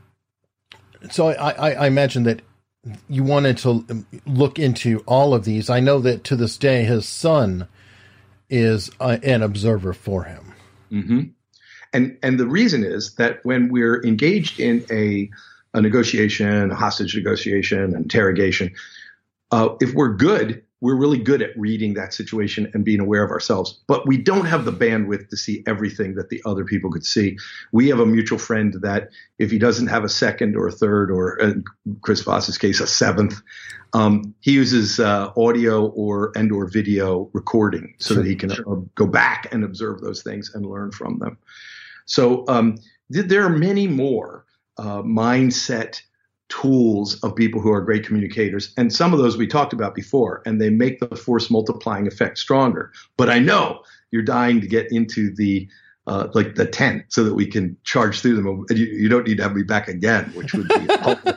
so 1.10 1.28
I, 1.28 1.50
I, 1.50 1.70
I 1.72 1.86
imagine 1.86 2.24
that 2.24 2.42
you 3.08 3.24
wanted 3.24 3.58
to 3.58 3.84
look 4.26 4.58
into 4.58 5.02
all 5.06 5.34
of 5.34 5.44
these. 5.44 5.68
I 5.68 5.80
know 5.80 6.00
that 6.00 6.24
to 6.24 6.36
this 6.36 6.56
day, 6.56 6.84
his 6.84 7.06
son 7.06 7.68
is 8.48 8.90
uh, 9.00 9.18
an 9.22 9.42
observer 9.42 9.92
for 9.92 10.24
him. 10.24 10.54
Mm-hmm. 10.90 11.20
And 11.92 12.18
and 12.22 12.38
the 12.38 12.46
reason 12.46 12.84
is 12.84 13.14
that 13.16 13.44
when 13.44 13.68
we're 13.68 14.02
engaged 14.04 14.60
in 14.60 14.84
a 14.90 15.30
a 15.74 15.80
negotiation, 15.80 16.70
a 16.70 16.74
hostage 16.74 17.14
negotiation, 17.14 17.94
interrogation, 17.94 18.72
uh, 19.50 19.70
if 19.80 19.94
we're 19.94 20.14
good, 20.14 20.62
we're 20.80 20.96
really 20.96 21.18
good 21.18 21.42
at 21.42 21.50
reading 21.56 21.94
that 21.94 22.14
situation 22.14 22.70
and 22.72 22.84
being 22.84 23.00
aware 23.00 23.22
of 23.22 23.30
ourselves, 23.30 23.80
but 23.86 24.06
we 24.06 24.16
don't 24.16 24.46
have 24.46 24.64
the 24.64 24.72
bandwidth 24.72 25.28
to 25.28 25.36
see 25.36 25.62
everything 25.66 26.14
that 26.14 26.30
the 26.30 26.42
other 26.46 26.64
people 26.64 26.90
could 26.90 27.04
see. 27.04 27.36
We 27.72 27.88
have 27.88 28.00
a 28.00 28.06
mutual 28.06 28.38
friend 28.38 28.74
that 28.80 29.10
if 29.38 29.50
he 29.50 29.58
doesn't 29.58 29.88
have 29.88 30.04
a 30.04 30.08
second 30.08 30.56
or 30.56 30.68
a 30.68 30.72
third, 30.72 31.10
or 31.10 31.38
in 31.38 31.64
Chris 32.00 32.22
Voss's 32.22 32.56
case, 32.56 32.80
a 32.80 32.86
seventh, 32.86 33.42
um, 33.92 34.34
he 34.40 34.52
uses 34.52 35.00
uh, 35.00 35.32
audio 35.36 35.88
or 35.88 36.32
and 36.34 36.50
or 36.50 36.66
video 36.66 37.28
recording 37.32 37.94
so 37.98 38.14
sure, 38.14 38.22
that 38.22 38.28
he 38.28 38.36
can 38.36 38.50
sure. 38.50 38.72
uh, 38.72 38.80
go 38.94 39.06
back 39.06 39.48
and 39.52 39.64
observe 39.64 40.00
those 40.00 40.22
things 40.22 40.54
and 40.54 40.64
learn 40.64 40.92
from 40.92 41.18
them. 41.18 41.36
So 42.06 42.44
um, 42.48 42.78
th- 43.12 43.26
there 43.26 43.44
are 43.44 43.50
many 43.50 43.86
more 43.86 44.46
uh, 44.78 45.02
mindset 45.02 46.00
tools 46.50 47.18
of 47.22 47.34
people 47.34 47.60
who 47.60 47.72
are 47.72 47.80
great 47.80 48.04
communicators. 48.04 48.74
And 48.76 48.92
some 48.92 49.14
of 49.14 49.18
those 49.18 49.36
we 49.36 49.46
talked 49.46 49.72
about 49.72 49.94
before, 49.94 50.42
and 50.44 50.60
they 50.60 50.68
make 50.68 51.00
the 51.00 51.16
force 51.16 51.50
multiplying 51.50 52.06
effect 52.06 52.38
stronger. 52.38 52.92
But 53.16 53.30
I 53.30 53.38
know 53.38 53.82
you're 54.10 54.22
dying 54.22 54.60
to 54.60 54.66
get 54.66 54.92
into 54.92 55.34
the 55.34 55.68
uh, 56.06 56.28
like 56.34 56.56
the 56.56 56.66
10 56.66 57.04
so 57.08 57.22
that 57.22 57.34
we 57.34 57.46
can 57.46 57.76
charge 57.84 58.20
through 58.20 58.34
them. 58.34 58.66
And 58.68 58.78
you, 58.78 58.86
you 58.86 59.08
don't 59.08 59.26
need 59.26 59.36
to 59.36 59.42
have 59.44 59.54
me 59.54 59.62
back 59.62 59.86
again, 59.86 60.32
which 60.34 60.52
would 60.54 60.66
be 60.68 60.86
helpful. 61.00 61.34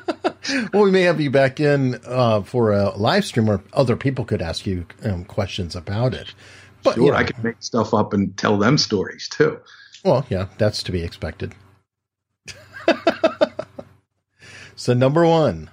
well, 0.73 0.84
we 0.84 0.91
may 0.91 1.04
have 1.04 1.21
you 1.21 1.30
back 1.30 1.60
in 1.60 1.99
uh, 2.06 2.41
for 2.41 2.71
a 2.71 2.95
live 2.97 3.23
stream 3.23 3.45
where 3.45 3.62
other 3.73 3.95
people 3.95 4.26
could 4.26 4.41
ask 4.41 4.65
you 4.65 4.88
um, 5.04 5.26
questions 5.26 5.76
about 5.76 6.13
it. 6.13 6.34
But 6.82 6.95
sure, 6.95 7.06
you 7.06 7.12
know, 7.12 7.17
I 7.17 7.23
can 7.23 7.43
make 7.43 7.58
stuff 7.60 7.93
up 7.93 8.13
and 8.13 8.36
tell 8.36 8.58
them 8.58 8.78
stories 8.78 9.30
too. 9.30 9.60
Well, 10.04 10.26
yeah, 10.30 10.47
that's 10.58 10.82
to 10.84 10.91
be 10.91 11.04
expected. 11.04 11.54
So, 14.84 14.93
number 14.93 15.26
one. 15.26 15.69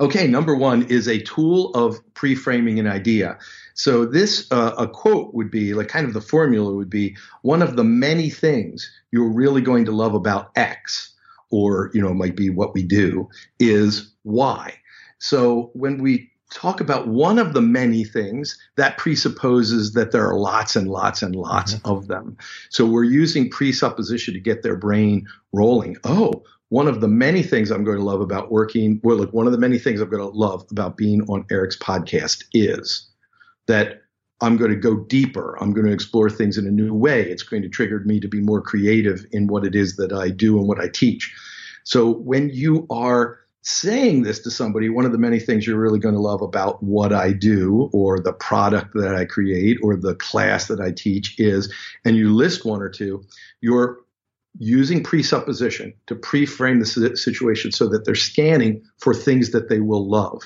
Okay, 0.00 0.26
number 0.26 0.56
one 0.56 0.82
is 0.86 1.06
a 1.06 1.20
tool 1.20 1.72
of 1.74 2.00
pre 2.14 2.34
framing 2.34 2.80
an 2.80 2.88
idea. 2.88 3.38
So, 3.74 4.04
this, 4.04 4.50
uh, 4.50 4.74
a 4.76 4.88
quote 4.88 5.34
would 5.34 5.52
be 5.52 5.72
like 5.72 5.86
kind 5.86 6.04
of 6.04 6.14
the 6.14 6.20
formula 6.20 6.74
would 6.74 6.90
be 6.90 7.16
one 7.42 7.62
of 7.62 7.76
the 7.76 7.84
many 7.84 8.30
things 8.30 8.90
you're 9.12 9.32
really 9.32 9.60
going 9.60 9.84
to 9.84 9.92
love 9.92 10.14
about 10.14 10.50
X, 10.56 11.14
or, 11.50 11.92
you 11.94 12.02
know, 12.02 12.12
might 12.12 12.34
be 12.34 12.50
what 12.50 12.74
we 12.74 12.82
do, 12.82 13.28
is 13.60 14.12
Y. 14.24 14.74
So, 15.20 15.70
when 15.74 16.02
we 16.02 16.32
talk 16.54 16.80
about 16.80 17.08
one 17.08 17.38
of 17.38 17.52
the 17.52 17.60
many 17.60 18.02
things 18.04 18.58
that 18.76 18.98
presupposes 18.98 19.92
that 19.92 20.12
there 20.12 20.26
are 20.28 20.38
lots 20.38 20.76
and 20.76 20.88
lots 20.88 21.22
and 21.22 21.34
lots 21.36 21.74
mm-hmm. 21.74 21.88
of 21.88 22.06
them. 22.06 22.36
So 22.70 22.86
we're 22.86 23.04
using 23.04 23.50
presupposition 23.50 24.34
to 24.34 24.40
get 24.40 24.62
their 24.62 24.76
brain 24.76 25.26
rolling. 25.52 25.96
Oh, 26.04 26.44
one 26.68 26.88
of 26.88 27.00
the 27.00 27.08
many 27.08 27.42
things 27.42 27.70
I'm 27.70 27.84
going 27.84 27.98
to 27.98 28.04
love 28.04 28.20
about 28.20 28.50
working, 28.50 29.00
well, 29.02 29.16
look, 29.16 29.32
one 29.32 29.46
of 29.46 29.52
the 29.52 29.58
many 29.58 29.78
things 29.78 30.00
I'm 30.00 30.08
going 30.08 30.22
to 30.22 30.36
love 30.36 30.64
about 30.70 30.96
being 30.96 31.22
on 31.22 31.44
Eric's 31.50 31.78
podcast 31.78 32.44
is 32.52 33.08
that 33.66 34.02
I'm 34.40 34.56
going 34.56 34.70
to 34.70 34.76
go 34.76 34.96
deeper. 34.96 35.56
I'm 35.60 35.72
going 35.72 35.86
to 35.86 35.92
explore 35.92 36.28
things 36.28 36.58
in 36.58 36.66
a 36.66 36.70
new 36.70 36.92
way. 36.92 37.22
It's 37.22 37.42
going 37.42 37.62
to 37.62 37.68
trigger 37.68 38.00
me 38.00 38.20
to 38.20 38.28
be 38.28 38.40
more 38.40 38.60
creative 38.60 39.24
in 39.32 39.46
what 39.46 39.64
it 39.64 39.74
is 39.74 39.96
that 39.96 40.12
I 40.12 40.30
do 40.30 40.58
and 40.58 40.66
what 40.66 40.80
I 40.80 40.88
teach. 40.88 41.32
So 41.84 42.10
when 42.10 42.50
you 42.50 42.86
are 42.90 43.38
saying 43.62 44.22
this 44.22 44.40
to 44.40 44.50
somebody, 44.50 44.90
one 44.90 45.06
of 45.06 45.12
the 45.12 45.18
many 45.18 45.40
things 45.40 45.66
you're 45.66 45.78
really 45.78 45.98
going 45.98 46.14
to 46.14 46.20
love 46.20 46.42
about 46.42 46.82
what 46.82 47.12
I 47.12 47.32
do 47.32 47.88
or 47.92 48.18
the 48.20 48.32
product 48.32 48.92
that 48.94 49.14
I 49.14 49.24
create 49.24 49.78
or 49.82 49.96
the 49.96 50.14
class 50.16 50.66
that 50.66 50.80
I 50.80 50.90
teach 50.90 51.38
is, 51.38 51.72
and 52.04 52.16
you 52.16 52.34
list 52.34 52.66
one 52.66 52.82
or 52.82 52.90
two, 52.90 53.24
you're 53.62 53.98
using 54.58 55.02
presupposition 55.02 55.92
to 56.06 56.14
pre-frame 56.14 56.78
the 56.78 57.16
situation 57.16 57.72
so 57.72 57.88
that 57.88 58.04
they're 58.04 58.14
scanning 58.14 58.82
for 59.00 59.14
things 59.14 59.50
that 59.50 59.68
they 59.68 59.80
will 59.80 60.08
love. 60.08 60.42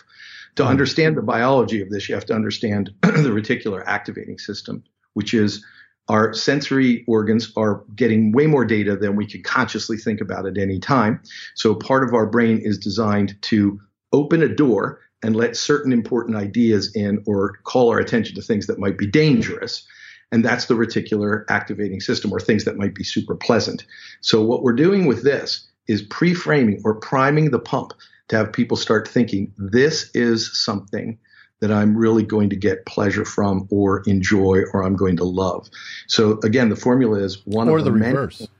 To 0.56 0.62
mm-hmm. 0.62 0.70
understand 0.70 1.16
the 1.16 1.22
biology 1.22 1.82
of 1.82 1.90
this, 1.90 2.08
you 2.08 2.14
have 2.14 2.26
to 2.26 2.34
understand 2.34 2.90
the 3.02 3.30
reticular 3.30 3.82
activating 3.86 4.38
system, 4.38 4.82
which 5.12 5.34
is 5.34 5.64
our 6.08 6.32
sensory 6.32 7.04
organs 7.06 7.52
are 7.56 7.84
getting 7.94 8.32
way 8.32 8.46
more 8.46 8.64
data 8.64 8.96
than 8.96 9.14
we 9.14 9.26
can 9.26 9.42
consciously 9.42 9.98
think 9.98 10.20
about 10.20 10.46
at 10.46 10.56
any 10.56 10.78
time. 10.78 11.20
So 11.54 11.74
part 11.74 12.02
of 12.02 12.14
our 12.14 12.26
brain 12.26 12.58
is 12.62 12.78
designed 12.78 13.40
to 13.42 13.78
open 14.12 14.42
a 14.42 14.48
door 14.48 15.00
and 15.22 15.36
let 15.36 15.56
certain 15.56 15.92
important 15.92 16.36
ideas 16.36 16.94
in 16.94 17.22
or 17.26 17.58
call 17.64 17.90
our 17.90 17.98
attention 17.98 18.34
to 18.36 18.42
things 18.42 18.66
that 18.68 18.78
might 18.78 18.96
be 18.96 19.06
dangerous. 19.06 19.86
And 20.30 20.44
that's 20.44 20.66
the 20.66 20.74
reticular 20.74 21.44
activating 21.48 22.00
system 22.00 22.32
or 22.32 22.40
things 22.40 22.64
that 22.64 22.76
might 22.76 22.94
be 22.94 23.04
super 23.04 23.34
pleasant. 23.34 23.84
So 24.20 24.42
what 24.42 24.62
we're 24.62 24.74
doing 24.74 25.06
with 25.06 25.22
this 25.24 25.66
is 25.86 26.02
pre-framing 26.02 26.82
or 26.84 26.96
priming 26.96 27.50
the 27.50 27.58
pump 27.58 27.94
to 28.28 28.36
have 28.36 28.52
people 28.52 28.76
start 28.76 29.08
thinking 29.08 29.52
this 29.56 30.10
is 30.14 30.62
something 30.62 31.18
that 31.60 31.72
I'm 31.72 31.96
really 31.96 32.22
going 32.22 32.50
to 32.50 32.56
get 32.56 32.86
pleasure 32.86 33.24
from 33.24 33.66
or 33.70 34.02
enjoy 34.06 34.62
or 34.72 34.84
I'm 34.84 34.96
going 34.96 35.16
to 35.16 35.24
love. 35.24 35.68
So 36.06 36.38
again, 36.44 36.68
the 36.68 36.76
formula 36.76 37.18
is 37.18 37.44
one 37.46 37.68
or 37.68 37.78
of 37.78 37.84
the, 37.84 37.90
the 37.90 37.96
reverse. 37.96 38.40
Many, 38.40 38.50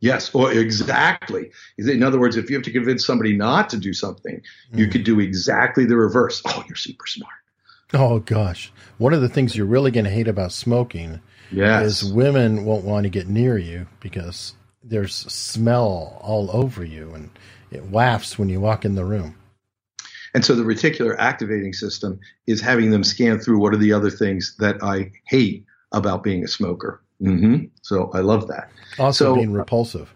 yes, 0.00 0.34
or 0.34 0.52
exactly. 0.52 1.50
In 1.76 2.02
other 2.02 2.18
words, 2.18 2.36
if 2.36 2.48
you 2.48 2.56
have 2.56 2.64
to 2.64 2.72
convince 2.72 3.04
somebody 3.04 3.36
not 3.36 3.68
to 3.70 3.76
do 3.76 3.92
something, 3.92 4.40
mm. 4.72 4.78
you 4.78 4.86
could 4.86 5.04
do 5.04 5.20
exactly 5.20 5.84
the 5.84 5.96
reverse. 5.96 6.40
Oh, 6.46 6.64
you're 6.66 6.76
super 6.76 7.06
smart. 7.06 7.34
Oh 7.94 8.20
gosh, 8.20 8.72
one 8.98 9.12
of 9.12 9.20
the 9.20 9.28
things 9.28 9.54
you're 9.54 9.66
really 9.66 9.90
going 9.90 10.04
to 10.04 10.10
hate 10.10 10.28
about 10.28 10.52
smoking 10.52 11.20
yes. 11.50 12.02
is 12.02 12.12
women 12.12 12.64
won't 12.64 12.84
want 12.84 13.04
to 13.04 13.10
get 13.10 13.28
near 13.28 13.58
you 13.58 13.86
because 14.00 14.54
there's 14.82 15.14
smell 15.14 16.18
all 16.20 16.50
over 16.52 16.84
you 16.84 17.12
and 17.14 17.30
it 17.70 17.84
wafts 17.84 18.38
when 18.38 18.48
you 18.48 18.60
walk 18.60 18.84
in 18.84 18.94
the 18.94 19.04
room. 19.04 19.36
And 20.34 20.44
so 20.44 20.54
the 20.54 20.62
reticular 20.62 21.14
activating 21.18 21.74
system 21.74 22.18
is 22.46 22.60
having 22.60 22.90
them 22.90 23.04
scan 23.04 23.38
through 23.38 23.58
what 23.58 23.74
are 23.74 23.78
the 23.78 23.92
other 23.92 24.10
things 24.10 24.56
that 24.58 24.82
I 24.82 25.12
hate 25.26 25.66
about 25.92 26.22
being 26.22 26.42
a 26.42 26.48
smoker. 26.48 27.02
Mm-hmm. 27.20 27.66
So 27.82 28.10
I 28.14 28.20
love 28.20 28.48
that. 28.48 28.70
Also 28.98 29.26
so, 29.26 29.34
being 29.34 29.52
repulsive. 29.52 30.12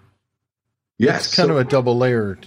Yes. 0.99 1.27
It's 1.27 1.37
kind 1.37 1.49
so 1.49 1.59
of 1.59 1.67
a 1.67 1.69
double 1.69 1.99
layered 1.99 2.47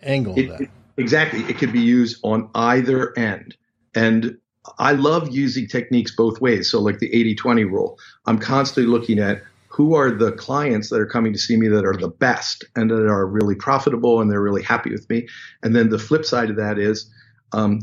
angle 0.00 0.38
it, 0.38 0.48
that. 0.48 0.60
it- 0.62 0.70
exactly. 0.96 1.40
It 1.40 1.58
could 1.58 1.72
be 1.72 1.80
used 1.80 2.18
on 2.22 2.48
either 2.54 3.16
end. 3.18 3.56
And 3.94 4.38
I 4.78 4.92
love 4.92 5.30
using 5.30 5.66
techniques 5.66 6.14
both 6.14 6.40
ways. 6.40 6.70
So, 6.70 6.80
like 6.80 6.98
the 6.98 7.12
80 7.12 7.34
20 7.34 7.64
rule, 7.64 7.98
I'm 8.26 8.38
constantly 8.38 8.90
looking 8.90 9.18
at 9.18 9.42
who 9.68 9.94
are 9.94 10.10
the 10.10 10.32
clients 10.32 10.90
that 10.90 11.00
are 11.00 11.06
coming 11.06 11.32
to 11.32 11.38
see 11.38 11.56
me 11.56 11.66
that 11.68 11.84
are 11.84 11.96
the 11.96 12.08
best 12.08 12.64
and 12.76 12.90
that 12.90 13.06
are 13.06 13.26
really 13.26 13.54
profitable 13.54 14.20
and 14.20 14.30
they're 14.30 14.42
really 14.42 14.62
happy 14.62 14.90
with 14.90 15.08
me. 15.08 15.26
And 15.62 15.74
then 15.74 15.88
the 15.88 15.98
flip 15.98 16.24
side 16.24 16.50
of 16.50 16.56
that 16.56 16.78
is, 16.78 17.10
um, 17.52 17.80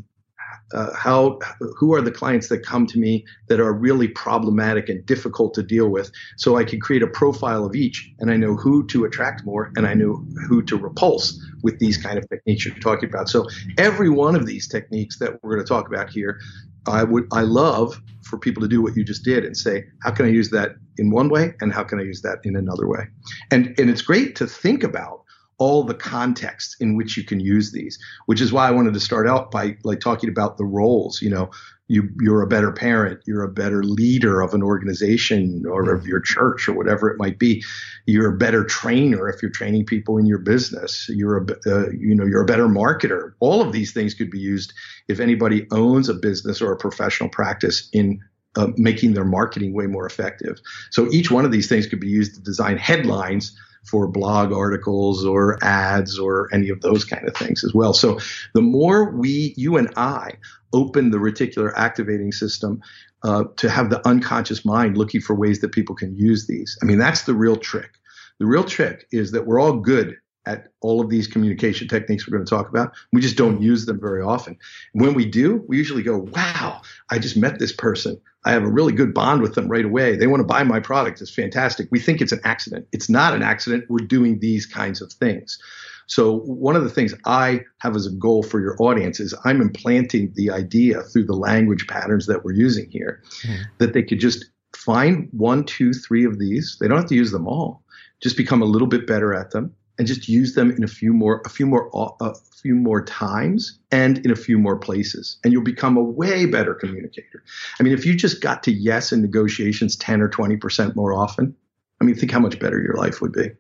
uh, 0.73 0.93
how 0.93 1.39
who 1.77 1.93
are 1.93 2.01
the 2.01 2.11
clients 2.11 2.47
that 2.49 2.63
come 2.65 2.85
to 2.85 2.99
me 2.99 3.25
that 3.47 3.59
are 3.59 3.73
really 3.73 4.07
problematic 4.07 4.87
and 4.87 5.05
difficult 5.05 5.53
to 5.53 5.63
deal 5.63 5.89
with 5.89 6.11
so 6.37 6.57
i 6.57 6.63
can 6.63 6.79
create 6.79 7.01
a 7.01 7.07
profile 7.07 7.65
of 7.65 7.75
each 7.75 8.11
and 8.19 8.29
i 8.29 8.37
know 8.37 8.55
who 8.55 8.85
to 8.85 9.05
attract 9.05 9.43
more 9.45 9.71
and 9.75 9.87
i 9.87 9.93
know 9.93 10.23
who 10.47 10.61
to 10.61 10.77
repulse 10.77 11.43
with 11.63 11.79
these 11.79 11.97
kind 11.97 12.17
of 12.17 12.29
techniques 12.29 12.65
you're 12.65 12.75
talking 12.75 13.09
about 13.09 13.27
so 13.27 13.47
every 13.77 14.09
one 14.09 14.35
of 14.35 14.45
these 14.45 14.67
techniques 14.67 15.17
that 15.17 15.41
we're 15.41 15.55
going 15.55 15.65
to 15.65 15.67
talk 15.67 15.87
about 15.87 16.09
here 16.09 16.39
i 16.87 17.03
would 17.03 17.25
i 17.31 17.41
love 17.41 18.01
for 18.23 18.37
people 18.37 18.61
to 18.61 18.67
do 18.67 18.81
what 18.81 18.95
you 18.95 19.03
just 19.03 19.23
did 19.23 19.43
and 19.43 19.57
say 19.57 19.83
how 20.03 20.11
can 20.11 20.25
i 20.25 20.29
use 20.29 20.49
that 20.49 20.71
in 20.97 21.11
one 21.11 21.29
way 21.29 21.53
and 21.61 21.73
how 21.73 21.83
can 21.83 21.99
i 21.99 22.03
use 22.03 22.21
that 22.21 22.39
in 22.43 22.55
another 22.55 22.87
way 22.87 23.05
and 23.51 23.73
and 23.79 23.89
it's 23.89 24.01
great 24.01 24.35
to 24.35 24.47
think 24.47 24.83
about 24.83 25.21
all 25.59 25.83
the 25.83 25.93
contexts 25.93 26.75
in 26.79 26.95
which 26.95 27.17
you 27.17 27.23
can 27.23 27.39
use 27.39 27.71
these, 27.71 27.99
which 28.25 28.41
is 28.41 28.51
why 28.51 28.67
I 28.67 28.71
wanted 28.71 28.93
to 28.93 28.99
start 28.99 29.27
out 29.27 29.51
by 29.51 29.77
like 29.83 29.99
talking 29.99 30.29
about 30.29 30.57
the 30.57 30.65
roles. 30.65 31.21
You 31.21 31.29
know, 31.29 31.51
you 31.89 32.07
you're 32.21 32.41
a 32.41 32.47
better 32.47 32.71
parent, 32.71 33.19
you're 33.25 33.43
a 33.43 33.51
better 33.51 33.83
leader 33.83 34.41
of 34.41 34.53
an 34.53 34.61
organization 34.61 35.65
or 35.67 35.93
of 35.93 36.05
your 36.05 36.21
church 36.21 36.69
or 36.69 36.73
whatever 36.73 37.09
it 37.09 37.17
might 37.17 37.39
be. 37.39 37.63
You're 38.05 38.33
a 38.33 38.37
better 38.37 38.63
trainer 38.63 39.27
if 39.27 39.41
you're 39.41 39.51
training 39.51 39.85
people 39.85 40.17
in 40.17 40.27
your 40.27 40.37
business. 40.37 41.09
You're 41.09 41.37
a 41.37 41.45
uh, 41.65 41.89
you 41.89 42.15
know 42.15 42.25
you're 42.25 42.43
a 42.43 42.45
better 42.45 42.67
marketer. 42.67 43.33
All 43.39 43.61
of 43.61 43.73
these 43.73 43.91
things 43.91 44.13
could 44.13 44.29
be 44.29 44.39
used 44.39 44.71
if 45.07 45.19
anybody 45.19 45.67
owns 45.71 46.07
a 46.09 46.13
business 46.13 46.61
or 46.61 46.71
a 46.71 46.77
professional 46.77 47.29
practice 47.29 47.89
in 47.91 48.21
uh, 48.55 48.67
making 48.77 49.13
their 49.13 49.25
marketing 49.25 49.73
way 49.73 49.87
more 49.87 50.05
effective. 50.05 50.59
So 50.91 51.11
each 51.11 51.31
one 51.31 51.43
of 51.43 51.51
these 51.51 51.67
things 51.67 51.87
could 51.87 51.99
be 51.99 52.07
used 52.07 52.35
to 52.35 52.41
design 52.41 52.77
headlines 52.77 53.57
for 53.85 54.07
blog 54.07 54.51
articles 54.51 55.25
or 55.25 55.57
ads 55.63 56.19
or 56.19 56.47
any 56.53 56.69
of 56.69 56.81
those 56.81 57.05
kind 57.05 57.27
of 57.27 57.35
things 57.35 57.63
as 57.63 57.73
well. 57.73 57.93
So 57.93 58.19
the 58.53 58.61
more 58.61 59.11
we, 59.11 59.53
you 59.57 59.77
and 59.77 59.91
I, 59.95 60.31
open 60.73 61.11
the 61.11 61.17
reticular 61.17 61.73
activating 61.75 62.31
system 62.31 62.81
uh, 63.23 63.45
to 63.57 63.69
have 63.69 63.89
the 63.89 64.05
unconscious 64.07 64.63
mind 64.63 64.97
looking 64.97 65.21
for 65.21 65.35
ways 65.35 65.59
that 65.61 65.71
people 65.71 65.95
can 65.95 66.15
use 66.15 66.47
these. 66.47 66.77
I 66.81 66.85
mean, 66.85 66.99
that's 66.99 67.23
the 67.23 67.33
real 67.33 67.55
trick. 67.55 67.91
The 68.39 68.45
real 68.45 68.63
trick 68.63 69.07
is 69.11 69.31
that 69.31 69.45
we're 69.45 69.59
all 69.59 69.73
good 69.73 70.15
at 70.45 70.69
all 70.81 71.01
of 71.01 71.09
these 71.09 71.27
communication 71.27 71.87
techniques 71.87 72.27
we're 72.27 72.37
going 72.37 72.45
to 72.45 72.49
talk 72.49 72.69
about. 72.69 72.93
We 73.11 73.21
just 73.21 73.35
don't 73.35 73.61
use 73.61 73.85
them 73.85 73.99
very 73.99 74.21
often. 74.21 74.57
When 74.93 75.13
we 75.13 75.25
do, 75.25 75.63
we 75.67 75.77
usually 75.77 76.03
go, 76.03 76.17
wow, 76.17 76.81
I 77.09 77.19
just 77.19 77.35
met 77.35 77.59
this 77.59 77.73
person. 77.73 78.19
I 78.45 78.51
have 78.51 78.63
a 78.63 78.69
really 78.69 78.93
good 78.93 79.13
bond 79.13 79.41
with 79.41 79.55
them 79.55 79.67
right 79.67 79.83
away. 79.83 80.15
They 80.15 80.27
want 80.27 80.39
to 80.39 80.45
buy 80.47 80.63
my 80.63 80.79
product. 80.79 81.21
It's 81.21 81.33
fantastic. 81.33 81.89
We 81.91 81.99
think 81.99 82.21
it's 82.21 82.31
an 82.31 82.39
accident. 82.45 82.87
It's 82.91 83.09
not 83.09 83.33
an 83.33 83.43
accident. 83.43 83.85
We're 83.89 84.05
doing 84.05 84.39
these 84.39 84.65
kinds 84.65 85.01
of 85.01 85.11
things. 85.11 85.59
So 86.07 86.37
one 86.39 86.75
of 86.75 86.83
the 86.83 86.89
things 86.89 87.13
I 87.25 87.61
have 87.79 87.95
as 87.95 88.07
a 88.07 88.11
goal 88.11 88.41
for 88.43 88.59
your 88.61 88.75
audience 88.79 89.19
is 89.19 89.35
I'm 89.43 89.61
implanting 89.61 90.31
the 90.35 90.49
idea 90.51 91.01
through 91.03 91.25
the 91.25 91.35
language 91.35 91.85
patterns 91.87 92.25
that 92.27 92.43
we're 92.43 92.53
using 92.53 92.89
here 92.89 93.21
Mhm. 93.43 93.57
that 93.77 93.93
they 93.93 94.03
could 94.03 94.19
just 94.19 94.45
find 94.75 95.27
one, 95.31 95.65
two, 95.65 95.93
three 95.93 96.25
of 96.25 96.39
these. 96.39 96.77
They 96.79 96.87
don't 96.87 96.97
have 96.97 97.09
to 97.09 97.15
use 97.15 97.31
them 97.31 97.47
all. 97.47 97.83
Just 98.21 98.37
become 98.37 98.61
a 98.61 98.65
little 98.65 98.87
bit 98.87 99.05
better 99.05 99.33
at 99.33 99.51
them 99.51 99.71
and 99.99 100.07
just 100.07 100.29
use 100.29 100.55
them 100.55 100.71
in 100.71 100.83
a 100.83 100.87
few 100.87 101.13
more, 101.13 101.41
a 101.45 101.49
few 101.49 101.67
more, 101.67 101.91
a 102.21 102.33
few 102.33 102.73
more 102.73 103.03
times 103.03 103.77
and 103.91 104.17
in 104.19 104.31
a 104.31 104.35
few 104.35 104.57
more 104.57 104.77
places. 104.77 105.37
And 105.43 105.53
you'll 105.53 105.63
become 105.63 105.97
a 105.97 106.01
way 106.01 106.45
better 106.45 106.73
communicator. 106.73 107.43
I 107.79 107.83
mean, 107.83 107.93
if 107.93 108.05
you 108.05 108.15
just 108.15 108.41
got 108.41 108.63
to 108.63 108.71
yes 108.71 109.11
in 109.11 109.21
negotiations 109.21 109.97
10 109.97 110.21
or 110.21 110.29
20% 110.29 110.95
more 110.95 111.13
often, 111.13 111.53
I 112.01 112.05
mean, 112.05 112.15
think 112.15 112.31
how 112.31 112.39
much 112.39 112.59
better 112.59 112.81
your 112.81 112.95
life 112.95 113.21
would 113.21 113.33
be. 113.33 113.51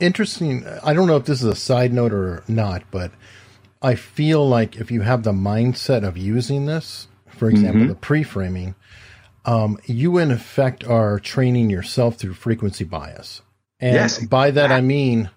Interesting. 0.00 0.66
I 0.82 0.94
don't 0.94 1.06
know 1.06 1.16
if 1.16 1.26
this 1.26 1.42
is 1.42 1.46
a 1.46 1.54
side 1.54 1.92
note 1.92 2.12
or 2.12 2.42
not, 2.48 2.82
but 2.90 3.12
I 3.82 3.94
feel 3.94 4.48
like 4.48 4.76
if 4.76 4.90
you 4.90 5.02
have 5.02 5.22
the 5.22 5.32
mindset 5.32 6.06
of 6.06 6.16
using 6.16 6.64
this, 6.66 7.06
for 7.26 7.50
example, 7.50 7.84
Mhm. 7.84 7.88
the 7.88 7.94
pre-framing, 7.96 8.74
um, 9.44 9.78
you 9.84 10.16
in 10.18 10.30
effect 10.30 10.84
are 10.84 11.18
training 11.18 11.68
yourself 11.68 12.16
through 12.16 12.34
frequency 12.34 12.84
bias. 12.84 13.42
And 13.78 13.94
Yes, 13.94 14.24
by 14.24 14.50
that 14.52 14.72
I 14.72 14.80
mean, 14.80 15.30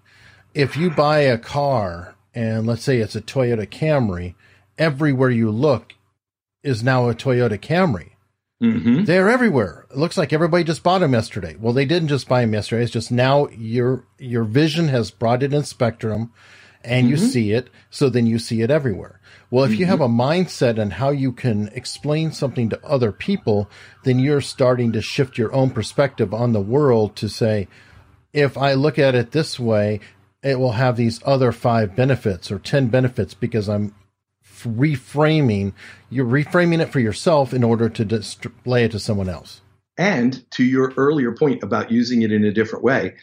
if 0.56 0.76
you 0.78 0.90
buy 0.90 1.20
a 1.20 1.38
car 1.38 2.16
and 2.34 2.66
let's 2.66 2.82
say 2.82 2.98
it's 2.98 3.16
a 3.16 3.22
Toyota 3.22 3.68
Camry, 3.68 4.34
everywhere 4.78 5.30
you 5.30 5.52
look 5.52 5.94
is 6.64 6.82
now 6.82 7.10
a 7.10 7.14
Toyota 7.14 7.60
Camry. 7.60 8.12
Mm-hmm. 8.64 9.04
They're 9.04 9.30
everywhere. 9.30 9.86
It 9.92 9.98
looks 9.98 10.18
like 10.18 10.32
everybody 10.32 10.64
just 10.64 10.82
bought 10.82 11.00
them 11.00 11.14
yesterday. 11.14 11.58
Well, 11.60 11.74
they 11.74 11.86
didn't 11.86 12.08
just 12.08 12.28
buy 12.28 12.42
them 12.42 12.54
yesterday. 12.54 12.84
It's 12.84 12.92
just 12.92 13.12
now 13.12 13.50
your 13.50 14.06
your 14.18 14.46
vision 14.46 14.88
has 14.88 15.12
brought 15.12 15.44
it 15.44 15.54
in 15.54 15.64
spectrum, 15.64 16.32
and 16.82 17.10
you 17.10 17.18
Mhm. 17.18 17.28
see 17.28 17.52
it. 17.52 17.70
So 17.90 18.10
then 18.10 18.26
you 18.26 18.40
see 18.40 18.62
it 18.62 18.72
everywhere. 18.72 19.20
Well, 19.52 19.66
if 19.66 19.78
you 19.78 19.86
have 19.86 20.02
a 20.02 20.08
mindset 20.08 20.80
on 20.80 20.92
how 20.92 21.10
you 21.10 21.32
can 21.34 21.70
explain 21.74 22.32
something 22.32 22.70
to 22.70 22.84
other 22.86 23.12
people, 23.12 23.70
then 24.04 24.20
you're 24.20 24.42
starting 24.42 24.94
to 24.94 25.02
shift 25.02 25.38
your 25.38 25.54
own 25.54 25.70
perspective 25.70 26.34
on 26.34 26.54
the 26.54 26.62
world 26.62 27.16
to 27.18 27.30
say, 27.30 27.68
if 28.34 28.58
I 28.58 28.74
look 28.74 28.98
at 29.00 29.16
it 29.16 29.32
this 29.32 29.60
way, 29.60 30.00
it 30.46 30.60
will 30.60 30.74
have 30.74 30.96
these 30.96 31.20
other 31.26 31.52
five 31.52 31.96
benefits 31.96 32.52
or 32.52 32.60
10 32.60 32.88
benefits 32.88 33.34
because 33.34 33.68
I'm 33.68 33.96
reframing, 34.62 35.74
you're 36.12 36.26
reframing 36.26 36.82
it 36.82 36.92
for 36.92 37.00
yourself 37.00 37.52
in 37.52 37.64
order 37.64 37.90
to 37.90 38.06
display 38.06 38.84
it 38.84 38.92
to 38.92 39.00
someone 39.00 39.28
else. 39.28 39.62
And 39.98 40.50
to 40.52 40.64
your 40.64 40.94
earlier 40.98 41.32
point 41.32 41.64
about 41.64 41.92
using 41.92 42.22
it 42.22 42.32
in 42.32 42.46
a 42.46 42.52
different 42.52 42.84
way, 42.84 43.16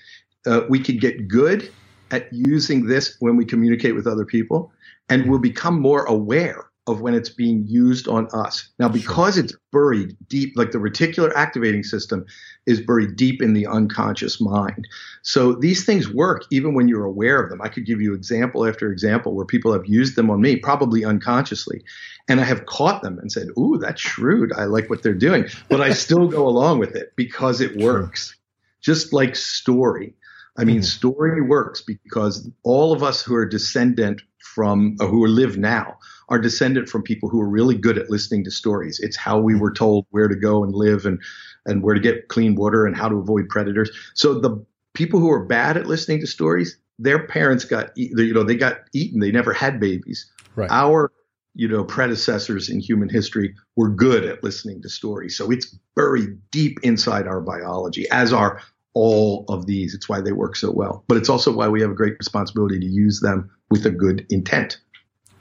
uh, 0.47 0.63
we 0.69 0.81
could 0.81 1.01
get 1.01 1.29
good 1.29 1.71
at 2.11 2.27
using 2.33 2.87
this 2.87 3.17
when 3.21 3.37
we 3.37 3.45
communicate 3.45 3.95
with 3.95 4.09
other 4.09 4.25
people, 4.25 4.73
and 5.09 5.31
we'll 5.31 5.39
become 5.39 5.81
more 5.81 6.05
aware 6.07 6.72
of 6.89 7.01
when 7.01 7.15
it's 7.15 7.29
being 7.29 7.65
used 7.67 8.09
on 8.09 8.27
us. 8.33 8.69
Now, 8.81 8.89
because 8.89 9.39
it's 9.39 9.55
buried 9.71 10.17
deep, 10.29 10.55
like 10.57 10.73
the 10.73 10.79
reticular 10.79 11.33
activating 11.37 11.85
system 11.85 12.27
is 12.67 12.81
buried 12.81 13.15
deep 13.15 13.41
in 13.41 13.53
the 13.53 13.69
unconscious 13.69 14.41
mind. 14.41 14.89
So 15.23 15.53
these 15.53 15.85
things 15.85 16.13
work 16.13 16.45
even 16.51 16.75
when 16.75 16.89
you're 16.89 17.05
aware 17.05 17.41
of 17.41 17.51
them. 17.51 17.63
I 17.63 17.69
could 17.69 17.87
give 17.87 18.01
you 18.01 18.15
example 18.15 18.67
after 18.67 18.91
example 18.91 19.35
where 19.35 19.47
people 19.47 19.73
have 19.73 19.87
used 19.87 20.17
them 20.17 20.29
on 20.29 20.41
me, 20.41 20.57
probably 20.57 21.05
unconsciously. 21.05 21.85
And 22.29 22.41
I 22.41 22.45
have 22.45 22.67
caught 22.67 23.03
them 23.03 23.19
and 23.21 23.31
said, 23.31 23.49
Ooh, 23.57 23.79
that's 23.79 24.01
shrewd. 24.01 24.53
I 24.53 24.65
like 24.65 24.91
what 24.91 25.05
they're 25.05 25.15
doing. 25.15 25.47
But 25.69 25.81
I 25.81 25.93
still 25.93 26.27
go 26.27 26.49
along 26.49 26.81
with 26.81 26.97
it 26.97 27.13
because 27.15 27.61
it 27.61 27.77
works. 27.77 28.35
Just 28.81 29.13
like 29.13 29.37
story. 29.37 30.15
I 30.57 30.65
mean, 30.65 30.81
Mhm. 30.81 30.85
story 30.85 31.41
works 31.41 31.81
because 31.81 32.51
all 32.65 32.93
of 32.93 33.05
us 33.05 33.23
who 33.23 33.37
are 33.37 33.47
descendant 33.47 34.21
from, 34.41 34.97
or 35.01 35.07
who 35.07 35.27
live 35.27 35.57
now, 35.57 35.99
are 36.33 36.39
descendant 36.39 36.89
from 36.89 37.03
people 37.03 37.29
who 37.29 37.39
are 37.39 37.49
really 37.49 37.77
good 37.77 37.99
at 37.99 38.09
listening 38.09 38.43
to 38.43 38.51
stories. 38.51 38.99
It's 39.01 39.19
how 39.19 39.39
we 39.39 39.55
were 39.55 39.71
told 39.71 40.07
where 40.11 40.29
to 40.29 40.35
go 40.35 40.65
and 40.65 40.75
live 40.75 41.05
and, 41.05 41.21
and 41.67 41.83
where 41.83 41.95
to 41.95 42.01
get 42.01 42.29
clean 42.29 42.55
water 42.55 42.87
and 42.87 42.97
how 42.97 43.11
to 43.11 43.17
avoid 43.17 43.51
predators. 43.51 43.91
So 44.15 44.41
the 44.41 44.65
people 44.95 45.21
who 45.21 45.31
are 45.31 45.45
bad 45.45 45.77
at 45.77 45.87
listening 45.87 46.21
to 46.21 46.27
stories, 46.27 46.79
their 46.99 47.27
parents 47.27 47.67
got, 47.67 47.95
you 47.97 48.33
know, 48.33 48.45
they 48.45 48.55
got 48.55 48.79
eaten. 48.95 49.21
They 49.21 49.31
never 49.31 49.53
had 49.53 49.79
babies. 49.79 50.31
Right. 50.57 50.71
Our, 50.71 51.13
you 51.55 51.69
know, 51.69 51.85
predecessors 51.85 52.71
in 52.71 52.81
human 52.81 53.11
history 53.11 53.55
were 53.77 53.91
good 53.91 54.25
at 54.25 54.43
listening 54.43 54.81
to 54.83 54.89
stories. 54.89 55.37
So 55.37 55.51
it's 55.51 55.67
buried 55.95 56.39
deep 56.51 56.79
inside 56.83 57.27
our 57.27 57.43
biology, 57.43 58.09
as 58.11 58.33
are 58.33 58.63
all 58.95 59.45
of 59.51 59.67
these. 59.67 59.93
It's 59.93 60.09
why 60.09 60.23
they 60.23 60.33
work 60.33 60.57
so 60.57 60.73
well. 60.73 61.05
But 61.09 61.19
it's 61.19 61.29
also 61.29 61.53
why 61.53 61.69
we 61.69 61.83
have 61.83 61.91
a 61.91 61.95
great 61.95 62.17
responsibility 62.19 62.81
to 62.81 62.87
use 62.87 63.21
them 63.21 63.51
with 63.71 63.85
a 63.85 63.91
good 63.91 64.27
intent. 64.31 64.79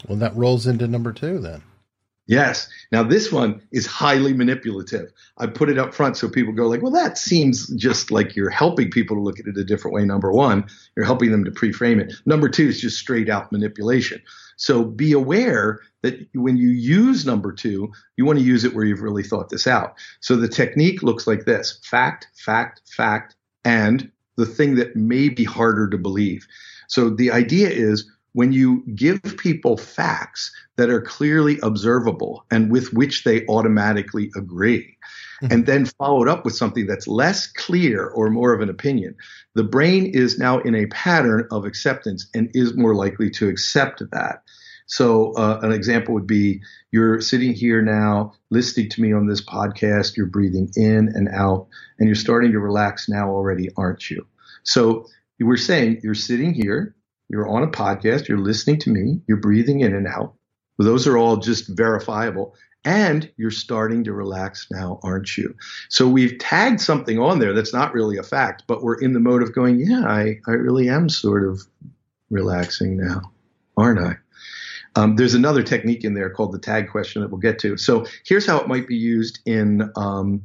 Well, 0.08 0.18
that 0.18 0.36
rolls 0.36 0.68
into 0.68 0.88
number 0.88 1.14
two 1.14 1.40
then. 1.40 1.64
Yes. 2.28 2.70
Now 2.92 3.04
this 3.04 3.32
one 3.32 3.62
is 3.72 3.86
highly 3.86 4.34
manipulative. 4.34 5.12
I 5.38 5.48
put 5.48 5.70
it 5.70 5.78
up 5.78 5.94
front 5.94 6.16
so 6.16 6.30
people 6.30 6.54
go 6.54 6.68
like, 6.68 6.82
well, 6.82 6.92
that 6.92 7.18
seems 7.18 7.68
just 7.76 8.10
like 8.10 8.36
you're 8.36 8.50
helping 8.50 8.90
people 8.90 9.18
to 9.18 9.22
look 9.22 9.40
at 9.40 9.48
it 9.48 9.58
a 9.58 9.66
different 9.66 9.96
way. 9.96 10.06
Number 10.06 10.32
one, 10.32 10.66
you're 10.96 11.06
helping 11.06 11.32
them 11.32 11.44
to 11.44 11.52
pre-frame 11.52 12.00
it. 12.00 12.14
Number 12.26 12.48
two 12.48 12.68
is 12.68 12.80
just 12.80 13.00
straight 13.00 13.30
out 13.30 13.52
manipulation. 13.52 14.22
So 14.56 14.86
be 14.86 15.12
aware 15.12 15.82
that 16.04 16.26
when 16.34 16.56
you 16.56 16.70
use 16.70 17.26
number 17.26 17.52
two, 17.52 17.92
you 18.16 18.26
want 18.26 18.40
to 18.40 18.46
use 18.46 18.64
it 18.64 18.76
where 18.76 18.86
you've 18.86 19.02
really 19.02 19.24
thought 19.24 19.50
this 19.50 19.68
out. 19.68 19.96
So 20.20 20.36
the 20.36 20.48
technique 20.48 21.04
looks 21.04 21.26
like 21.28 21.46
this: 21.46 21.80
fact, 21.84 22.28
fact, 22.36 22.82
fact, 22.96 23.36
and 23.66 24.12
the 24.38 24.46
thing 24.46 24.76
that 24.76 24.96
may 24.96 25.30
be 25.30 25.44
harder 25.44 25.90
to 25.90 25.98
believe. 25.98 26.48
So 26.88 27.10
the 27.10 27.32
idea 27.32 27.70
is 27.70 28.10
when 28.34 28.54
you 28.54 28.84
give 28.96 29.22
people 29.38 29.78
facts 29.78 30.52
that 30.78 30.90
are 30.90 31.02
clearly 31.02 31.60
observable 31.64 32.46
and 32.50 32.72
with 32.72 32.94
which 32.94 33.24
they 33.24 33.46
automatically 33.48 34.32
agree, 34.36 34.98
mm-hmm. 35.42 35.54
and 35.54 35.66
then 35.66 35.86
followed 35.86 36.28
up 36.28 36.46
with 36.46 36.56
something 36.56 36.86
that's 36.86 37.08
less 37.08 37.48
clear 37.48 38.08
or 38.08 38.30
more 38.30 38.54
of 38.54 38.62
an 38.62 38.70
opinion, 38.70 39.16
the 39.56 39.64
brain 39.64 40.06
is 40.06 40.40
now 40.40 40.60
in 40.60 40.76
a 40.76 40.86
pattern 40.88 41.48
of 41.52 41.66
acceptance 41.66 42.28
and 42.34 42.50
is 42.54 42.76
more 42.78 42.96
likely 42.96 43.30
to 43.30 43.50
accept 43.50 44.02
that. 44.12 44.44
So, 44.88 45.32
uh, 45.34 45.60
an 45.62 45.72
example 45.72 46.14
would 46.14 46.28
be 46.28 46.62
you're 46.92 47.22
sitting 47.22 47.54
here 47.54 47.82
now 47.82 48.34
listening 48.50 48.90
to 48.90 49.02
me 49.02 49.14
on 49.14 49.26
this 49.26 49.42
podcast, 49.42 50.18
you're 50.18 50.26
breathing 50.26 50.70
in 50.76 51.10
and 51.16 51.30
out, 51.30 51.68
and 51.98 52.10
you're 52.10 52.16
starting 52.16 52.52
to 52.52 52.60
relax 52.60 53.08
now 53.08 53.30
already, 53.30 53.70
aren't 53.78 54.10
you? 54.10 54.28
So, 54.64 55.08
we're 55.40 55.58
saying 55.58 56.02
you're 56.04 56.14
sitting 56.14 56.54
here, 56.54 56.94
you're 57.32 57.48
on 57.48 57.64
a 57.64 57.68
podcast, 57.68 58.28
you're 58.28 58.38
listening 58.38 58.78
to 58.80 58.90
me, 58.90 59.22
you're 59.28 59.38
breathing 59.38 59.80
in 59.80 59.96
and 59.96 60.06
out. 60.06 60.34
Those 60.78 61.08
are 61.08 61.18
all 61.18 61.38
just 61.38 61.68
verifiable. 61.70 62.56
And 62.84 63.32
you're 63.38 63.52
starting 63.52 64.04
to 64.06 64.14
relax 64.14 64.68
now, 64.72 65.00
aren't 65.04 65.38
you? 65.38 65.56
So 65.90 66.08
we've 66.08 66.38
tagged 66.40 66.82
something 66.82 67.20
on 67.20 67.38
there 67.38 67.54
that's 67.54 67.74
not 67.74 67.94
really 67.94 68.18
a 68.18 68.24
fact, 68.24 68.64
but 68.68 68.84
we're 68.84 69.00
in 69.00 69.14
the 69.14 69.20
mode 69.20 69.44
of 69.44 69.54
going, 69.54 69.80
yeah, 69.80 70.04
I, 70.06 70.40
I 70.48 70.52
really 70.52 70.90
am 70.90 71.08
sort 71.08 71.48
of 71.48 71.62
relaxing 72.32 72.98
now, 72.98 73.32
aren't 73.78 74.00
I? 74.00 74.16
Um, 74.96 75.16
there's 75.16 75.36
another 75.36 75.64
technique 75.64 76.04
in 76.04 76.16
there 76.16 76.32
called 76.32 76.52
the 76.52 76.60
tag 76.60 76.90
question 76.90 77.22
that 77.22 77.30
we'll 77.30 77.40
get 77.40 77.60
to. 77.60 77.78
So 77.78 78.06
here's 78.26 78.48
how 78.48 78.60
it 78.60 78.68
might 78.68 78.88
be 78.88 78.98
used 78.98 79.40
in 79.46 79.90
um, 79.96 80.42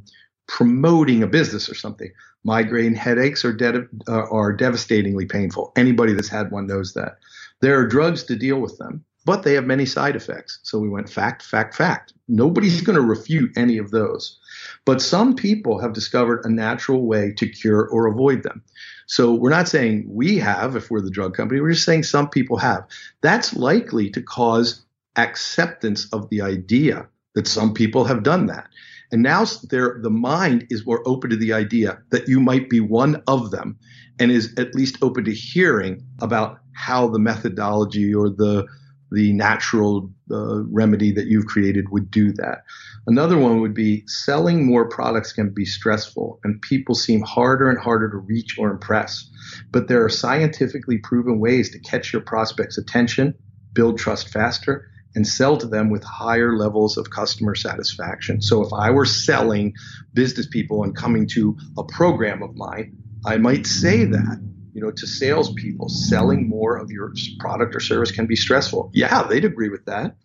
promoting 0.47 1.23
a 1.23 1.27
business 1.27 1.69
or 1.69 1.75
something. 1.75 2.11
Migraine 2.43 2.95
headaches 2.95 3.43
are, 3.43 3.53
de- 3.53 3.87
uh, 4.07 4.29
are 4.29 4.53
devastatingly 4.53 5.25
painful. 5.25 5.73
Anybody 5.75 6.13
that's 6.13 6.29
had 6.29 6.51
one 6.51 6.67
knows 6.67 6.93
that. 6.93 7.17
There 7.61 7.77
are 7.79 7.87
drugs 7.87 8.23
to 8.23 8.35
deal 8.35 8.59
with 8.59 8.77
them, 8.77 9.03
but 9.25 9.43
they 9.43 9.53
have 9.53 9.65
many 9.65 9.85
side 9.85 10.15
effects. 10.15 10.59
So 10.63 10.79
we 10.79 10.89
went 10.89 11.09
fact, 11.09 11.43
fact, 11.43 11.75
fact. 11.75 12.13
Nobody's 12.27 12.81
going 12.81 12.95
to 12.95 13.01
refute 13.01 13.51
any 13.57 13.77
of 13.77 13.91
those. 13.91 14.39
But 14.85 15.01
some 15.01 15.35
people 15.35 15.79
have 15.79 15.93
discovered 15.93 16.45
a 16.45 16.49
natural 16.49 17.05
way 17.05 17.33
to 17.37 17.49
cure 17.49 17.87
or 17.87 18.07
avoid 18.07 18.43
them. 18.43 18.63
So 19.07 19.33
we're 19.33 19.49
not 19.49 19.67
saying 19.67 20.05
we 20.07 20.37
have, 20.37 20.75
if 20.75 20.89
we're 20.91 21.01
the 21.01 21.09
drug 21.09 21.33
company, 21.33 21.59
we're 21.61 21.71
just 21.71 21.85
saying 21.85 22.03
some 22.03 22.29
people 22.29 22.57
have. 22.57 22.85
That's 23.21 23.53
likely 23.53 24.09
to 24.11 24.21
cause 24.21 24.83
acceptance 25.15 26.07
of 26.13 26.29
the 26.29 26.41
idea 26.41 27.07
that 27.33 27.47
some 27.47 27.73
people 27.73 28.05
have 28.05 28.23
done 28.23 28.45
that. 28.47 28.67
And 29.11 29.23
now 29.23 29.45
the 29.45 30.09
mind 30.09 30.67
is 30.69 30.85
more 30.85 31.01
open 31.05 31.29
to 31.29 31.35
the 31.35 31.53
idea 31.53 31.99
that 32.09 32.27
you 32.27 32.39
might 32.39 32.69
be 32.69 32.79
one 32.79 33.21
of 33.27 33.51
them 33.51 33.77
and 34.19 34.31
is 34.31 34.53
at 34.57 34.75
least 34.75 34.97
open 35.01 35.23
to 35.25 35.33
hearing 35.33 36.03
about 36.21 36.59
how 36.73 37.07
the 37.07 37.19
methodology 37.19 38.13
or 38.13 38.29
the 38.29 38.67
the 39.11 39.31
natural 39.31 40.11
uh, 40.31 40.63
remedy 40.65 41.13
that 41.13 41.27
you've 41.27 41.45
created 41.45 41.89
would 41.91 42.11
do 42.11 42.33
that. 42.33 42.63
Another 43.07 43.37
one 43.37 43.61
would 43.61 43.73
be 43.73 44.03
selling 44.05 44.65
more 44.65 44.89
products 44.89 45.31
can 45.31 45.49
be 45.49 45.63
stressful 45.63 46.41
and 46.43 46.61
people 46.61 46.93
seem 46.93 47.21
harder 47.21 47.69
and 47.69 47.79
harder 47.79 48.09
to 48.09 48.17
reach 48.17 48.57
or 48.59 48.69
impress. 48.69 49.29
But 49.71 49.87
there 49.87 50.03
are 50.03 50.09
scientifically 50.09 50.97
proven 50.97 51.39
ways 51.39 51.69
to 51.71 51.79
catch 51.79 52.11
your 52.11 52.21
prospects' 52.21 52.77
attention, 52.77 53.33
build 53.71 53.97
trust 53.97 54.27
faster, 54.27 54.89
and 55.17 55.25
sell 55.25 55.57
to 55.57 55.65
them 55.65 55.89
with 55.89 56.03
higher 56.03 56.55
levels 56.55 56.95
of 56.95 57.09
customer 57.09 57.55
satisfaction. 57.55 58.39
So 58.39 58.63
if 58.63 58.71
I 58.71 58.91
were 58.91 59.03
selling 59.03 59.73
business 60.13 60.45
people 60.45 60.83
and 60.83 60.95
coming 60.95 61.27
to 61.29 61.57
a 61.75 61.83
program 61.83 62.43
of 62.43 62.55
mine, 62.55 62.95
I 63.25 63.37
might 63.37 63.65
say 63.65 64.05
that 64.05 64.39
you 64.73 64.81
know, 64.83 64.91
to 64.91 65.07
salespeople, 65.07 65.89
selling 65.89 66.47
more 66.47 66.77
of 66.77 66.91
your 66.91 67.11
product 67.39 67.75
or 67.75 67.79
service 67.79 68.11
can 68.11 68.27
be 68.27 68.35
stressful. 68.35 68.91
Yeah, 68.93 69.23
they'd 69.23 69.43
agree 69.43 69.69
with 69.69 69.85
that. 69.85 70.17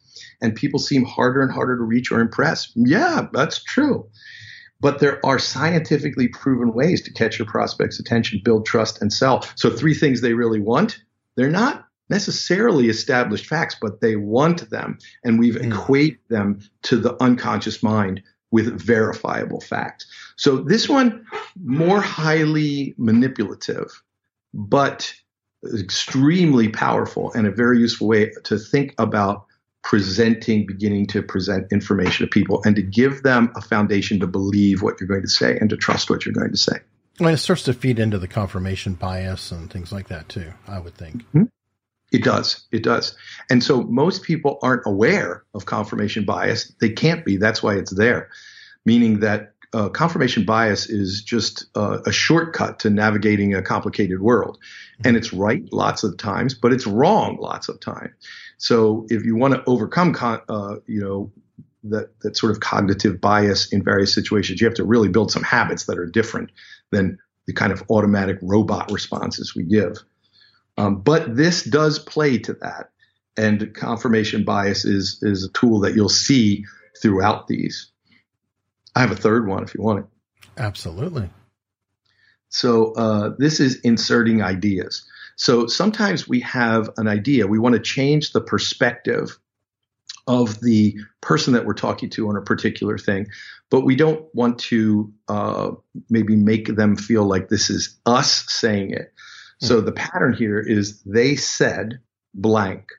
And 0.43 0.55
people 0.55 0.79
seem 0.79 1.07
harder 1.07 1.41
and 1.41 1.51
harder 1.51 1.79
to 1.79 1.83
reach 1.83 2.13
or 2.13 2.21
impress. 2.21 2.71
Yeah, 2.77 3.29
that's 3.33 3.65
true. 3.65 4.11
But 4.79 4.99
there 4.99 5.25
are 5.25 5.39
scientifically 5.39 6.29
proven 6.29 6.75
ways 6.75 7.01
to 7.05 7.13
catch 7.15 7.39
your 7.39 7.49
prospects' 7.49 7.99
attention, 7.99 8.43
build 8.45 8.67
trust, 8.67 9.01
and 9.01 9.11
sell. 9.11 9.47
So, 9.55 9.71
three 9.71 9.95
things 9.95 10.21
they 10.21 10.35
really 10.35 10.61
want. 10.61 10.99
They're 11.35 11.49
not 11.49 11.87
necessarily 12.09 12.89
established 12.89 13.47
facts, 13.47 13.77
but 13.81 14.01
they 14.01 14.17
want 14.17 14.69
them. 14.71 14.99
And 15.25 15.39
we've 15.39 15.55
mm. 15.55 15.73
equated 15.73 16.21
them 16.29 16.61
to 16.83 16.97
the 16.97 17.21
unconscious 17.23 17.83
mind 17.83 18.23
with 18.51 18.81
verifiable 18.81 19.61
facts. 19.61 20.07
So 20.37 20.59
this 20.59 20.89
one, 20.89 21.25
more 21.57 22.01
highly 22.01 22.95
manipulative 22.99 23.91
but 24.55 25.15
extremely 25.75 26.69
powerful 26.69 27.33
and 27.33 27.47
a 27.47 27.51
very 27.51 27.79
useful 27.79 28.09
way 28.09 28.31
to 28.45 28.59
think 28.59 28.95
about 28.99 29.47
presenting, 29.83 30.67
beginning 30.67 31.07
to 31.09 31.23
present 31.23 31.73
information 31.73 32.27
to 32.27 32.31
people 32.31 32.63
and 32.65 32.77
to 32.77 32.83
give 32.83 33.23
them 33.23 33.53
a 33.57 33.61
foundation 33.61 34.21
to 34.21 34.27
believe 34.27 34.83
what 34.83 35.01
you're 35.01 35.09
going 35.09 35.23
to 35.23 35.29
say 35.29 35.57
and 35.59 35.71
to 35.71 35.77
trust 35.77 36.09
what 36.09 36.25
you're 36.25 36.35
going 36.35 36.51
to 36.51 36.57
say. 36.57 36.79
Well, 37.21 37.35
it 37.35 37.39
starts 37.39 37.65
to 37.65 37.75
feed 37.75 37.99
into 37.99 38.19
the 38.19 38.29
confirmation 38.29 38.95
bias 38.95 39.53
and 39.53 39.71
things 39.71 39.93
like 39.93 40.09
that 40.09 40.29
too, 40.29 40.53
I 40.67 40.79
would 40.79 40.95
think. 40.95 41.23
Mm-hmm. 41.29 41.45
It 42.13 42.23
does. 42.23 42.67
It 42.71 42.83
does. 42.83 43.17
And 43.51 43.65
so 43.65 43.83
most 43.85 44.23
people 44.23 44.59
aren't 44.63 44.83
aware 44.87 45.45
of 45.55 45.65
confirmation 45.65 46.25
bias. 46.25 46.71
They 46.81 46.91
can't 46.91 47.25
be. 47.25 47.39
That's 47.39 47.63
why 47.63 47.75
it's 47.77 47.95
there. 47.95 48.29
Meaning 48.85 49.21
that 49.21 49.55
uh, 49.73 49.89
confirmation 49.89 50.45
bias 50.45 50.91
is 50.91 51.23
just 51.23 51.65
uh, 51.75 52.01
a 52.05 52.13
shortcut 52.13 52.79
to 52.81 52.91
navigating 52.91 53.55
a 53.55 53.63
complicated 53.63 54.21
world. 54.21 54.59
And 55.05 55.17
it's 55.17 55.33
right 55.33 55.63
lots 55.73 56.05
of 56.05 56.19
times, 56.19 56.53
but 56.53 56.73
it's 56.73 56.87
wrong 56.87 57.39
lots 57.41 57.71
of 57.71 57.81
times. 57.81 58.13
So 58.59 59.07
if 59.09 59.25
you 59.25 59.35
want 59.35 59.55
to 59.55 59.63
overcome, 59.67 60.13
con- 60.13 60.43
uh, 60.49 60.77
you 60.87 61.01
know, 61.01 61.33
that, 61.85 62.11
that 62.21 62.37
sort 62.37 62.53
of 62.53 62.61
cognitive 62.61 63.21
bias 63.21 63.73
in 63.73 63.83
various 63.83 64.15
situations, 64.15 64.61
you 64.61 64.67
have 64.67 64.77
to 64.77 64.85
really 64.85 65.09
build 65.09 65.33
some 65.33 65.43
habits 65.43 65.87
that 65.87 65.99
are 65.99 66.07
different 66.07 66.51
than 66.91 67.19
the 67.47 67.55
kind 67.55 67.73
of 67.73 67.83
automatic 67.91 68.39
robot 68.43 68.91
responses 68.93 69.55
we 69.57 69.65
give. 69.65 69.97
Um, 70.77 71.01
but 71.01 71.37
this 71.37 71.65
does 71.65 71.99
play 71.99 72.39
to 72.39 72.55
that. 72.55 72.91
And 73.37 73.75
confirmation 73.75 74.45
bias 74.45 74.85
is, 74.85 75.19
is 75.23 75.45
a 75.45 75.53
tool 75.53 75.81
that 75.81 75.95
you'll 75.95 76.09
see 76.09 76.65
throughout 77.01 77.47
these. 77.47 77.91
I 78.95 79.01
have 79.01 79.11
a 79.11 79.17
third 79.17 79.49
one 79.49 79.63
if 79.63 79.75
you 79.75 79.83
want 79.83 80.01
it. 80.01 80.05
Absolutely. 80.59 81.31
So 82.51 82.93
uh, 82.93 83.31
this 83.39 83.61
is 83.61 83.77
inserting 83.77 84.43
ideas. 84.43 85.07
So 85.37 85.67
sometimes 85.67 86.29
we 86.29 86.41
have 86.41 86.91
an 86.99 87.09
idea. 87.09 87.47
We 87.47 87.59
want 87.59 87.75
to 87.75 87.81
change 87.81 88.33
the 88.33 88.43
perspective 88.43 89.39
of 90.27 90.61
the 90.61 90.97
person 91.21 91.55
that 91.55 91.65
we're 91.65 91.75
talking 91.75 92.11
to 92.11 92.29
on 92.29 92.37
a 92.37 92.43
particular 92.43 92.99
thing, 92.99 93.27
but 93.71 93.81
we 93.81 93.97
don't 93.97 94.27
want 94.35 94.59
to 94.59 95.13
uh, 95.29 95.71
maybe 96.11 96.37
make 96.37 96.77
them 96.77 96.97
feel 96.97 97.25
like 97.25 97.49
this 97.49 97.71
is 97.71 97.99
us 98.07 98.45
saying 98.53 98.93
it. 98.93 99.13
So 99.63 99.81
the 99.81 99.93
pattern 99.93 100.33
here 100.33 100.59
is 100.59 101.01
they 101.03 101.37
said 101.37 102.01
blank. 102.35 102.91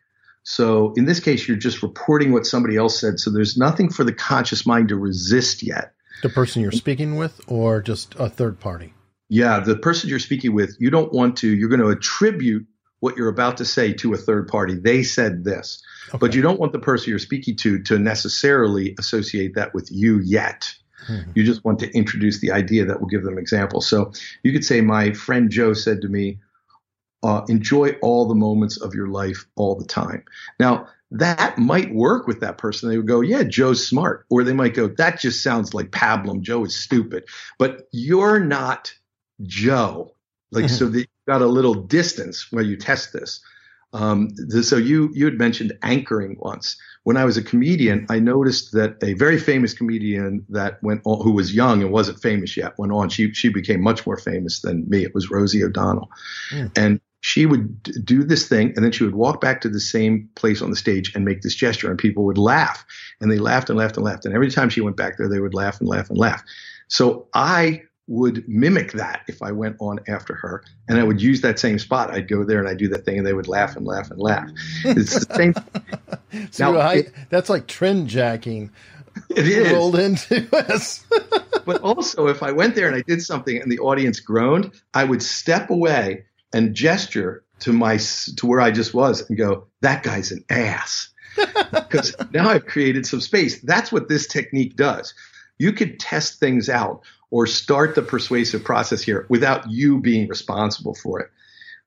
So 0.44 0.94
in 0.96 1.06
this 1.06 1.20
case, 1.20 1.48
you're 1.48 1.58
just 1.58 1.84
reporting 1.84 2.32
what 2.32 2.46
somebody 2.46 2.78
else 2.78 3.00
said. 3.00 3.20
So 3.20 3.32
there's 3.32 3.58
nothing 3.58 3.90
for 3.90 4.04
the 4.04 4.14
conscious 4.14 4.66
mind 4.66 4.90
to 4.90 4.96
resist 4.96 5.64
yet. 5.64 5.94
The 6.22 6.30
person 6.30 6.62
you're 6.62 6.72
speaking 6.72 7.16
with, 7.16 7.42
or 7.48 7.82
just 7.82 8.16
a 8.16 8.30
third 8.30 8.60
party? 8.60 8.94
Yeah, 9.30 9.60
the 9.60 9.76
person 9.76 10.10
you're 10.10 10.20
speaking 10.20 10.54
with, 10.54 10.76
you 10.80 10.90
don't 10.90 11.12
want 11.12 11.38
to, 11.38 11.48
you're 11.48 11.70
going 11.70 11.82
to 11.82 11.90
attribute 11.90 12.66
what 13.00 13.18
you're 13.18 13.30
about 13.30 13.58
to 13.58 13.66
say 13.66 13.92
to 13.94 14.14
a 14.14 14.18
third 14.18 14.48
party. 14.48 14.76
They 14.76 15.04
said 15.04 15.44
this, 15.44 15.84
okay. 16.10 16.18
but 16.20 16.34
you 16.34 16.42
don't 16.42 16.60
want 16.60 16.72
the 16.72 16.80
person 16.80 17.10
you're 17.10 17.20
speaking 17.20 17.58
to 17.58 17.82
to 17.84 18.00
necessarily 18.00 18.96
associate 18.98 19.56
that 19.56 19.74
with 19.74 19.90
you 19.92 20.20
yet. 20.20 20.74
Mm-hmm. 21.10 21.32
You 21.36 21.44
just 21.44 21.66
want 21.66 21.80
to 21.80 21.92
introduce 21.92 22.40
the 22.40 22.52
idea 22.52 22.86
that 22.86 23.02
will 23.02 23.08
give 23.08 23.24
them 23.24 23.38
examples. 23.38 23.88
So 23.88 24.14
you 24.44 24.54
could 24.54 24.64
say, 24.64 24.82
My 24.82 25.12
friend 25.12 25.50
Joe 25.50 25.74
said 25.74 26.02
to 26.02 26.08
me, 26.08 26.40
uh, 27.24 27.46
enjoy 27.48 27.92
all 28.02 28.28
the 28.28 28.36
moments 28.36 28.78
of 28.78 28.94
your 28.94 29.08
life 29.08 29.46
all 29.56 29.76
the 29.76 29.86
time. 29.86 30.24
Now, 30.60 30.88
that 31.12 31.58
might 31.58 31.94
work 31.94 32.28
with 32.28 32.40
that 32.42 32.58
person. 32.58 32.90
They 32.90 32.98
would 32.98 33.08
go, 33.08 33.22
Yeah, 33.22 33.44
Joe's 33.44 33.86
smart. 33.86 34.26
Or 34.30 34.44
they 34.44 34.54
might 34.54 34.74
go, 34.74 34.88
That 34.88 35.20
just 35.20 35.44
sounds 35.44 35.74
like 35.74 35.92
pablum. 35.92 36.42
Joe 36.42 36.66
is 36.66 36.76
stupid. 36.76 37.26
But 37.60 37.88
you're 37.92 38.40
not 38.40 38.94
Joe. 39.44 40.16
Like, 40.52 40.70
so 40.70 40.88
that 40.90 41.00
you 41.00 41.06
got 41.28 41.42
a 41.42 41.48
little 41.48 41.76
distance 41.76 42.52
where 42.52 42.64
you 42.64 42.78
test 42.78 43.14
this. 43.14 43.42
Um, 43.94 44.32
so 44.64 44.76
you 44.76 45.12
you 45.14 45.26
had 45.26 45.38
mentioned 45.38 45.74
anchoring 45.84 46.38
once. 46.40 46.78
When 47.04 47.16
I 47.16 47.26
was 47.26 47.38
a 47.38 47.44
comedian, 47.44 48.08
I 48.10 48.18
noticed 48.18 48.72
that 48.74 48.98
a 49.04 49.14
very 49.14 49.38
famous 49.38 49.74
comedian 49.76 50.46
that 50.50 50.82
went 50.82 51.02
on, 51.06 51.24
who 51.24 51.32
was 51.32 51.54
young 51.54 51.84
and 51.84 51.92
wasn't 51.92 52.20
famous 52.20 52.58
yet, 52.58 52.78
went 52.80 52.92
on. 52.92 53.10
She 53.10 53.32
she 53.34 53.50
became 53.50 53.82
much 53.82 54.08
more 54.08 54.18
famous 54.18 54.62
than 54.62 54.90
me. 54.90 55.04
It 55.04 55.14
was 55.14 55.30
Rosie 55.30 55.64
O'Donnell, 55.64 56.10
mm. 56.52 56.72
and 56.76 57.00
she 57.24 57.46
would 57.46 57.82
do 58.06 58.22
this 58.22 58.50
thing 58.50 58.74
and 58.76 58.84
then 58.84 58.92
she 58.92 59.06
would 59.06 59.16
walk 59.16 59.40
back 59.40 59.62
to 59.62 59.70
the 59.70 59.80
same 59.80 60.30
place 60.36 60.62
on 60.62 60.70
the 60.70 60.76
stage 60.76 61.16
and 61.16 61.24
make 61.24 61.42
this 61.42 61.56
gesture 61.56 61.90
and 61.90 61.98
people 61.98 62.26
would 62.26 62.38
laugh. 62.38 62.86
And 63.22 63.32
they 63.32 63.40
laughed 63.40 63.70
and 63.70 63.80
laughed 63.80 63.96
and 63.96 64.06
laughed. 64.06 64.26
And 64.26 64.36
every 64.36 64.52
time 64.52 64.70
she 64.70 64.82
went 64.82 64.98
back 64.98 65.18
there 65.18 65.30
they 65.30 65.40
would 65.40 65.54
laugh 65.54 65.80
and 65.80 65.88
laugh 65.88 66.10
and 66.10 66.20
laugh. 66.20 66.44
So 66.90 67.28
i 67.34 67.82
would 68.08 68.46
mimic 68.50 68.92
that 68.92 69.22
if 69.30 69.42
i 69.42 69.50
went 69.50 69.78
on 69.80 69.98
after 70.10 70.34
her 70.34 70.62
and 70.90 71.00
i 71.00 71.04
would 71.04 71.22
use 71.22 71.40
that 71.40 71.60
same 71.60 71.80
spot. 71.80 72.12
I'd 72.12 72.28
go 72.28 72.44
there 72.44 72.60
and 72.60 72.68
i'd 72.68 72.78
do 72.78 72.90
that 72.90 73.06
thing 73.06 73.18
and 73.18 73.26
they 73.26 73.32
would 73.32 73.48
laugh 73.48 73.78
and 73.78 73.86
laugh 73.86 74.12
and 74.12 74.20
laugh. 74.20 74.50
It's 74.84 75.26
the 75.26 75.34
same 75.34 75.54
so 76.52 76.74
now, 76.74 76.90
it, 76.90 77.14
that's 77.30 77.50
like 77.50 77.68
trend 77.68 78.10
jacking 78.10 78.70
it 79.30 79.48
is. 79.48 79.72
rolled 79.72 79.98
into 79.98 80.46
us. 80.52 81.06
but 81.66 81.82
also, 81.82 82.28
if 82.28 82.44
I 82.44 82.52
went 82.52 82.76
there 82.76 82.88
and 82.88 82.96
I 82.96 83.02
did 83.02 83.22
something 83.22 83.62
and 83.62 83.72
the 83.72 83.80
audience 83.80 84.20
groaned, 84.20 84.72
I 84.94 85.04
would 85.04 85.22
step 85.22 85.70
away 85.70 86.26
and 86.54 86.76
gesture 86.76 87.44
to 87.60 87.74
my 87.74 87.98
to 88.38 88.46
where 88.46 88.62
I 88.62 88.72
just 88.72 88.94
was 88.94 89.28
and 89.28 89.38
go, 89.38 89.68
"That 89.82 90.04
guy's 90.04 90.32
an 90.32 90.44
ass," 90.50 91.10
because 91.72 92.16
now 92.32 92.50
I've 92.50 92.66
created 92.66 93.06
some 93.06 93.22
space. 93.22 93.62
That's 93.62 93.92
what 93.92 94.10
this 94.10 94.28
technique 94.28 94.76
does. 94.76 95.14
You 95.58 95.72
could 95.72 96.00
test 96.00 96.40
things 96.40 96.70
out 96.70 97.02
or 97.30 97.48
start 97.48 97.96
the 97.96 98.02
persuasive 98.02 98.64
process 98.64 99.02
here 99.02 99.26
without 99.30 99.70
you 99.70 100.00
being 100.00 100.28
responsible 100.28 100.94
for 100.96 101.20
it. 101.20 101.30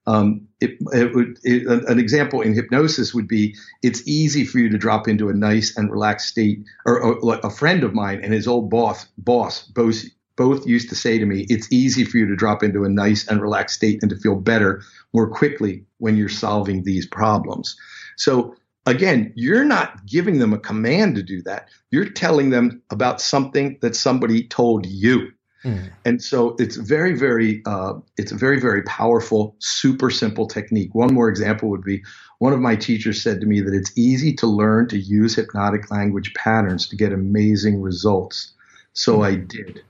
Um, 0.07 0.47
it, 0.61 0.77
it 0.93 1.13
would, 1.13 1.37
it, 1.43 1.67
an 1.67 1.99
example 1.99 2.41
in 2.41 2.53
hypnosis 2.53 3.13
would 3.13 3.27
be 3.27 3.55
it's 3.83 4.07
easy 4.07 4.45
for 4.45 4.57
you 4.57 4.69
to 4.69 4.77
drop 4.77 5.07
into 5.07 5.27
a 5.29 5.33
nice 5.33 5.77
and 5.77 5.91
relaxed 5.91 6.29
state. 6.29 6.63
Or, 6.85 7.01
or 7.01 7.39
a 7.43 7.49
friend 7.49 7.83
of 7.83 7.93
mine 7.93 8.21
and 8.23 8.33
his 8.33 8.47
old 8.47 8.69
boss, 8.69 9.05
boss 9.17 9.63
both, 9.63 10.03
both 10.37 10.65
used 10.65 10.87
to 10.89 10.95
say 10.95 11.17
to 11.17 11.25
me, 11.25 11.45
it's 11.49 11.69
easy 11.71 12.05
for 12.05 12.17
you 12.17 12.27
to 12.27 12.35
drop 12.35 12.63
into 12.63 12.85
a 12.85 12.89
nice 12.89 13.27
and 13.27 13.41
relaxed 13.41 13.75
state 13.75 13.99
and 14.01 14.09
to 14.11 14.17
feel 14.17 14.35
better 14.35 14.81
more 15.13 15.27
quickly 15.29 15.83
when 15.97 16.15
you're 16.15 16.29
solving 16.29 16.83
these 16.83 17.05
problems. 17.05 17.75
So 18.17 18.55
again, 18.85 19.33
you're 19.35 19.65
not 19.65 20.05
giving 20.05 20.39
them 20.39 20.53
a 20.53 20.59
command 20.59 21.15
to 21.15 21.23
do 21.23 21.41
that. 21.43 21.67
You're 21.91 22.09
telling 22.09 22.51
them 22.51 22.81
about 22.91 23.19
something 23.19 23.77
that 23.81 23.95
somebody 23.95 24.47
told 24.47 24.85
you. 24.85 25.31
Mm. 25.63 25.89
And 26.05 26.23
so 26.23 26.55
it's 26.59 26.75
very, 26.75 27.17
very, 27.17 27.63
uh, 27.65 27.93
it's 28.17 28.31
a 28.31 28.37
very, 28.37 28.59
very 28.59 28.83
powerful, 28.83 29.55
super 29.59 30.11
simple 30.11 30.47
technique. 30.47 30.93
One 30.93 31.13
more 31.13 31.29
example 31.29 31.69
would 31.69 31.83
be 31.83 32.03
one 32.37 32.53
of 32.53 32.59
my 32.59 32.75
teachers 32.75 33.23
said 33.23 33.41
to 33.41 33.47
me 33.47 33.59
that 33.61 33.73
it's 33.73 33.91
easy 33.97 34.33
to 34.35 34.47
learn 34.47 34.87
to 34.89 34.97
use 34.97 35.35
hypnotic 35.35 35.89
language 35.89 36.33
patterns 36.35 36.87
to 36.89 36.95
get 36.95 37.11
amazing 37.11 37.81
results. 37.81 38.53
So. 38.93 39.23
I 39.23 39.35
did. 39.35 39.81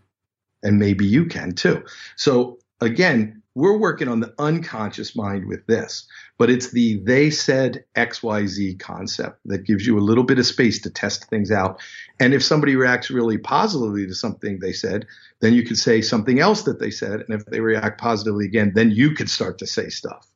And 0.67 0.79
maybe 0.79 1.05
you 1.05 1.25
can 1.25 1.53
too. 1.53 1.83
So 2.17 2.59
again, 2.81 3.41
we're 3.55 3.77
working 3.77 4.07
on 4.07 4.19
the 4.19 4.33
unconscious 4.37 5.15
mind 5.15 5.47
with 5.47 5.65
this, 5.65 6.07
but 6.37 6.49
it's 6.49 6.71
the 6.71 6.97
they 7.05 7.31
said 7.31 7.85
XYZ 7.95 8.77
concept 8.79 9.39
that 9.45 9.65
gives 9.65 9.87
you 9.87 9.97
a 9.97 10.01
little 10.01 10.25
bit 10.25 10.37
of 10.37 10.45
space 10.45 10.79
to 10.81 10.91
test 10.91 11.29
things 11.29 11.51
out. 11.51 11.81
And 12.19 12.33
if 12.33 12.43
somebody 12.43 12.75
reacts 12.75 13.09
really 13.09 13.37
positively 13.37 14.05
to 14.05 14.13
something 14.13 14.59
they 14.59 14.73
said, 14.73 15.07
then 15.39 15.53
you 15.53 15.63
could 15.63 15.77
say 15.77 16.01
something 16.01 16.39
else 16.39 16.63
that 16.63 16.79
they 16.79 16.91
said. 16.91 17.21
And 17.21 17.29
if 17.29 17.45
they 17.45 17.61
react 17.61 17.99
positively 17.99 18.45
again, 18.45 18.73
then 18.75 18.91
you 18.91 19.11
could 19.11 19.29
start 19.29 19.57
to 19.59 19.65
say 19.65 19.89
stuff 19.89 20.27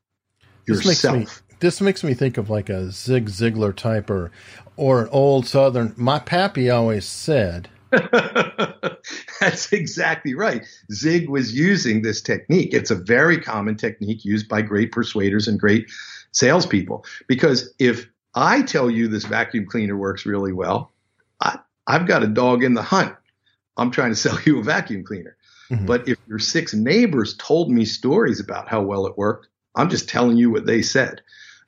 yourself. 0.65 0.83
This 0.83 1.03
makes 1.03 1.29
me, 1.29 1.57
this 1.59 1.81
makes 1.81 2.03
me 2.03 2.13
think 2.13 2.37
of 2.37 2.49
like 2.49 2.69
a 2.69 2.89
Zig 2.89 3.27
Ziglar 3.27 3.75
type 3.75 4.09
or, 4.09 4.31
or 4.77 5.03
an 5.03 5.09
old 5.11 5.45
Southern. 5.45 5.93
My 5.95 6.19
pappy 6.19 6.71
always 6.71 7.05
said, 7.05 7.69
That's 9.39 9.71
exactly 9.73 10.33
right. 10.33 10.65
Zig 10.91 11.29
was 11.29 11.53
using 11.53 12.01
this 12.01 12.21
technique. 12.21 12.73
It's 12.73 12.91
a 12.91 12.95
very 12.95 13.39
common 13.39 13.75
technique 13.75 14.23
used 14.23 14.47
by 14.47 14.61
great 14.61 14.91
persuaders 14.91 15.47
and 15.47 15.59
great 15.59 15.91
salespeople. 16.31 17.05
Because 17.27 17.73
if 17.79 18.07
I 18.33 18.61
tell 18.61 18.89
you 18.89 19.07
this 19.07 19.25
vacuum 19.25 19.65
cleaner 19.65 19.97
works 19.97 20.25
really 20.25 20.53
well, 20.53 20.91
I, 21.41 21.59
have 21.87 22.07
got 22.07 22.23
a 22.23 22.27
dog 22.27 22.63
in 22.63 22.73
the 22.73 22.81
hunt. 22.81 23.13
I'm 23.77 23.91
trying 23.91 24.11
to 24.11 24.15
sell 24.15 24.39
you 24.45 24.59
a 24.59 24.63
vacuum 24.63 25.03
cleaner. 25.03 25.35
Mm-hmm. 25.69 25.85
But 25.85 26.07
if 26.07 26.17
your 26.27 26.39
six 26.39 26.73
neighbors 26.73 27.35
told 27.37 27.71
me 27.71 27.85
stories 27.85 28.39
about 28.39 28.67
how 28.67 28.81
well 28.81 29.05
it 29.05 29.17
worked, 29.17 29.47
I'm 29.75 29.89
just 29.89 30.09
telling 30.09 30.37
you 30.37 30.49
what 30.49 30.65
they 30.65 30.81
said. 30.81 31.21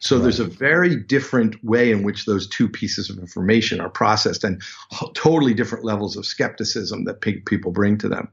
So 0.04 0.18
right. 0.18 0.24
there's 0.24 0.42
a 0.42 0.46
very 0.46 0.98
different 0.98 1.64
way 1.64 1.90
in 1.90 2.04
which 2.04 2.26
those 2.26 2.46
two 2.46 2.68
pieces 2.68 3.10
of 3.10 3.18
information 3.20 3.80
are 3.80 3.90
processed 3.90 4.44
and 4.44 4.62
totally 5.14 5.54
different 5.54 5.86
levels 5.86 6.18
of 6.18 6.26
skepticism 6.26 7.06
that 7.06 7.22
people 7.22 7.72
bring 7.72 7.98
to 8.00 8.10
them. 8.10 8.28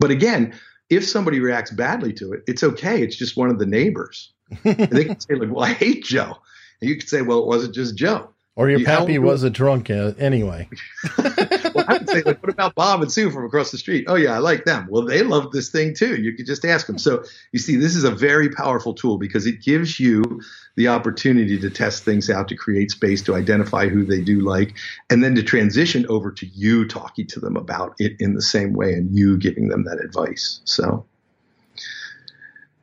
But 0.00 0.10
again, 0.10 0.58
if 0.88 1.06
somebody 1.06 1.38
reacts 1.38 1.70
badly 1.70 2.14
to 2.14 2.32
it, 2.32 2.42
it's 2.46 2.62
okay. 2.62 3.02
It's 3.02 3.16
just 3.16 3.36
one 3.36 3.50
of 3.50 3.58
the 3.58 3.66
neighbors. 3.66 4.32
they 4.64 5.04
can 5.04 5.20
say 5.20 5.34
like, 5.34 5.50
"Well, 5.50 5.64
I 5.64 5.74
hate 5.74 6.02
Joe," 6.04 6.38
and 6.80 6.88
you 6.88 6.96
can 6.96 7.06
say, 7.06 7.20
"Well, 7.20 7.40
it 7.40 7.46
wasn't 7.46 7.74
just 7.74 7.94
Joe." 7.94 8.30
Or 8.54 8.68
your 8.68 8.80
you 8.80 8.84
pappy 8.84 9.18
was 9.18 9.44
a 9.44 9.50
drunk 9.50 9.88
uh, 9.88 10.12
anyway. 10.18 10.68
well, 11.18 11.84
I 11.88 11.96
would 11.98 12.08
say, 12.08 12.20
like, 12.20 12.42
what 12.42 12.50
about 12.50 12.74
Bob 12.74 13.00
and 13.00 13.10
Sue 13.10 13.30
from 13.30 13.46
across 13.46 13.70
the 13.70 13.78
street? 13.78 14.04
Oh, 14.08 14.14
yeah, 14.14 14.34
I 14.34 14.38
like 14.38 14.66
them. 14.66 14.86
Well, 14.90 15.06
they 15.06 15.22
love 15.22 15.52
this 15.52 15.70
thing 15.70 15.94
too. 15.94 16.16
You 16.16 16.34
could 16.34 16.44
just 16.44 16.62
ask 16.66 16.86
them. 16.86 16.98
So 16.98 17.24
you 17.52 17.58
see, 17.58 17.76
this 17.76 17.96
is 17.96 18.04
a 18.04 18.10
very 18.10 18.50
powerful 18.50 18.92
tool 18.92 19.16
because 19.16 19.46
it 19.46 19.62
gives 19.62 19.98
you 19.98 20.42
the 20.76 20.88
opportunity 20.88 21.58
to 21.60 21.70
test 21.70 22.04
things 22.04 22.28
out, 22.28 22.48
to 22.48 22.54
create 22.54 22.90
space, 22.90 23.22
to 23.22 23.34
identify 23.34 23.88
who 23.88 24.04
they 24.04 24.20
do 24.20 24.40
like, 24.40 24.74
and 25.08 25.24
then 25.24 25.34
to 25.36 25.42
transition 25.42 26.04
over 26.10 26.30
to 26.32 26.46
you 26.48 26.86
talking 26.86 27.26
to 27.28 27.40
them 27.40 27.56
about 27.56 27.94
it 27.98 28.16
in 28.20 28.34
the 28.34 28.42
same 28.42 28.74
way 28.74 28.92
and 28.92 29.16
you 29.16 29.38
giving 29.38 29.68
them 29.68 29.84
that 29.84 29.98
advice. 30.04 30.60
So, 30.64 31.06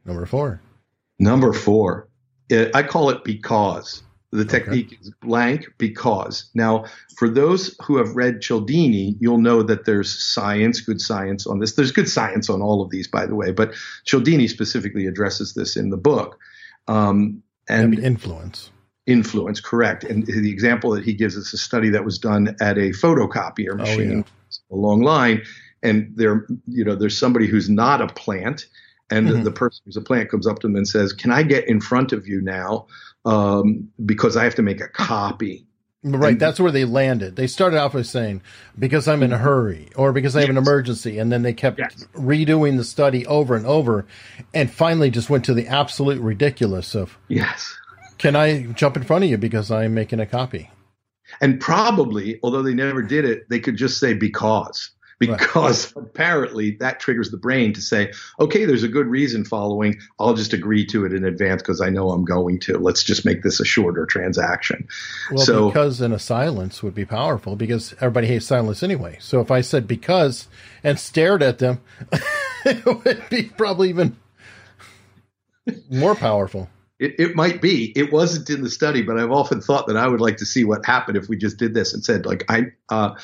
number 0.04 0.26
four. 0.26 0.62
Number 1.20 1.54
four. 1.54 2.08
I 2.52 2.82
call 2.82 3.12
it 3.12 3.24
because 3.24 4.02
the 4.32 4.46
technique 4.46 4.88
okay. 4.88 4.98
is 5.02 5.12
blank 5.22 5.68
because. 5.78 6.50
Now, 6.54 6.86
for 7.18 7.30
those 7.30 7.76
who 7.82 7.98
have 7.98 8.16
read 8.16 8.42
Cialdini, 8.42 9.16
you'll 9.20 9.42
know 9.42 9.64
that 9.64 9.86
there's 9.86 10.12
science, 10.12 10.82
good 10.82 11.02
science 11.02 11.48
on 11.48 11.60
this. 11.60 11.74
There's 11.74 11.92
good 11.92 12.08
science 12.08 12.50
on 12.50 12.62
all 12.62 12.82
of 12.82 12.92
these, 12.92 13.08
by 13.08 13.26
the 13.26 13.36
way, 13.36 13.52
but 13.52 13.74
Cialdini 14.06 14.48
specifically 14.48 15.08
addresses 15.08 15.54
this 15.54 15.76
in 15.76 15.90
the 15.90 15.98
book. 15.98 16.38
Um, 16.88 17.42
and 17.68 17.98
influence. 17.98 18.72
Influence, 19.08 19.60
correct. 19.60 20.04
And 20.04 20.26
the 20.26 20.52
example 20.52 20.92
that 20.92 21.04
he 21.04 21.14
gives 21.14 21.36
is 21.36 21.52
a 21.54 21.58
study 21.58 21.90
that 21.90 22.06
was 22.06 22.20
done 22.20 22.56
at 22.62 22.78
a 22.78 22.92
photocopier 22.92 23.76
machine, 23.76 24.12
oh, 24.12 24.16
yeah. 24.16 24.24
a 24.72 24.76
long 24.76 25.02
line, 25.02 25.42
and 25.82 26.12
there, 26.16 26.46
you 26.68 26.84
know, 26.84 26.96
there's 26.96 27.18
somebody 27.18 27.48
who's 27.48 27.70
not 27.70 28.02
a 28.02 28.08
plant, 28.08 28.68
and 29.12 29.28
mm-hmm. 29.28 29.44
the, 29.44 29.52
person 29.52 29.82
who's 29.86 29.98
a 29.98 30.02
plant 30.02 30.30
comes 30.30 30.48
up 30.48 30.60
to 30.60 30.68
them 30.68 30.76
and 30.76 30.88
says, 30.88 31.14
"Can 31.14 31.32
I 31.32 31.44
get 31.44 31.68
in 31.68 31.82
front 31.82 32.12
of 32.12 32.28
you 32.28 32.42
now?" 32.42 32.88
um, 33.26 33.90
because 34.06 34.38
I 34.38 34.44
have 34.44 34.56
to 34.56 34.62
make 34.62 34.82
a 34.82 34.88
copy. 34.88 35.66
Right, 36.02 36.32
and, 36.32 36.40
that's 36.40 36.60
where 36.60 36.72
they 36.72 36.86
landed. 36.86 37.36
They 37.36 37.48
started 37.48 37.78
off 37.78 37.94
by 37.94 38.04
saying, 38.04 38.42
because 38.78 39.08
I'm 39.08 39.22
in 39.22 39.34
a 39.34 39.38
hurry 39.38 39.90
or 39.98 40.14
because 40.14 40.36
I 40.36 40.42
have 40.42 40.50
yes. 40.50 40.58
an 40.58 40.64
emergency. 40.64 41.20
And 41.20 41.30
then 41.30 41.42
they 41.42 41.54
kept 41.54 41.78
yes. 41.78 42.08
redoing 42.14 42.78
the 42.78 42.86
study 42.86 43.26
over 43.28 43.56
and 43.56 43.66
over 43.66 44.06
and 44.54 44.72
finally 44.72 45.12
just 45.12 45.30
went 45.30 45.44
to 45.46 45.54
the 45.54 45.68
absolute 45.68 46.22
ridiculous 46.22 46.96
of, 46.96 47.18
Yes. 47.28 47.76
Can 48.18 48.36
I 48.36 48.64
jump 48.64 48.98
in 48.98 49.04
front 49.04 49.24
of 49.24 49.30
you 49.30 49.38
because 49.38 49.72
I'm 49.72 49.94
making 49.94 50.20
a 50.20 50.26
copy? 50.26 50.70
And 51.42 51.60
probably, 51.60 52.40
although 52.44 52.64
they 52.64 52.74
never 52.74 53.02
did 53.02 53.24
it, 53.24 53.48
they 53.50 53.60
could 53.60 53.78
just 53.78 53.98
say 53.98 54.14
because 54.14 54.92
because 55.20 55.94
right. 55.96 56.06
apparently 56.06 56.72
that 56.80 57.00
triggers 57.00 57.30
the 57.30 57.38
brain 57.38 57.74
to 57.74 57.82
say, 57.82 58.12
okay, 58.40 58.66
there's 58.66 58.84
a 58.84 58.88
good 58.88 59.08
reason 59.08 59.44
following. 59.46 60.00
I'll 60.18 60.34
just 60.34 60.54
agree 60.54 60.86
to 60.88 61.06
it 61.06 61.14
in 61.14 61.26
advance 61.26 61.62
because 61.62 61.82
I 61.82 61.90
know 61.90 62.12
I'm 62.12 62.26
going 62.26 62.60
to. 62.62 62.78
Let's 62.78 63.04
just 63.04 63.26
make 63.26 63.44
this 63.44 63.60
a 63.60 63.66
shorter 63.66 64.06
transaction. 64.06 64.88
Well, 65.32 65.46
so, 65.46 65.68
because 65.68 66.02
in 66.02 66.14
a 66.14 66.20
silence 66.20 66.82
would 66.82 66.96
be 66.96 67.06
powerful 67.06 67.56
because 67.56 67.94
everybody 67.96 68.28
hates 68.28 68.46
silence 68.46 68.82
anyway. 68.82 69.18
So 69.20 69.42
if 69.42 69.52
I 69.52 69.62
said 69.62 69.88
because 69.88 70.48
and 70.84 70.98
stared 70.98 71.44
at 71.44 71.60
them, 71.60 71.82
it 72.66 72.86
would 72.86 73.24
be 73.30 73.44
probably 73.44 73.90
even 73.90 74.18
more 75.90 76.16
powerful. 76.16 76.70
It, 77.00 77.16
it, 77.18 77.36
might 77.36 77.62
be. 77.62 77.94
It 77.96 78.12
wasn't 78.12 78.50
in 78.50 78.62
the 78.62 78.70
study, 78.70 79.04
but 79.04 79.18
I've 79.18 79.32
often 79.32 79.62
thought 79.62 79.88
that 79.88 79.96
I 79.96 80.08
would 80.08 80.20
like 80.20 80.38
to 80.38 80.46
see 80.46 80.66
what 80.66 80.86
happened 80.86 81.16
if 81.16 81.30
we 81.30 81.38
just 81.38 81.58
did 81.58 81.74
this 81.74 81.94
and 81.94 82.04
said, 82.04 82.26
like, 82.26 82.44
I, 82.50 82.74
uh, 82.90 83.16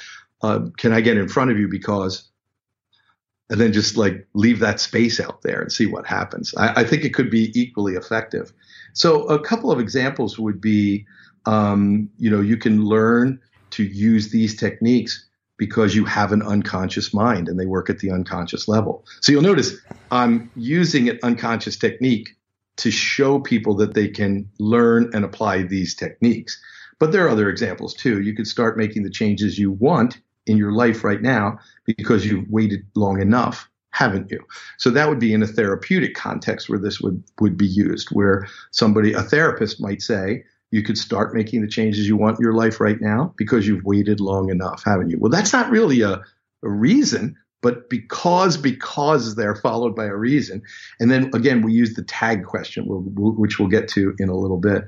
uh, 0.45 0.69
can 0.77 0.93
I 0.93 1.01
get 1.01 1.17
in 1.17 1.27
front 1.27 1.51
of 1.51 1.58
you 1.58 1.67
because, 1.67 2.29
and 3.49 3.60
then 3.60 3.73
just 3.73 3.97
like 3.97 4.27
leave 4.34 4.60
that 4.60 4.79
space 4.79 5.19
out 5.19 5.41
there 5.41 5.62
and 5.62 5.71
see 5.71 5.88
what 5.88 6.05
happens. 6.05 6.53
I, 6.55 6.81
I 6.81 6.84
think 6.84 7.03
it 7.03 7.13
could 7.13 7.29
be 7.29 7.51
equally 7.60 7.93
effective. 7.93 8.53
So 8.93 9.23
a 9.23 9.39
couple 9.39 9.71
of 9.71 9.79
examples 9.79 10.38
would 10.38 10.62
be, 10.62 11.05
um, 11.45 12.10
you 12.17 12.29
know, 12.29 12.41
you 12.41 12.58
can 12.58 12.86
learn 12.86 13.39
to 13.71 13.84
use 13.84 14.31
these 14.31 14.55
techniques 14.55 15.27
because 15.58 15.95
you 15.95 16.05
have 16.05 16.31
an 16.31 16.41
unconscious 16.41 17.13
mind 17.13 17.47
and 17.47 17.60
they 17.60 17.65
work 17.65 17.89
at 17.89 17.99
the 17.99 18.12
unconscious 18.12 18.67
level. 18.67 19.05
So 19.21 19.31
you'll 19.31 19.41
notice 19.41 19.73
I'm 20.12 20.51
using 20.55 21.10
an 21.10 21.19
unconscious 21.23 21.77
technique 21.77 22.29
to 22.77 22.91
show 22.91 23.39
people 23.39 23.73
that 23.75 23.93
they 23.93 24.08
can 24.08 24.49
learn 24.60 25.10
and 25.13 25.23
apply 25.23 25.63
these 25.63 25.95
techniques. 25.95 26.62
But 26.99 27.12
there 27.12 27.25
are 27.25 27.29
other 27.29 27.49
examples 27.49 27.93
too. 27.93 28.21
You 28.21 28.36
could 28.36 28.47
start 28.47 28.77
making 28.77 29.03
the 29.03 29.10
changes 29.10 29.58
you 29.58 29.71
want 29.71 30.19
in 30.47 30.58
your 30.58 30.71
life 30.71 31.03
right 31.03 31.21
now 31.21 31.58
because 31.86 32.25
you've 32.25 32.49
waited 32.49 32.86
long 32.95 33.21
enough 33.21 33.70
haven't 33.95 34.30
you? 34.30 34.45
So 34.78 34.89
that 34.89 35.07
would 35.07 35.20
be 35.20 35.34
in 35.34 35.41
a 35.41 35.47
therapeutic 35.47 36.15
context 36.15 36.67
where 36.67 36.78
this 36.78 36.99
would 36.99 37.24
would 37.39 37.57
be 37.57 37.65
used 37.65 38.09
where 38.09 38.45
somebody 38.72 39.13
a 39.13 39.22
therapist 39.22 39.80
might 39.80 40.01
say 40.01 40.43
you 40.72 40.84
could 40.84 40.97
start 40.97 41.34
making 41.34 41.61
the 41.61 41.67
changes 41.67 42.05
you 42.05 42.17
want 42.17 42.38
in 42.38 42.43
your 42.43 42.53
life 42.53 42.82
right 42.82 42.99
now 42.99 43.34
because 43.38 43.65
you've 43.65 43.86
waited 43.86 44.20
long 44.20 44.49
enough 44.49 44.84
haven't 44.84 45.11
you? 45.11 45.17
Well 45.17 45.32
that's 45.32 45.53
not 45.53 45.70
really 45.70 46.01
a, 46.01 46.22
a 46.61 46.70
reason 46.70 47.38
but 47.61 47.89
because 47.89 48.57
because 48.57 49.36
they're 49.36 49.55
followed 49.55 49.95
by 49.95 50.05
a 50.05 50.15
reason. 50.15 50.61
And 50.99 51.09
then 51.09 51.32
again 51.34 51.61
we 51.61 51.72
use 51.72 51.93
the 51.93 52.03
tag 52.03 52.43
question 52.43 52.84
which 52.88 53.59
we'll 53.59 53.70
get 53.70 53.88
to 53.89 54.13
in 54.20 54.28
a 54.28 54.36
little 54.36 54.59
bit 54.59 54.84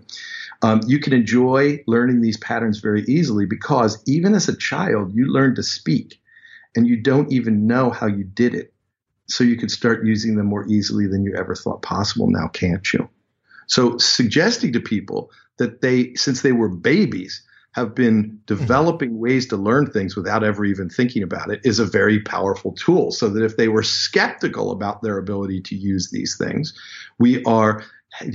Um, 0.61 0.81
you 0.87 0.99
can 0.99 1.13
enjoy 1.13 1.83
learning 1.87 2.21
these 2.21 2.37
patterns 2.37 2.79
very 2.79 3.03
easily 3.03 3.45
because 3.45 4.01
even 4.07 4.33
as 4.33 4.49
a 4.49 4.57
child, 4.57 5.13
you 5.13 5.27
learn 5.27 5.55
to 5.55 5.63
speak 5.63 6.19
and 6.75 6.87
you 6.87 6.97
don't 6.97 7.31
even 7.31 7.67
know 7.67 7.89
how 7.89 8.07
you 8.07 8.23
did 8.23 8.55
it. 8.55 8.73
So 9.27 9.43
you 9.43 9.57
could 9.57 9.71
start 9.71 10.05
using 10.05 10.35
them 10.35 10.47
more 10.47 10.67
easily 10.67 11.05
than 11.05 11.23
you 11.23 11.35
ever 11.35 11.53
thought 11.53 11.81
possible 11.81 12.29
now, 12.29 12.47
can't 12.47 12.93
you? 12.93 13.09
So 13.67 13.97
suggesting 13.97 14.71
to 14.73 14.79
people 14.79 15.31
that 15.57 15.81
they, 15.81 16.13
since 16.15 16.41
they 16.41 16.53
were 16.53 16.69
babies, 16.69 17.43
have 17.73 17.93
been 17.93 18.39
developing 18.47 19.19
ways 19.19 19.45
to 19.47 19.55
learn 19.55 19.85
things 19.91 20.15
without 20.15 20.43
ever 20.43 20.65
even 20.65 20.89
thinking 20.89 21.21
about 21.21 21.51
it 21.51 21.61
is 21.63 21.77
a 21.77 21.85
very 21.85 22.19
powerful 22.19 22.71
tool. 22.71 23.11
So 23.11 23.29
that 23.29 23.43
if 23.43 23.57
they 23.57 23.67
were 23.67 23.83
skeptical 23.83 24.71
about 24.71 25.03
their 25.03 25.19
ability 25.19 25.61
to 25.61 25.75
use 25.75 26.09
these 26.09 26.35
things, 26.37 26.73
we 27.19 27.43
are 27.43 27.83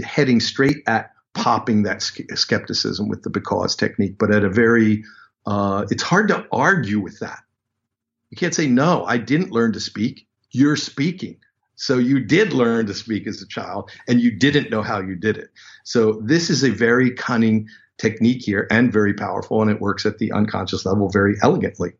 heading 0.05 0.39
straight 0.39 0.85
at 0.87 1.11
popping 1.35 1.85
that 1.85 2.03
skepticism 2.03 3.09
with 3.09 3.23
the 3.23 3.31
because 3.31 3.75
technique, 3.77 4.17
but 4.19 4.35
at 4.35 4.45
a 4.45 4.51
very, 4.51 5.05
uh, 5.47 5.87
it's 5.91 6.03
hard 6.03 6.29
to 6.29 6.47
argue 6.53 7.01
with 7.01 7.19
that. 7.21 7.41
You 8.31 8.37
can't 8.37 8.55
say, 8.55 8.67
no, 8.67 9.05
I 9.05 9.19
didn't 9.19 9.51
learn 9.51 9.73
to 9.73 9.81
speak. 9.81 10.27
You're 10.51 10.77
speaking. 10.77 11.39
So 11.75 11.99
you 11.99 12.21
did 12.21 12.53
learn 12.53 12.87
to 12.87 12.95
speak 12.95 13.27
as 13.27 13.43
a 13.43 13.47
child 13.47 13.91
and 14.07 14.21
you 14.21 14.31
didn't 14.31 14.71
know 14.71 14.83
how 14.83 15.01
you 15.01 15.17
did 15.17 15.37
it. 15.37 15.51
So 15.85 16.21
this 16.23 16.51
is 16.51 16.63
a 16.63 16.71
very 16.71 17.11
cunning 17.13 17.69
technique 17.99 18.43
here 18.43 18.67
and 18.71 18.93
very 18.93 19.15
powerful, 19.15 19.63
and 19.63 19.71
it 19.71 19.81
works 19.81 20.07
at 20.07 20.19
the 20.19 20.33
unconscious 20.33 20.85
level 20.85 21.09
very 21.09 21.37
elegantly. 21.43 21.93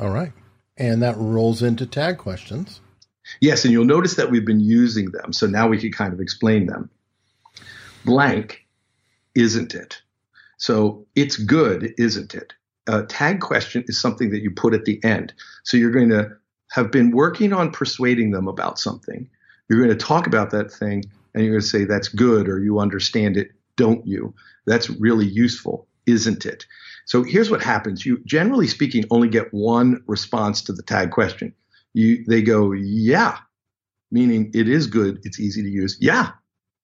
All 0.00 0.10
right. 0.10 0.32
And 0.76 1.02
that 1.02 1.16
rolls 1.16 1.62
into 1.62 1.86
tag 1.86 2.18
questions. 2.18 2.80
Yes, 3.40 3.64
and 3.64 3.72
you'll 3.72 3.84
notice 3.84 4.16
that 4.16 4.30
we've 4.30 4.44
been 4.44 4.60
using 4.60 5.10
them. 5.10 5.32
So 5.32 5.46
now 5.46 5.68
we 5.68 5.78
can 5.78 5.92
kind 5.92 6.12
of 6.12 6.20
explain 6.20 6.66
them. 6.66 6.90
Blank, 8.04 8.63
isn't 9.34 9.74
it? 9.74 10.00
So 10.58 11.06
it's 11.14 11.36
good, 11.36 11.94
isn't 11.98 12.34
it? 12.34 12.52
A 12.86 13.02
tag 13.02 13.40
question 13.40 13.84
is 13.88 14.00
something 14.00 14.30
that 14.30 14.42
you 14.42 14.50
put 14.50 14.74
at 14.74 14.84
the 14.84 15.02
end. 15.02 15.32
So 15.64 15.76
you're 15.76 15.90
going 15.90 16.10
to 16.10 16.30
have 16.70 16.90
been 16.90 17.10
working 17.10 17.52
on 17.52 17.70
persuading 17.70 18.30
them 18.30 18.48
about 18.48 18.78
something. 18.78 19.28
You're 19.68 19.82
going 19.82 19.96
to 19.96 20.04
talk 20.04 20.26
about 20.26 20.50
that 20.50 20.72
thing 20.72 21.04
and 21.34 21.44
you're 21.44 21.54
going 21.54 21.62
to 21.62 21.66
say, 21.66 21.84
that's 21.84 22.08
good, 22.08 22.48
or 22.48 22.62
you 22.62 22.78
understand 22.78 23.36
it, 23.36 23.52
don't 23.76 24.06
you? 24.06 24.34
That's 24.66 24.90
really 24.90 25.26
useful, 25.26 25.86
isn't 26.06 26.46
it? 26.46 26.66
So 27.06 27.22
here's 27.22 27.50
what 27.50 27.62
happens. 27.62 28.06
You 28.06 28.18
generally 28.24 28.66
speaking 28.66 29.04
only 29.10 29.28
get 29.28 29.52
one 29.52 30.02
response 30.06 30.62
to 30.62 30.72
the 30.72 30.82
tag 30.82 31.10
question. 31.10 31.54
You 31.92 32.24
they 32.26 32.42
go, 32.42 32.72
yeah, 32.72 33.38
meaning 34.10 34.50
it 34.54 34.68
is 34.68 34.86
good, 34.86 35.20
it's 35.24 35.40
easy 35.40 35.62
to 35.62 35.68
use. 35.68 35.96
Yeah. 36.00 36.30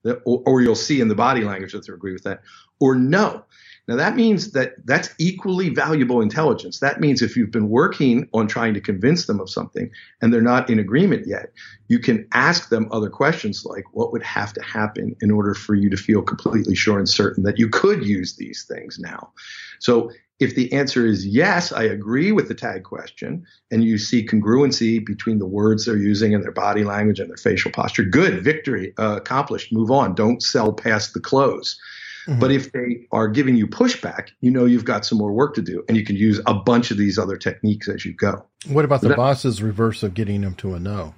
Or, 0.05 0.43
or 0.47 0.63
you'll 0.63 0.75
see 0.75 1.01
in 1.01 1.09
the 1.09 1.15
body 1.15 1.43
language 1.45 1.73
that 1.73 1.87
they 1.87 1.93
agree 1.93 2.13
with 2.13 2.25
that. 2.25 2.41
Or 2.79 2.95
no. 2.95 3.45
Now 3.89 3.97
that 3.97 4.15
means 4.15 4.53
that 4.53 4.75
that's 4.85 5.11
equally 5.19 5.69
valuable 5.69 6.21
intelligence. 6.21 6.79
That 6.79 7.01
means 7.01 7.23
if 7.23 7.37
you've 7.37 7.51
been 7.51 7.69
working 7.69 8.29
on 8.33 8.47
trying 8.47 8.73
to 8.75 8.81
convince 8.81 9.27
them 9.27 9.41
of 9.41 9.51
something 9.51 9.91
and 10.23 10.33
they're 10.33 10.41
not 10.41 10.71
in 10.71 10.79
agreement 10.79 11.27
yet, 11.27 11.53
you 11.89 11.99
can 11.99 12.27
ask 12.33 12.69
them 12.69 12.89
other 12.93 13.11
questions 13.11 13.65
like 13.65 13.85
what 13.93 14.13
would 14.13 14.23
have 14.23 14.53
to 14.53 14.63
happen 14.63 15.17
in 15.21 15.33
order 15.33 15.55
for 15.55 15.75
you 15.75 15.91
to 15.91 15.97
feel 15.97 16.23
completely 16.23 16.77
sure 16.77 16.99
and 16.99 17.09
certain 17.09 17.43
that 17.43 17.59
you 17.59 17.69
could 17.69 18.07
use 18.07 18.37
these 18.37 18.65
things 18.65 18.99
now. 19.01 19.33
So 19.81 20.13
if 20.41 20.55
the 20.55 20.73
answer 20.73 21.07
is 21.07 21.27
yes, 21.27 21.71
I 21.71 21.85
agree 21.85 22.33
with 22.33 22.49
the 22.49 22.55
tag 22.55 22.83
question, 22.83 23.47
and 23.71 23.85
you 23.85 23.99
see 23.99 24.27
congruency 24.27 25.05
between 25.05 25.39
the 25.39 25.47
words 25.47 25.85
they're 25.85 25.97
using 25.97 26.35
and 26.35 26.43
their 26.43 26.51
body 26.51 26.83
language 26.83 27.21
and 27.21 27.29
their 27.29 27.37
facial 27.37 27.71
posture, 27.71 28.05
good, 28.05 28.43
victory, 28.43 28.95
uh, 28.99 29.17
accomplished, 29.19 29.73
move 29.73 29.91
on. 29.91 30.15
Don't 30.15 30.43
sell 30.43 30.73
past 30.73 31.13
the 31.13 31.21
close. 31.21 31.79
Mm-hmm. 32.27 32.41
But 32.41 32.53
if 32.53 32.73
they 32.73 33.07
are 33.13 33.29
giving 33.29 33.57
you 33.57 33.67
pushback, 33.67 34.29
you 34.41 34.51
know 34.51 34.65
you've 34.65 34.85
got 34.85 35.05
some 35.05 35.19
more 35.19 35.33
work 35.33 35.55
to 35.55 35.63
do, 35.63 35.85
and 35.89 35.97
you 35.97 36.05
can 36.05 36.17
use 36.17 36.41
a 36.47 36.55
bunch 36.55 36.91
of 36.91 36.97
these 36.97 37.19
other 37.19 37.37
techniques 37.37 37.89
as 37.89 38.05
you 38.05 38.15
go. 38.15 38.45
What 38.67 38.85
about 38.85 39.03
the 39.03 39.09
that, 39.09 39.17
Voss's 39.17 39.63
reverse 39.63 40.03
of 40.03 40.15
getting 40.15 40.41
them 40.41 40.55
to 40.57 40.75
a 40.75 40.81
no? 40.81 41.15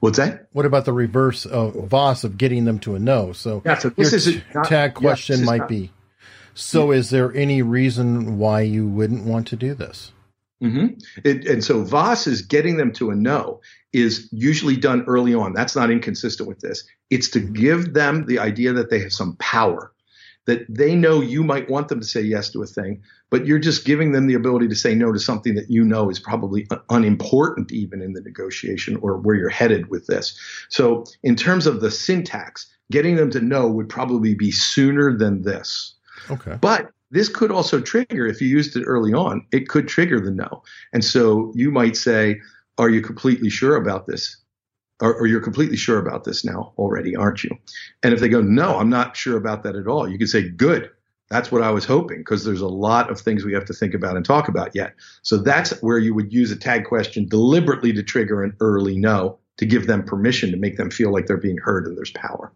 What's 0.00 0.18
that? 0.18 0.48
What 0.52 0.66
about 0.66 0.84
the 0.84 0.92
reverse 0.92 1.46
of 1.46 1.74
Voss 1.74 2.24
of 2.24 2.36
getting 2.36 2.64
them 2.64 2.78
to 2.80 2.96
a 2.96 2.98
no? 2.98 3.32
So, 3.32 3.62
yeah, 3.64 3.78
so 3.78 3.90
this 3.90 4.12
is 4.12 4.36
a 4.36 4.42
not, 4.52 4.64
tag 4.66 4.94
question 4.94 5.40
yeah, 5.40 5.46
might 5.46 5.58
not, 5.58 5.68
be. 5.68 5.92
So, 6.54 6.90
is 6.90 7.10
there 7.10 7.34
any 7.34 7.62
reason 7.62 8.38
why 8.38 8.62
you 8.62 8.86
wouldn't 8.86 9.24
want 9.24 9.46
to 9.48 9.56
do 9.56 9.74
this? 9.74 10.12
Mm-hmm. 10.62 10.98
It, 11.24 11.46
and 11.46 11.64
so 11.64 11.82
Voss 11.82 12.26
is 12.26 12.42
getting 12.42 12.76
them 12.76 12.92
to 12.92 13.10
a 13.10 13.14
no 13.16 13.60
is 13.92 14.28
usually 14.30 14.76
done 14.76 15.04
early 15.08 15.34
on. 15.34 15.52
That's 15.54 15.74
not 15.74 15.90
inconsistent 15.90 16.48
with 16.48 16.60
this. 16.60 16.84
It's 17.10 17.28
to 17.30 17.40
give 17.40 17.94
them 17.94 18.26
the 18.26 18.38
idea 18.38 18.72
that 18.72 18.88
they 18.88 19.00
have 19.00 19.12
some 19.12 19.36
power 19.36 19.92
that 20.46 20.66
they 20.68 20.94
know 20.94 21.20
you 21.20 21.44
might 21.44 21.70
want 21.70 21.88
them 21.88 22.00
to 22.00 22.06
say 22.06 22.20
yes 22.20 22.50
to 22.50 22.62
a 22.62 22.66
thing, 22.66 23.02
but 23.30 23.46
you're 23.46 23.58
just 23.58 23.84
giving 23.84 24.12
them 24.12 24.26
the 24.26 24.34
ability 24.34 24.68
to 24.68 24.74
say 24.74 24.94
no 24.94 25.12
to 25.12 25.18
something 25.18 25.54
that 25.54 25.70
you 25.70 25.84
know 25.84 26.10
is 26.10 26.18
probably 26.18 26.66
unimportant 26.90 27.70
even 27.70 28.02
in 28.02 28.12
the 28.12 28.20
negotiation 28.20 28.96
or 29.02 29.18
where 29.18 29.36
you're 29.36 29.48
headed 29.48 29.88
with 29.88 30.06
this. 30.06 30.36
So, 30.68 31.04
in 31.22 31.36
terms 31.36 31.66
of 31.66 31.80
the 31.80 31.90
syntax, 31.90 32.66
getting 32.90 33.16
them 33.16 33.30
to 33.30 33.40
know 33.40 33.68
would 33.68 33.88
probably 33.88 34.34
be 34.34 34.50
sooner 34.50 35.16
than 35.16 35.42
this. 35.42 35.94
Okay. 36.30 36.56
But 36.60 36.90
this 37.10 37.28
could 37.28 37.50
also 37.50 37.80
trigger, 37.80 38.26
if 38.26 38.40
you 38.40 38.48
used 38.48 38.76
it 38.76 38.84
early 38.84 39.12
on, 39.12 39.46
it 39.52 39.68
could 39.68 39.88
trigger 39.88 40.20
the 40.20 40.30
no. 40.30 40.62
And 40.92 41.04
so 41.04 41.52
you 41.54 41.70
might 41.70 41.96
say, 41.96 42.40
Are 42.78 42.88
you 42.88 43.00
completely 43.00 43.50
sure 43.50 43.76
about 43.76 44.06
this? 44.06 44.38
or, 45.02 45.14
or, 45.14 45.26
you're 45.26 45.40
completely 45.40 45.76
sure 45.76 45.98
about 45.98 46.22
this 46.22 46.44
now 46.44 46.72
already, 46.78 47.16
aren't 47.16 47.42
you? 47.42 47.50
And 48.04 48.14
if 48.14 48.20
they 48.20 48.28
go, 48.28 48.40
no, 48.40 48.78
I'm 48.78 48.88
not 48.88 49.16
sure 49.16 49.36
about 49.36 49.64
that 49.64 49.74
at 49.74 49.88
all, 49.88 50.08
you 50.08 50.16
can 50.16 50.28
say, 50.28 50.48
good. 50.48 50.90
That's 51.28 51.50
what 51.50 51.62
I 51.62 51.70
was 51.70 51.84
hoping 51.84 52.18
because 52.18 52.44
there's 52.44 52.60
a 52.60 52.68
lot 52.68 53.10
of 53.10 53.18
things 53.20 53.44
we 53.44 53.54
have 53.54 53.64
to 53.64 53.72
think 53.72 53.94
about 53.94 54.16
and 54.16 54.24
talk 54.24 54.48
about 54.48 54.74
yet. 54.74 54.94
So 55.22 55.38
that's 55.38 55.70
where 55.82 55.98
you 55.98 56.14
would 56.14 56.32
use 56.32 56.50
a 56.50 56.56
tag 56.56 56.84
question 56.84 57.26
deliberately 57.26 57.92
to 57.94 58.02
trigger 58.02 58.42
an 58.42 58.54
early 58.60 58.96
no 58.96 59.38
to 59.56 59.66
give 59.66 59.86
them 59.86 60.04
permission 60.04 60.50
to 60.50 60.56
make 60.56 60.76
them 60.76 60.90
feel 60.90 61.10
like 61.10 61.26
they're 61.26 61.36
being 61.36 61.58
heard 61.58 61.86
and 61.86 61.96
there's 61.96 62.12
power. 62.12 62.52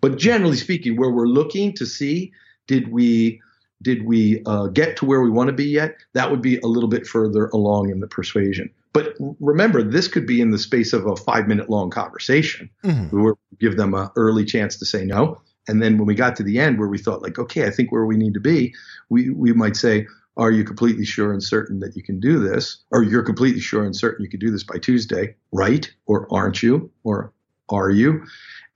But 0.00 0.18
generally 0.18 0.56
speaking, 0.56 0.96
where 0.96 1.10
we're 1.10 1.26
looking 1.26 1.72
to 1.74 1.84
see, 1.84 2.32
did 2.72 2.90
we 2.90 3.42
did 3.82 4.06
we 4.06 4.42
uh, 4.46 4.68
get 4.68 4.96
to 4.96 5.04
where 5.04 5.20
we 5.20 5.28
want 5.28 5.48
to 5.48 5.52
be 5.52 5.66
yet? 5.66 5.96
That 6.14 6.30
would 6.30 6.40
be 6.40 6.56
a 6.58 6.66
little 6.66 6.88
bit 6.88 7.06
further 7.06 7.48
along 7.48 7.90
in 7.90 8.00
the 8.00 8.06
persuasion. 8.06 8.70
But 8.94 9.14
remember, 9.40 9.82
this 9.82 10.08
could 10.08 10.26
be 10.26 10.40
in 10.40 10.50
the 10.52 10.58
space 10.58 10.94
of 10.94 11.06
a 11.06 11.16
five 11.16 11.48
minute 11.48 11.68
long 11.68 11.90
conversation. 11.90 12.70
Mm-hmm. 12.84 13.22
We 13.22 13.32
give 13.58 13.76
them 13.76 13.92
an 13.92 14.08
early 14.16 14.44
chance 14.46 14.76
to 14.76 14.86
say 14.86 15.04
no. 15.04 15.40
And 15.68 15.82
then 15.82 15.98
when 15.98 16.06
we 16.06 16.14
got 16.14 16.34
to 16.36 16.42
the 16.42 16.58
end 16.58 16.78
where 16.78 16.88
we 16.88 16.98
thought 16.98 17.22
like, 17.22 17.38
okay, 17.38 17.66
I 17.66 17.70
think 17.70 17.92
where 17.92 18.06
we 18.06 18.16
need 18.16 18.34
to 18.34 18.40
be, 18.40 18.74
we, 19.10 19.30
we 19.30 19.52
might 19.52 19.76
say, 19.76 20.06
are 20.36 20.50
you 20.50 20.64
completely 20.64 21.04
sure 21.04 21.32
and 21.32 21.42
certain 21.42 21.80
that 21.80 21.94
you 21.94 22.02
can 22.02 22.20
do 22.20 22.38
this? 22.38 22.78
Or 22.90 23.02
you're 23.02 23.22
completely 23.22 23.60
sure 23.60 23.84
and 23.84 23.94
certain 23.94 24.24
you 24.24 24.30
can 24.30 24.40
do 24.40 24.50
this 24.50 24.64
by 24.64 24.78
Tuesday, 24.78 25.34
right? 25.52 25.90
Or 26.06 26.26
aren't 26.32 26.62
you? 26.62 26.90
Or 27.04 27.32
are 27.68 27.90
you? 27.90 28.24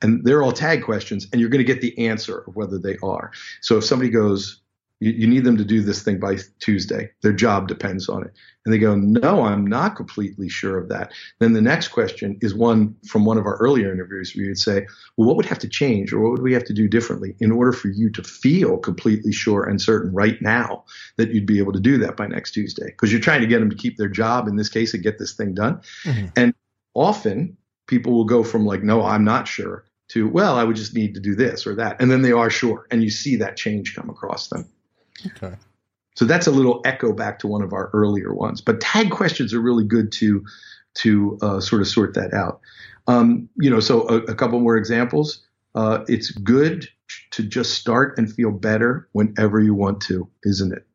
And 0.02 0.24
they're 0.24 0.42
all 0.42 0.52
tag 0.52 0.82
questions, 0.82 1.26
and 1.32 1.40
you're 1.40 1.50
going 1.50 1.64
to 1.64 1.72
get 1.72 1.80
the 1.80 2.06
answer 2.06 2.44
of 2.46 2.54
whether 2.54 2.78
they 2.78 2.96
are. 3.02 3.32
So 3.62 3.78
if 3.78 3.84
somebody 3.84 4.10
goes, 4.10 4.60
you, 5.00 5.12
you 5.12 5.26
need 5.26 5.44
them 5.44 5.56
to 5.56 5.64
do 5.64 5.82
this 5.82 6.02
thing 6.02 6.18
by 6.18 6.38
Tuesday. 6.58 7.10
Their 7.22 7.32
job 7.32 7.68
depends 7.68 8.08
on 8.08 8.24
it. 8.24 8.32
And 8.64 8.72
they 8.72 8.78
go, 8.78 8.96
No, 8.96 9.42
I'm 9.42 9.66
not 9.66 9.96
completely 9.96 10.48
sure 10.48 10.78
of 10.78 10.88
that. 10.88 11.12
Then 11.38 11.52
the 11.52 11.60
next 11.60 11.88
question 11.88 12.38
is 12.40 12.54
one 12.54 12.96
from 13.06 13.24
one 13.24 13.38
of 13.38 13.46
our 13.46 13.56
earlier 13.56 13.92
interviews 13.92 14.34
where 14.34 14.46
you'd 14.46 14.58
say, 14.58 14.86
Well, 15.16 15.26
what 15.26 15.36
would 15.36 15.46
have 15.46 15.58
to 15.60 15.68
change 15.68 16.12
or 16.12 16.20
what 16.20 16.32
would 16.32 16.42
we 16.42 16.54
have 16.54 16.64
to 16.64 16.74
do 16.74 16.88
differently 16.88 17.34
in 17.40 17.52
order 17.52 17.72
for 17.72 17.88
you 17.88 18.10
to 18.10 18.22
feel 18.22 18.78
completely 18.78 19.32
sure 19.32 19.64
and 19.64 19.80
certain 19.80 20.12
right 20.12 20.40
now 20.40 20.84
that 21.16 21.30
you'd 21.30 21.46
be 21.46 21.58
able 21.58 21.72
to 21.72 21.80
do 21.80 21.98
that 21.98 22.16
by 22.16 22.26
next 22.26 22.52
Tuesday? 22.52 22.86
Because 22.86 23.12
you're 23.12 23.20
trying 23.20 23.42
to 23.42 23.46
get 23.46 23.60
them 23.60 23.70
to 23.70 23.76
keep 23.76 23.96
their 23.96 24.08
job 24.08 24.48
in 24.48 24.56
this 24.56 24.68
case 24.68 24.94
and 24.94 25.02
get 25.02 25.18
this 25.18 25.34
thing 25.34 25.54
done. 25.54 25.80
Mm-hmm. 26.04 26.26
And 26.36 26.54
often 26.94 27.56
people 27.86 28.12
will 28.12 28.24
go 28.24 28.42
from 28.42 28.64
like, 28.64 28.82
No, 28.82 29.04
I'm 29.04 29.24
not 29.24 29.48
sure 29.48 29.84
to, 30.08 30.28
Well, 30.28 30.56
I 30.56 30.64
would 30.64 30.76
just 30.76 30.94
need 30.94 31.14
to 31.14 31.20
do 31.20 31.34
this 31.34 31.66
or 31.66 31.74
that. 31.76 32.00
And 32.00 32.10
then 32.10 32.22
they 32.22 32.32
are 32.32 32.50
sure. 32.50 32.86
And 32.90 33.02
you 33.02 33.10
see 33.10 33.36
that 33.36 33.56
change 33.56 33.94
come 33.94 34.10
across 34.10 34.48
them. 34.48 34.68
Okay. 35.26 35.54
So 36.16 36.24
that's 36.24 36.46
a 36.46 36.50
little 36.50 36.80
echo 36.84 37.12
back 37.12 37.38
to 37.40 37.46
one 37.46 37.62
of 37.62 37.72
our 37.72 37.90
earlier 37.92 38.34
ones. 38.34 38.60
But 38.60 38.80
tag 38.80 39.10
questions 39.10 39.52
are 39.52 39.60
really 39.60 39.84
good 39.84 40.12
to 40.12 40.44
to 40.94 41.38
uh, 41.42 41.60
sort 41.60 41.82
of 41.82 41.88
sort 41.88 42.14
that 42.14 42.32
out. 42.32 42.60
Um, 43.06 43.50
you 43.56 43.68
know, 43.68 43.80
so 43.80 44.08
a, 44.08 44.16
a 44.22 44.34
couple 44.34 44.58
more 44.60 44.76
examples. 44.76 45.42
Uh, 45.74 46.04
it's 46.08 46.30
good 46.30 46.88
to 47.32 47.42
just 47.42 47.74
start 47.74 48.16
and 48.16 48.32
feel 48.32 48.50
better 48.50 49.08
whenever 49.12 49.60
you 49.60 49.74
want 49.74 50.00
to, 50.00 50.26
isn't 50.42 50.72
it? 50.72 50.86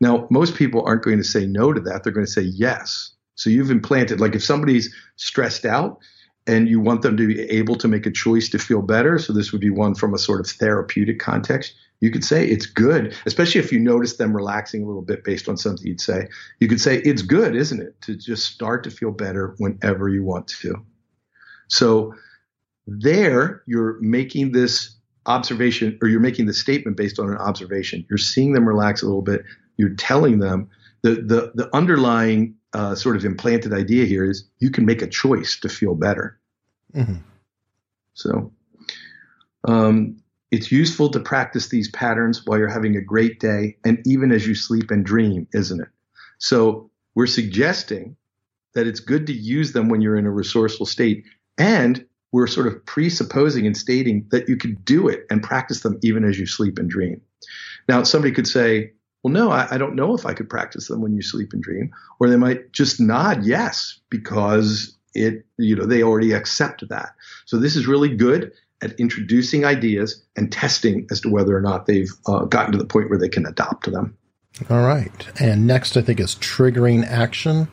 Now, 0.00 0.26
most 0.30 0.56
people 0.56 0.82
aren't 0.86 1.02
going 1.02 1.18
to 1.18 1.24
say 1.24 1.46
no 1.46 1.72
to 1.72 1.80
that. 1.80 2.02
They're 2.02 2.12
going 2.12 2.26
to 2.26 2.32
say 2.32 2.42
yes. 2.42 3.12
So 3.36 3.48
you've 3.48 3.70
implanted, 3.70 4.20
like 4.20 4.34
if 4.34 4.44
somebody's 4.44 4.94
stressed 5.16 5.64
out 5.64 5.98
and 6.46 6.68
you 6.68 6.80
want 6.80 7.02
them 7.02 7.16
to 7.16 7.26
be 7.26 7.40
able 7.42 7.76
to 7.76 7.88
make 7.88 8.06
a 8.06 8.10
choice 8.10 8.48
to 8.50 8.58
feel 8.58 8.82
better. 8.82 9.18
So 9.18 9.32
this 9.32 9.52
would 9.52 9.60
be 9.60 9.70
one 9.70 9.94
from 9.94 10.14
a 10.14 10.18
sort 10.18 10.40
of 10.40 10.46
therapeutic 10.46 11.18
context 11.18 11.74
you 12.00 12.10
could 12.10 12.24
say 12.24 12.46
it's 12.46 12.66
good, 12.66 13.14
especially 13.24 13.60
if 13.60 13.72
you 13.72 13.80
notice 13.80 14.16
them 14.16 14.36
relaxing 14.36 14.82
a 14.82 14.86
little 14.86 15.02
bit 15.02 15.24
based 15.24 15.48
on 15.48 15.56
something 15.56 15.86
you'd 15.86 16.00
say. 16.00 16.28
You 16.60 16.68
could 16.68 16.80
say 16.80 16.98
it's 16.98 17.22
good, 17.22 17.56
isn't 17.56 17.80
it, 17.80 18.00
to 18.02 18.16
just 18.16 18.52
start 18.52 18.84
to 18.84 18.90
feel 18.90 19.12
better 19.12 19.54
whenever 19.58 20.08
you 20.08 20.22
want 20.22 20.46
to. 20.48 20.74
So 21.68 22.14
there, 22.86 23.62
you're 23.66 23.98
making 24.00 24.52
this 24.52 24.94
observation 25.24 25.98
or 26.02 26.08
you're 26.08 26.20
making 26.20 26.46
the 26.46 26.52
statement 26.52 26.96
based 26.96 27.18
on 27.18 27.30
an 27.30 27.38
observation. 27.38 28.04
You're 28.10 28.18
seeing 28.18 28.52
them 28.52 28.68
relax 28.68 29.02
a 29.02 29.06
little 29.06 29.22
bit. 29.22 29.44
You're 29.76 29.94
telling 29.94 30.38
them 30.38 30.68
the 31.02 31.14
the 31.14 31.52
the 31.54 31.74
underlying 31.74 32.54
uh, 32.76 32.94
sort 32.94 33.16
of 33.16 33.24
implanted 33.24 33.72
idea 33.72 34.04
here 34.04 34.30
is 34.30 34.46
you 34.58 34.70
can 34.70 34.84
make 34.84 35.00
a 35.00 35.06
choice 35.06 35.58
to 35.60 35.68
feel 35.68 35.94
better. 35.94 36.38
Mm-hmm. 36.94 37.16
So, 38.12 38.52
um, 39.64 40.18
it's 40.50 40.70
useful 40.70 41.08
to 41.10 41.20
practice 41.20 41.68
these 41.68 41.90
patterns 41.90 42.44
while 42.44 42.58
you're 42.58 42.68
having 42.68 42.94
a 42.94 43.00
great 43.00 43.40
day 43.40 43.76
and 43.84 44.00
even 44.06 44.30
as 44.30 44.46
you 44.46 44.54
sleep 44.54 44.90
and 44.90 45.04
dream, 45.06 45.48
isn't 45.54 45.80
it? 45.80 45.88
So, 46.36 46.90
we're 47.14 47.26
suggesting 47.26 48.14
that 48.74 48.86
it's 48.86 49.00
good 49.00 49.26
to 49.28 49.32
use 49.32 49.72
them 49.72 49.88
when 49.88 50.02
you're 50.02 50.18
in 50.18 50.26
a 50.26 50.30
resourceful 50.30 50.84
state. 50.84 51.24
And 51.56 52.04
we're 52.32 52.46
sort 52.46 52.66
of 52.66 52.84
presupposing 52.84 53.66
and 53.66 53.74
stating 53.74 54.26
that 54.32 54.50
you 54.50 54.58
can 54.58 54.74
do 54.84 55.08
it 55.08 55.24
and 55.30 55.42
practice 55.42 55.80
them 55.80 55.98
even 56.02 56.24
as 56.24 56.38
you 56.38 56.44
sleep 56.44 56.78
and 56.78 56.90
dream. 56.90 57.22
Now, 57.88 58.02
somebody 58.02 58.34
could 58.34 58.46
say, 58.46 58.92
well, 59.22 59.32
no, 59.32 59.50
I, 59.50 59.66
I, 59.72 59.78
don't 59.78 59.96
know 59.96 60.14
if 60.14 60.24
I 60.24 60.34
could 60.34 60.48
practice 60.48 60.88
them 60.88 61.00
when 61.00 61.14
you 61.14 61.22
sleep 61.22 61.52
and 61.52 61.62
dream. 61.62 61.90
Or 62.20 62.28
they 62.28 62.36
might 62.36 62.72
just 62.72 63.00
nod 63.00 63.44
yes 63.44 63.98
because 64.08 64.96
it, 65.14 65.44
you 65.58 65.74
know, 65.74 65.86
they 65.86 66.02
already 66.02 66.32
accept 66.32 66.88
that. 66.88 67.10
So 67.44 67.58
this 67.58 67.76
is 67.76 67.86
really 67.86 68.14
good 68.14 68.52
at 68.82 68.92
introducing 69.00 69.64
ideas 69.64 70.22
and 70.36 70.52
testing 70.52 71.06
as 71.10 71.20
to 71.22 71.30
whether 71.30 71.56
or 71.56 71.60
not 71.60 71.86
they've 71.86 72.12
uh, 72.26 72.44
gotten 72.44 72.72
to 72.72 72.78
the 72.78 72.84
point 72.84 73.10
where 73.10 73.18
they 73.18 73.28
can 73.28 73.46
adopt 73.46 73.90
them. 73.90 74.16
All 74.70 74.82
right. 74.82 75.26
And 75.40 75.66
next, 75.66 75.96
I 75.96 76.02
think 76.02 76.20
is 76.20 76.36
triggering 76.36 77.04
action. 77.06 77.68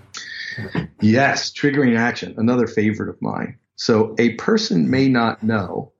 Yes, 1.02 1.52
triggering 1.52 1.98
action, 1.98 2.36
another 2.38 2.68
favorite 2.68 3.10
of 3.10 3.22
mine. 3.22 3.58
So 3.76 4.16
a 4.18 4.34
person 4.36 4.90
may 4.90 5.08
not 5.10 5.44
know 5.44 5.92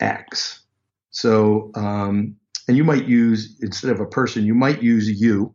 X. 0.00 0.60
So, 1.10 1.70
um, 1.74 2.36
and 2.68 2.76
you 2.76 2.84
might 2.84 3.06
use, 3.06 3.58
instead 3.60 3.90
of 3.90 4.00
a 4.00 4.06
person, 4.06 4.44
you 4.44 4.54
might 4.54 4.82
use 4.82 5.08
you. 5.08 5.54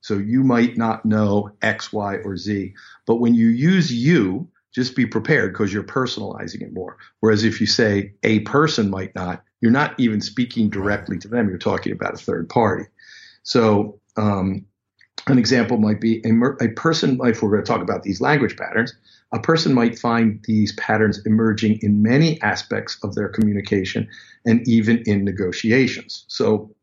So 0.00 0.18
you 0.18 0.42
might 0.42 0.76
not 0.76 1.04
know 1.04 1.50
X, 1.62 1.92
Y, 1.92 2.16
or 2.24 2.36
Z. 2.36 2.74
But 3.06 3.16
when 3.16 3.34
you 3.34 3.48
use 3.48 3.92
you, 3.92 4.48
just 4.74 4.96
be 4.96 5.06
prepared 5.06 5.52
because 5.52 5.72
you're 5.72 5.84
personalizing 5.84 6.62
it 6.62 6.74
more. 6.74 6.96
Whereas 7.20 7.44
if 7.44 7.60
you 7.60 7.66
say 7.66 8.14
a 8.22 8.40
person 8.40 8.90
might 8.90 9.14
not, 9.14 9.44
you're 9.60 9.70
not 9.70 9.98
even 9.98 10.20
speaking 10.20 10.68
directly 10.68 11.18
to 11.18 11.28
them. 11.28 11.48
You're 11.48 11.58
talking 11.58 11.92
about 11.92 12.14
a 12.14 12.18
third 12.18 12.48
party. 12.48 12.86
So 13.44 14.00
um, 14.16 14.66
an 15.26 15.38
example 15.38 15.78
might 15.78 16.00
be 16.00 16.22
a, 16.24 16.64
a 16.64 16.68
person, 16.70 17.18
if 17.24 17.42
we're 17.42 17.50
going 17.50 17.64
to 17.64 17.66
talk 17.70 17.82
about 17.82 18.02
these 18.02 18.20
language 18.20 18.56
patterns, 18.56 18.94
a 19.32 19.40
person 19.40 19.72
might 19.72 19.98
find 19.98 20.42
these 20.44 20.72
patterns 20.72 21.20
emerging 21.24 21.78
in 21.82 22.02
many 22.02 22.40
aspects 22.42 22.98
of 23.02 23.14
their 23.14 23.28
communication 23.28 24.08
and 24.44 24.66
even 24.68 25.02
in 25.06 25.24
negotiations. 25.24 26.24
So, 26.28 26.74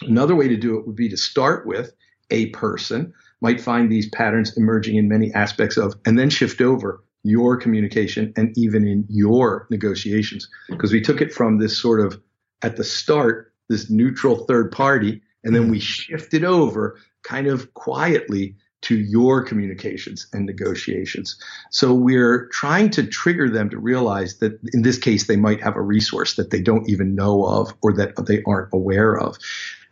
another 0.00 0.34
way 0.34 0.48
to 0.48 0.56
do 0.56 0.78
it 0.78 0.86
would 0.86 0.96
be 0.96 1.08
to 1.08 1.16
start 1.16 1.66
with 1.66 1.92
a 2.30 2.46
person 2.50 3.12
might 3.40 3.60
find 3.60 3.90
these 3.90 4.08
patterns 4.08 4.56
emerging 4.56 4.96
in 4.96 5.08
many 5.08 5.32
aspects 5.34 5.76
of, 5.76 5.94
and 6.06 6.18
then 6.18 6.30
shift 6.30 6.60
over 6.60 7.02
your 7.24 7.56
communication 7.56 8.32
and 8.36 8.56
even 8.56 8.86
in 8.86 9.04
your 9.08 9.66
negotiations. 9.70 10.48
Because 10.68 10.92
we 10.92 11.00
took 11.00 11.20
it 11.20 11.32
from 11.32 11.58
this 11.58 11.76
sort 11.76 12.00
of 12.00 12.20
at 12.62 12.76
the 12.76 12.84
start, 12.84 13.52
this 13.68 13.90
neutral 13.90 14.46
third 14.46 14.70
party, 14.72 15.20
and 15.44 15.54
then 15.54 15.68
we 15.70 15.78
mm-hmm. 15.78 15.84
shifted 15.84 16.44
over 16.44 16.98
kind 17.22 17.46
of 17.46 17.72
quietly 17.74 18.56
to 18.82 18.98
your 18.98 19.44
communications 19.44 20.26
and 20.32 20.44
negotiations. 20.44 21.40
So 21.70 21.94
we're 21.94 22.48
trying 22.48 22.90
to 22.90 23.06
trigger 23.06 23.48
them 23.48 23.70
to 23.70 23.78
realize 23.78 24.38
that 24.38 24.58
in 24.74 24.82
this 24.82 24.98
case, 24.98 25.26
they 25.26 25.36
might 25.36 25.62
have 25.62 25.76
a 25.76 25.80
resource 25.80 26.34
that 26.34 26.50
they 26.50 26.60
don't 26.60 26.88
even 26.88 27.14
know 27.14 27.44
of 27.44 27.72
or 27.80 27.92
that 27.94 28.26
they 28.26 28.42
aren't 28.44 28.70
aware 28.72 29.16
of. 29.16 29.38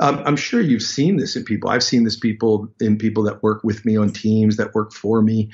Um, 0.00 0.22
I'm 0.26 0.36
sure 0.36 0.60
you've 0.60 0.82
seen 0.82 1.18
this 1.18 1.36
in 1.36 1.44
people. 1.44 1.70
I've 1.70 1.84
seen 1.84 2.04
this 2.04 2.18
people 2.18 2.68
in 2.80 2.98
people 2.98 3.22
that 3.24 3.42
work 3.42 3.62
with 3.62 3.84
me 3.84 3.96
on 3.96 4.10
teams 4.10 4.56
that 4.56 4.74
work 4.74 4.92
for 4.92 5.22
me, 5.22 5.50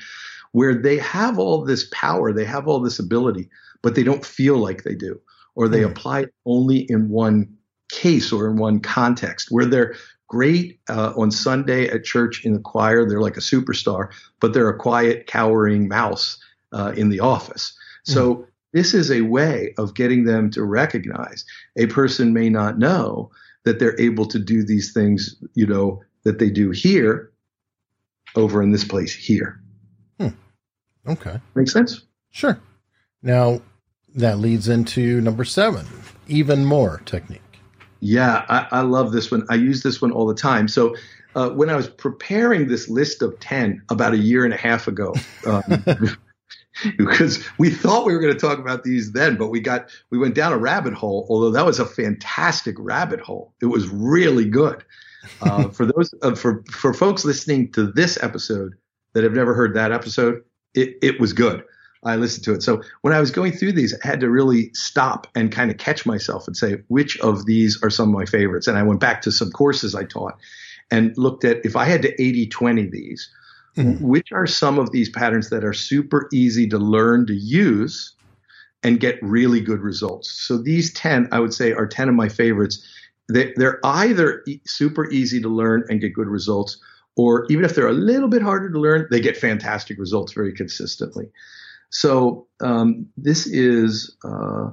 where 0.51 0.73
they 0.73 0.97
have 0.97 1.37
all 1.37 1.63
this 1.63 1.87
power, 1.91 2.33
they 2.33 2.45
have 2.45 2.67
all 2.67 2.79
this 2.79 2.97
ability, 2.97 3.49
but 3.83 3.93
they 3.93 4.03
don't 4.03 4.25
feel 4.25 4.57
like 4.57 4.83
they 4.83 4.95
do, 4.95 5.19
or 5.53 5.67
they 5.67 5.81
mm. 5.81 5.91
apply 5.91 6.21
it 6.21 6.33
only 6.45 6.79
in 6.89 7.09
one 7.09 7.57
case 7.89 8.31
or 8.31 8.49
in 8.49 8.57
one 8.57 8.79
context 8.79 9.47
where 9.49 9.65
they're 9.65 9.95
great 10.27 10.79
uh, 10.89 11.13
on 11.17 11.31
Sunday 11.31 11.87
at 11.87 12.03
church 12.03 12.45
in 12.45 12.53
the 12.53 12.59
choir. 12.59 13.07
They're 13.07 13.21
like 13.21 13.37
a 13.37 13.41
superstar, 13.41 14.11
but 14.39 14.53
they're 14.53 14.69
a 14.69 14.77
quiet, 14.77 15.27
cowering 15.27 15.87
mouse 15.87 16.37
uh, 16.71 16.93
in 16.95 17.09
the 17.09 17.21
office. 17.21 17.77
So 18.03 18.35
mm. 18.35 18.45
this 18.73 18.93
is 18.93 19.11
a 19.11 19.21
way 19.21 19.73
of 19.77 19.95
getting 19.95 20.25
them 20.25 20.49
to 20.51 20.63
recognize 20.63 21.45
a 21.77 21.87
person 21.87 22.33
may 22.33 22.49
not 22.49 22.77
know 22.77 23.31
that 23.63 23.79
they're 23.79 23.99
able 23.99 24.25
to 24.27 24.39
do 24.39 24.63
these 24.63 24.93
things, 24.93 25.35
you 25.53 25.65
know, 25.65 26.01
that 26.23 26.39
they 26.39 26.49
do 26.49 26.71
here 26.71 27.31
over 28.35 28.61
in 28.61 28.71
this 28.71 28.83
place 28.83 29.13
here. 29.13 29.61
Hmm. 30.19 30.29
Okay. 31.07 31.39
Make 31.55 31.69
sense? 31.69 32.03
Sure. 32.31 32.59
Now 33.21 33.61
that 34.15 34.39
leads 34.39 34.67
into 34.67 35.21
number 35.21 35.45
seven, 35.45 35.85
even 36.27 36.65
more 36.65 37.01
technique. 37.05 37.41
Yeah, 37.99 38.45
I, 38.49 38.67
I, 38.71 38.81
love 38.81 39.11
this 39.11 39.31
one. 39.31 39.45
I 39.49 39.55
use 39.55 39.83
this 39.83 40.01
one 40.01 40.11
all 40.11 40.27
the 40.27 40.35
time. 40.35 40.67
So 40.67 40.95
uh, 41.35 41.49
when 41.49 41.69
I 41.69 41.75
was 41.75 41.87
preparing 41.87 42.67
this 42.67 42.89
list 42.89 43.21
of 43.21 43.39
10 43.39 43.81
about 43.89 44.13
a 44.13 44.17
year 44.17 44.45
and 44.45 44.53
a 44.53 44.57
half 44.57 44.87
ago, 44.87 45.13
um, 45.45 45.83
because 46.97 47.43
we 47.57 47.69
thought 47.69 48.05
we 48.05 48.13
were 48.13 48.19
going 48.19 48.33
to 48.33 48.39
talk 48.39 48.59
about 48.59 48.83
these 48.83 49.11
then, 49.11 49.35
but 49.35 49.47
we 49.47 49.59
got, 49.59 49.89
we 50.09 50.17
went 50.17 50.35
down 50.35 50.53
a 50.53 50.57
rabbit 50.57 50.93
hole, 50.93 51.25
although 51.29 51.51
that 51.51 51.65
was 51.65 51.79
a 51.79 51.85
fantastic 51.85 52.75
rabbit 52.79 53.19
hole. 53.19 53.53
It 53.61 53.67
was 53.67 53.87
really 53.87 54.45
good. 54.45 54.83
Uh, 55.41 55.69
for 55.69 55.85
those, 55.85 56.13
uh, 56.21 56.35
for, 56.35 56.63
for 56.71 56.93
folks 56.93 57.25
listening 57.25 57.71
to 57.71 57.91
this 57.91 58.21
episode 58.21 58.73
that 59.13 59.23
have 59.23 59.33
never 59.33 59.53
heard 59.53 59.73
that 59.73 59.91
episode, 59.91 60.43
it, 60.75 60.97
it 61.01 61.19
was 61.19 61.33
good. 61.33 61.63
I 62.03 62.15
listened 62.15 62.45
to 62.45 62.53
it. 62.53 62.63
So 62.63 62.81
when 63.01 63.13
I 63.13 63.19
was 63.19 63.31
going 63.31 63.51
through 63.51 63.73
these, 63.73 63.93
I 63.93 64.07
had 64.07 64.19
to 64.19 64.29
really 64.29 64.71
stop 64.73 65.27
and 65.35 65.51
kind 65.51 65.71
of 65.71 65.77
catch 65.77 66.05
myself 66.05 66.47
and 66.47 66.55
say, 66.55 66.77
which 66.87 67.19
of 67.19 67.45
these 67.45 67.81
are 67.83 67.89
some 67.89 68.09
of 68.09 68.15
my 68.15 68.25
favorites? 68.25 68.67
And 68.67 68.77
I 68.77 68.83
went 68.83 68.99
back 68.99 69.21
to 69.23 69.31
some 69.31 69.51
courses 69.51 69.95
I 69.95 70.03
taught 70.03 70.37
and 70.91 71.17
looked 71.17 71.43
at 71.43 71.65
if 71.65 71.75
I 71.75 71.85
had 71.85 72.01
to 72.03 72.21
80 72.21 72.47
20 72.47 72.85
these, 72.87 73.29
mm-hmm. 73.75 74.05
which 74.05 74.31
are 74.31 74.47
some 74.47 74.79
of 74.79 74.91
these 74.91 75.09
patterns 75.09 75.49
that 75.49 75.63
are 75.63 75.73
super 75.73 76.29
easy 76.31 76.67
to 76.69 76.77
learn 76.77 77.25
to 77.27 77.33
use 77.33 78.13
and 78.83 78.99
get 78.99 79.21
really 79.21 79.59
good 79.59 79.81
results. 79.81 80.31
So 80.31 80.57
these 80.57 80.93
10, 80.93 81.29
I 81.31 81.39
would 81.39 81.53
say, 81.53 81.73
are 81.73 81.87
10 81.87 82.09
of 82.09 82.15
my 82.15 82.29
favorites. 82.29 82.85
They, 83.29 83.53
are 83.59 83.79
either 83.83 84.45
super 84.65 85.09
easy 85.09 85.41
to 85.41 85.49
learn 85.49 85.83
and 85.89 85.99
get 85.99 86.13
good 86.13 86.27
results, 86.27 86.77
or 87.17 87.45
even 87.49 87.65
if 87.65 87.75
they're 87.75 87.87
a 87.87 87.93
little 87.93 88.29
bit 88.29 88.41
harder 88.41 88.71
to 88.71 88.79
learn, 88.79 89.07
they 89.09 89.19
get 89.19 89.35
fantastic 89.35 89.97
results 89.99 90.31
very 90.31 90.53
consistently. 90.53 91.29
So 91.89 92.47
um, 92.59 93.07
this 93.17 93.47
is 93.47 94.15
uh, 94.23 94.71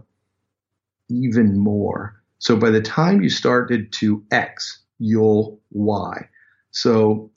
even 1.09 1.59
more. 1.59 2.21
So 2.39 2.57
by 2.57 2.71
the 2.71 2.83
time 2.83 3.23
you 3.23 3.31
started 3.31 3.93
to 3.95 4.25
X, 4.31 4.83
you'll 4.99 5.61
Y. 5.71 6.29
So 6.71 7.31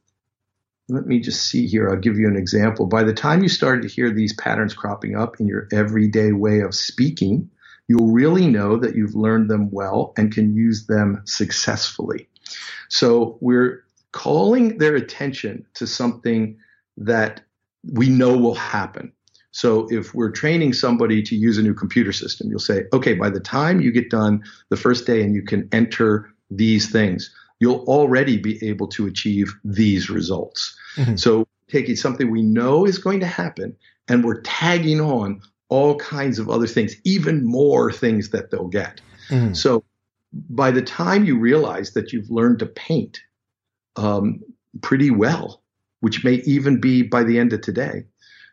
let 0.89 1.05
me 1.05 1.19
just 1.19 1.43
see 1.43 1.67
here. 1.67 1.89
I'll 1.89 1.97
give 1.97 2.17
you 2.17 2.27
an 2.27 2.37
example. 2.37 2.85
By 2.85 3.03
the 3.03 3.13
time 3.13 3.43
you 3.43 3.49
started 3.49 3.81
to 3.83 3.87
hear 3.87 4.11
these 4.11 4.33
patterns 4.33 4.73
cropping 4.73 5.15
up 5.15 5.39
in 5.39 5.47
your 5.47 5.67
everyday 5.71 6.31
way 6.31 6.61
of 6.61 6.73
speaking, 6.73 7.49
you'll 7.87 8.11
really 8.11 8.47
know 8.47 8.77
that 8.77 8.95
you've 8.95 9.15
learned 9.15 9.49
them 9.49 9.69
well 9.71 10.13
and 10.17 10.33
can 10.33 10.55
use 10.55 10.87
them 10.87 11.21
successfully. 11.25 12.27
So 12.89 13.37
we're 13.41 13.83
calling 14.11 14.77
their 14.77 14.95
attention 14.95 15.65
to 15.75 15.87
something 15.87 16.57
that 16.97 17.41
we 17.83 18.09
know 18.09 18.37
will 18.37 18.55
happen. 18.55 19.11
So 19.57 19.87
if 19.89 20.13
we're 20.13 20.29
training 20.29 20.73
somebody 20.73 21.23
to 21.23 21.35
use 21.35 21.57
a 21.57 21.63
new 21.63 21.73
computer 21.73 22.13
system, 22.13 22.47
you'll 22.47 22.59
say, 22.59 22.83
okay, 22.93 23.15
by 23.15 23.31
the 23.31 23.39
time 23.39 23.81
you 23.81 23.91
get 23.91 24.11
done 24.11 24.43
the 24.69 24.77
first 24.77 25.07
day 25.07 25.23
and 25.23 25.33
you 25.33 25.41
can 25.41 25.67
enter 25.71 26.31
these 26.51 26.91
things, 26.91 27.33
you'll 27.59 27.83
already 27.87 28.37
be 28.37 28.63
able 28.63 28.85
to 28.89 29.07
achieve 29.07 29.51
these 29.63 30.11
results. 30.11 30.77
Mm-hmm. 30.95 31.15
So 31.15 31.47
taking 31.71 31.95
something 31.95 32.29
we 32.29 32.43
know 32.43 32.85
is 32.85 32.99
going 32.99 33.19
to 33.21 33.25
happen 33.25 33.75
and 34.07 34.23
we're 34.23 34.41
tagging 34.41 35.01
on 35.01 35.41
all 35.69 35.95
kinds 35.95 36.37
of 36.37 36.51
other 36.51 36.67
things, 36.67 36.95
even 37.03 37.43
more 37.43 37.91
things 37.91 38.29
that 38.29 38.51
they'll 38.51 38.67
get. 38.67 39.01
Mm-hmm. 39.29 39.55
So 39.55 39.83
by 40.51 40.69
the 40.69 40.83
time 40.83 41.25
you 41.25 41.35
realize 41.35 41.93
that 41.93 42.13
you've 42.13 42.29
learned 42.29 42.59
to 42.59 42.67
paint 42.67 43.21
um, 43.95 44.43
pretty 44.83 45.09
well, 45.09 45.63
which 46.01 46.23
may 46.23 46.43
even 46.45 46.79
be 46.79 47.01
by 47.01 47.23
the 47.23 47.39
end 47.39 47.53
of 47.53 47.61
today, 47.61 48.03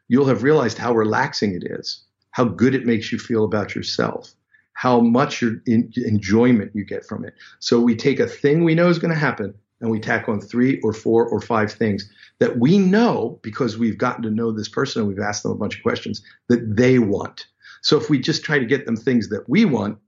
you'll 0.08 0.26
have 0.26 0.42
realized 0.42 0.78
how 0.78 0.94
relaxing 0.94 1.54
it 1.54 1.64
is, 1.64 2.04
how 2.30 2.44
good 2.44 2.74
it 2.74 2.86
makes 2.86 3.12
you 3.12 3.18
feel 3.18 3.44
about 3.44 3.74
yourself, 3.74 4.32
how 4.74 5.00
much 5.00 5.42
in, 5.42 5.92
enjoyment 5.96 6.72
you 6.74 6.84
get 6.84 7.06
from 7.06 7.24
it. 7.24 7.34
So 7.58 7.80
we 7.80 7.96
take 7.96 8.20
a 8.20 8.26
thing 8.26 8.64
we 8.64 8.74
know 8.74 8.88
is 8.88 8.98
going 8.98 9.14
to 9.14 9.18
happen 9.18 9.54
and 9.80 9.90
we 9.90 10.00
tack 10.00 10.28
on 10.28 10.40
three 10.40 10.80
or 10.82 10.92
four 10.92 11.26
or 11.26 11.40
five 11.40 11.72
things 11.72 12.10
that 12.38 12.58
we 12.58 12.78
know 12.78 13.38
because 13.42 13.78
we've 13.78 13.98
gotten 13.98 14.22
to 14.24 14.30
know 14.30 14.52
this 14.52 14.68
person 14.68 15.02
and 15.02 15.08
we've 15.08 15.24
asked 15.24 15.42
them 15.42 15.52
a 15.52 15.56
bunch 15.56 15.76
of 15.76 15.82
questions 15.82 16.22
that 16.48 16.76
they 16.76 16.98
want. 16.98 17.46
So 17.82 17.98
if 17.98 18.08
we 18.08 18.18
just 18.18 18.44
try 18.44 18.58
to 18.58 18.64
get 18.64 18.86
them 18.86 18.96
things 18.96 19.28
that 19.28 19.48
we 19.48 19.64
want, 19.64 19.98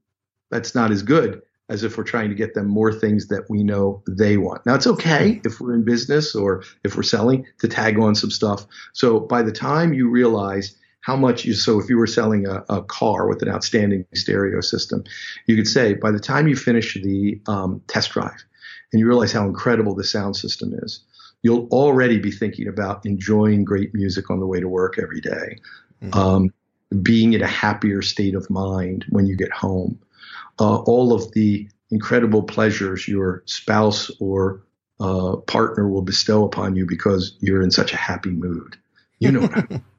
that's 0.49 0.73
not 0.73 0.91
as 0.91 1.03
good 1.03 1.41
as 1.69 1.83
if 1.83 1.97
we're 1.97 2.03
trying 2.03 2.29
to 2.29 2.35
get 2.35 2.53
them 2.53 2.67
more 2.67 2.93
things 2.93 3.27
that 3.27 3.49
we 3.49 3.63
know 3.63 4.01
they 4.07 4.37
want. 4.37 4.65
Now, 4.65 4.75
it's 4.75 4.87
okay 4.87 5.41
if 5.43 5.59
we're 5.59 5.73
in 5.73 5.83
business 5.83 6.33
or 6.33 6.63
if 6.83 6.95
we're 6.95 7.03
selling 7.03 7.45
to 7.59 7.67
tag 7.67 7.99
on 7.99 8.15
some 8.15 8.31
stuff. 8.31 8.65
So 8.93 9.19
by 9.19 9.41
the 9.41 9.51
time 9.51 9.93
you 9.93 10.09
realize 10.09 10.75
how 11.01 11.15
much 11.15 11.45
you, 11.45 11.53
so 11.53 11.79
if 11.79 11.89
you 11.89 11.97
were 11.97 12.07
selling 12.07 12.47
a, 12.47 12.63
a 12.69 12.83
car 12.83 13.27
with 13.27 13.41
an 13.41 13.49
outstanding 13.49 14.05
stereo 14.13 14.61
system, 14.61 15.03
you 15.45 15.55
could 15.55 15.67
say 15.67 15.93
by 15.93 16.11
the 16.11 16.19
time 16.19 16.47
you 16.47 16.55
finish 16.55 16.93
the 16.95 17.39
um, 17.47 17.81
test 17.87 18.11
drive 18.11 18.43
and 18.91 18.99
you 18.99 19.07
realize 19.07 19.33
how 19.33 19.45
incredible 19.45 19.93
the 19.93 20.03
sound 20.03 20.35
system 20.35 20.73
is, 20.81 21.01
you'll 21.43 21.67
already 21.67 22.17
be 22.17 22.31
thinking 22.31 22.67
about 22.67 23.05
enjoying 23.05 23.65
great 23.65 23.93
music 23.93 24.29
on 24.29 24.39
the 24.39 24.47
way 24.47 24.59
to 24.59 24.69
work 24.69 24.97
every 24.99 25.21
day, 25.21 25.59
mm-hmm. 26.01 26.17
um, 26.17 26.53
being 27.01 27.33
in 27.33 27.41
a 27.41 27.47
happier 27.47 28.01
state 28.01 28.35
of 28.35 28.49
mind 28.49 29.05
when 29.09 29.27
you 29.27 29.35
get 29.35 29.51
home 29.51 29.99
uh, 30.59 30.77
all 30.77 31.13
of 31.13 31.31
the 31.33 31.67
incredible 31.91 32.43
pleasures 32.43 33.07
your 33.07 33.43
spouse 33.45 34.11
or 34.19 34.63
uh, 34.99 35.37
partner 35.47 35.87
will 35.87 36.01
bestow 36.01 36.43
upon 36.43 36.75
you 36.75 36.85
because 36.85 37.35
you're 37.39 37.61
in 37.61 37.71
such 37.71 37.93
a 37.93 37.97
happy 37.97 38.31
mood. 38.31 38.77
You 39.19 39.31
know 39.31 39.41
what 39.41 39.57
I 39.57 39.65
mean. 39.69 39.83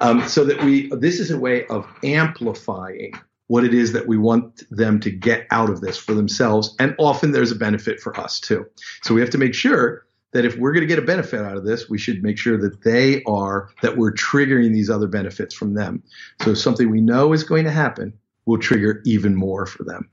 Um, 0.00 0.26
so 0.26 0.44
that 0.44 0.62
we, 0.64 0.88
this 0.88 1.20
is 1.20 1.30
a 1.30 1.38
way 1.38 1.66
of 1.66 1.86
amplifying 2.02 3.12
what 3.46 3.64
it 3.64 3.72
is 3.72 3.92
that 3.92 4.08
we 4.08 4.18
want 4.18 4.64
them 4.70 4.98
to 5.00 5.10
get 5.10 5.46
out 5.50 5.70
of 5.70 5.80
this 5.80 5.96
for 5.96 6.14
themselves. 6.14 6.74
And 6.78 6.96
often 6.98 7.30
there's 7.30 7.52
a 7.52 7.56
benefit 7.56 8.00
for 8.00 8.18
us 8.18 8.40
too. 8.40 8.66
So 9.02 9.14
we 9.14 9.20
have 9.20 9.30
to 9.30 9.38
make 9.38 9.54
sure 9.54 10.04
that 10.32 10.44
if 10.44 10.56
we're 10.56 10.72
going 10.72 10.82
to 10.82 10.86
get 10.86 10.98
a 10.98 11.06
benefit 11.06 11.40
out 11.40 11.56
of 11.56 11.64
this, 11.64 11.88
we 11.88 11.98
should 11.98 12.22
make 12.22 12.38
sure 12.38 12.56
that 12.58 12.82
they 12.82 13.22
are, 13.24 13.68
that 13.82 13.96
we're 13.96 14.12
triggering 14.12 14.72
these 14.72 14.90
other 14.90 15.06
benefits 15.06 15.54
from 15.54 15.74
them. 15.74 16.02
So 16.42 16.54
something 16.54 16.90
we 16.90 17.00
know 17.00 17.32
is 17.32 17.44
going 17.44 17.64
to 17.64 17.70
happen, 17.70 18.14
will 18.46 18.58
trigger 18.58 19.02
even 19.04 19.34
more 19.34 19.66
for 19.66 19.84
them. 19.84 20.10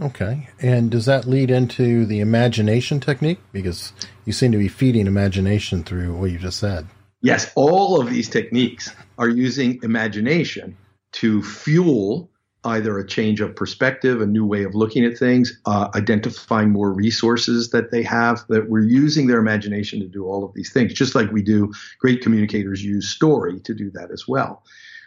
Okay. 0.00 0.48
And 0.60 0.90
does 0.90 1.06
that 1.06 1.26
lead 1.26 1.50
into 1.50 2.04
the 2.04 2.20
imagination 2.20 3.00
technique? 3.00 3.38
Because 3.52 3.92
you 4.24 4.32
seem 4.32 4.50
to 4.52 4.58
be 4.58 4.68
feeding 4.68 5.06
imagination 5.06 5.84
through 5.84 6.16
what 6.16 6.30
you 6.30 6.38
just 6.38 6.58
said. 6.58 6.86
Yes, 7.20 7.50
all 7.54 8.00
of 8.00 8.10
these 8.10 8.28
techniques 8.28 8.94
are 9.18 9.28
using 9.28 9.78
imagination 9.82 10.76
to 11.12 11.42
fuel 11.42 12.30
either 12.64 12.98
a 12.98 13.06
change 13.06 13.40
of 13.40 13.54
perspective, 13.54 14.20
a 14.20 14.26
new 14.26 14.44
way 14.44 14.64
of 14.64 14.74
looking 14.74 15.04
at 15.04 15.18
things, 15.18 15.60
uh, 15.66 15.88
identifying 15.94 16.70
more 16.70 16.92
resources 16.92 17.70
that 17.70 17.90
they 17.90 18.02
have, 18.02 18.44
that 18.48 18.70
we're 18.70 18.84
using 18.84 19.26
their 19.26 19.38
imagination 19.38 20.00
to 20.00 20.08
do 20.08 20.24
all 20.24 20.44
of 20.44 20.54
these 20.54 20.72
things, 20.72 20.92
just 20.92 21.14
like 21.14 21.30
we 21.30 21.42
do, 21.42 21.72
great 21.98 22.22
communicators 22.22 22.82
use 22.82 23.08
story 23.08 23.60
to 23.60 23.74
do 23.74 23.90
that 23.90 24.10
as 24.10 24.26
well. 24.26 24.62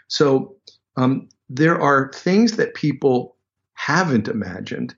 So 0.07 0.55
um, 0.97 1.29
there 1.49 1.79
are 1.79 2.11
things 2.13 2.57
that 2.57 2.73
people 2.73 3.35
haven't 3.73 4.27
imagined, 4.27 4.95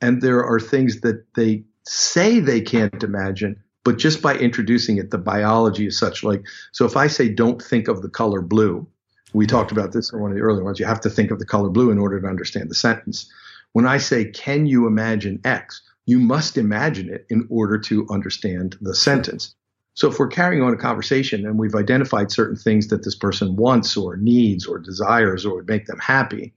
and 0.00 0.20
there 0.20 0.44
are 0.44 0.60
things 0.60 1.00
that 1.00 1.24
they 1.34 1.64
say 1.86 2.40
they 2.40 2.60
can't 2.60 3.02
imagine, 3.02 3.62
but 3.84 3.98
just 3.98 4.22
by 4.22 4.34
introducing 4.36 4.96
it, 4.96 5.10
the 5.10 5.18
biology 5.18 5.86
is 5.86 5.98
such 5.98 6.24
like, 6.24 6.42
so 6.72 6.84
if 6.86 6.96
I 6.96 7.06
say, 7.06 7.28
don't 7.28 7.62
think 7.62 7.86
of 7.86 8.02
the 8.02 8.08
color 8.08 8.40
blue, 8.40 8.86
we 9.34 9.44
mm-hmm. 9.44 9.56
talked 9.56 9.72
about 9.72 9.92
this 9.92 10.12
in 10.12 10.20
one 10.20 10.30
of 10.30 10.36
the 10.36 10.42
earlier 10.42 10.64
ones, 10.64 10.80
you 10.80 10.86
have 10.86 11.00
to 11.02 11.10
think 11.10 11.30
of 11.30 11.38
the 11.38 11.46
color 11.46 11.68
blue 11.68 11.90
in 11.90 11.98
order 11.98 12.20
to 12.20 12.26
understand 12.26 12.70
the 12.70 12.74
sentence. 12.74 13.30
When 13.72 13.86
I 13.86 13.98
say, 13.98 14.24
can 14.24 14.66
you 14.66 14.86
imagine 14.86 15.40
X? 15.44 15.82
You 16.06 16.18
must 16.18 16.56
imagine 16.56 17.10
it 17.10 17.26
in 17.28 17.46
order 17.50 17.78
to 17.80 18.06
understand 18.10 18.76
the 18.80 18.94
sentence. 18.94 19.54
So 19.94 20.08
if 20.08 20.18
we're 20.18 20.28
carrying 20.28 20.62
on 20.62 20.74
a 20.74 20.76
conversation 20.76 21.46
and 21.46 21.58
we've 21.58 21.74
identified 21.74 22.30
certain 22.30 22.56
things 22.56 22.88
that 22.88 23.04
this 23.04 23.14
person 23.14 23.56
wants 23.56 23.96
or 23.96 24.16
needs 24.16 24.66
or 24.66 24.78
desires 24.78 25.46
or 25.46 25.56
would 25.56 25.68
make 25.68 25.86
them 25.86 25.98
happy, 25.98 26.52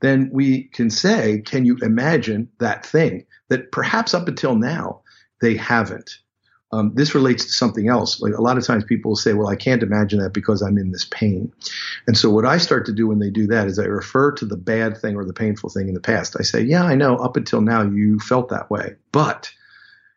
then 0.00 0.28
we 0.32 0.64
can 0.64 0.90
say, 0.90 1.40
can 1.40 1.64
you 1.64 1.78
imagine 1.82 2.48
that 2.58 2.84
thing 2.84 3.24
that 3.48 3.72
perhaps 3.72 4.12
up 4.12 4.28
until 4.28 4.54
now 4.54 5.00
they 5.40 5.56
haven't? 5.56 6.18
Um, 6.72 6.92
this 6.94 7.14
relates 7.14 7.44
to 7.44 7.52
something 7.52 7.88
else. 7.88 8.20
Like 8.20 8.34
a 8.34 8.42
lot 8.42 8.58
of 8.58 8.66
times 8.66 8.84
people 8.84 9.12
will 9.12 9.16
say, 9.16 9.32
well, 9.32 9.48
I 9.48 9.56
can't 9.56 9.82
imagine 9.82 10.18
that 10.18 10.34
because 10.34 10.60
I'm 10.62 10.76
in 10.76 10.90
this 10.90 11.06
pain. 11.06 11.50
And 12.06 12.18
so 12.18 12.28
what 12.28 12.44
I 12.44 12.58
start 12.58 12.84
to 12.86 12.92
do 12.92 13.06
when 13.06 13.20
they 13.20 13.30
do 13.30 13.46
that 13.46 13.68
is 13.68 13.78
I 13.78 13.84
refer 13.84 14.32
to 14.32 14.44
the 14.44 14.56
bad 14.56 14.98
thing 14.98 15.16
or 15.16 15.24
the 15.24 15.32
painful 15.32 15.70
thing 15.70 15.88
in 15.88 15.94
the 15.94 16.00
past. 16.00 16.36
I 16.38 16.42
say, 16.42 16.60
yeah, 16.60 16.82
I 16.84 16.96
know 16.96 17.16
up 17.16 17.36
until 17.36 17.60
now 17.60 17.82
you 17.82 18.18
felt 18.18 18.48
that 18.50 18.68
way, 18.68 18.96
but 19.12 19.50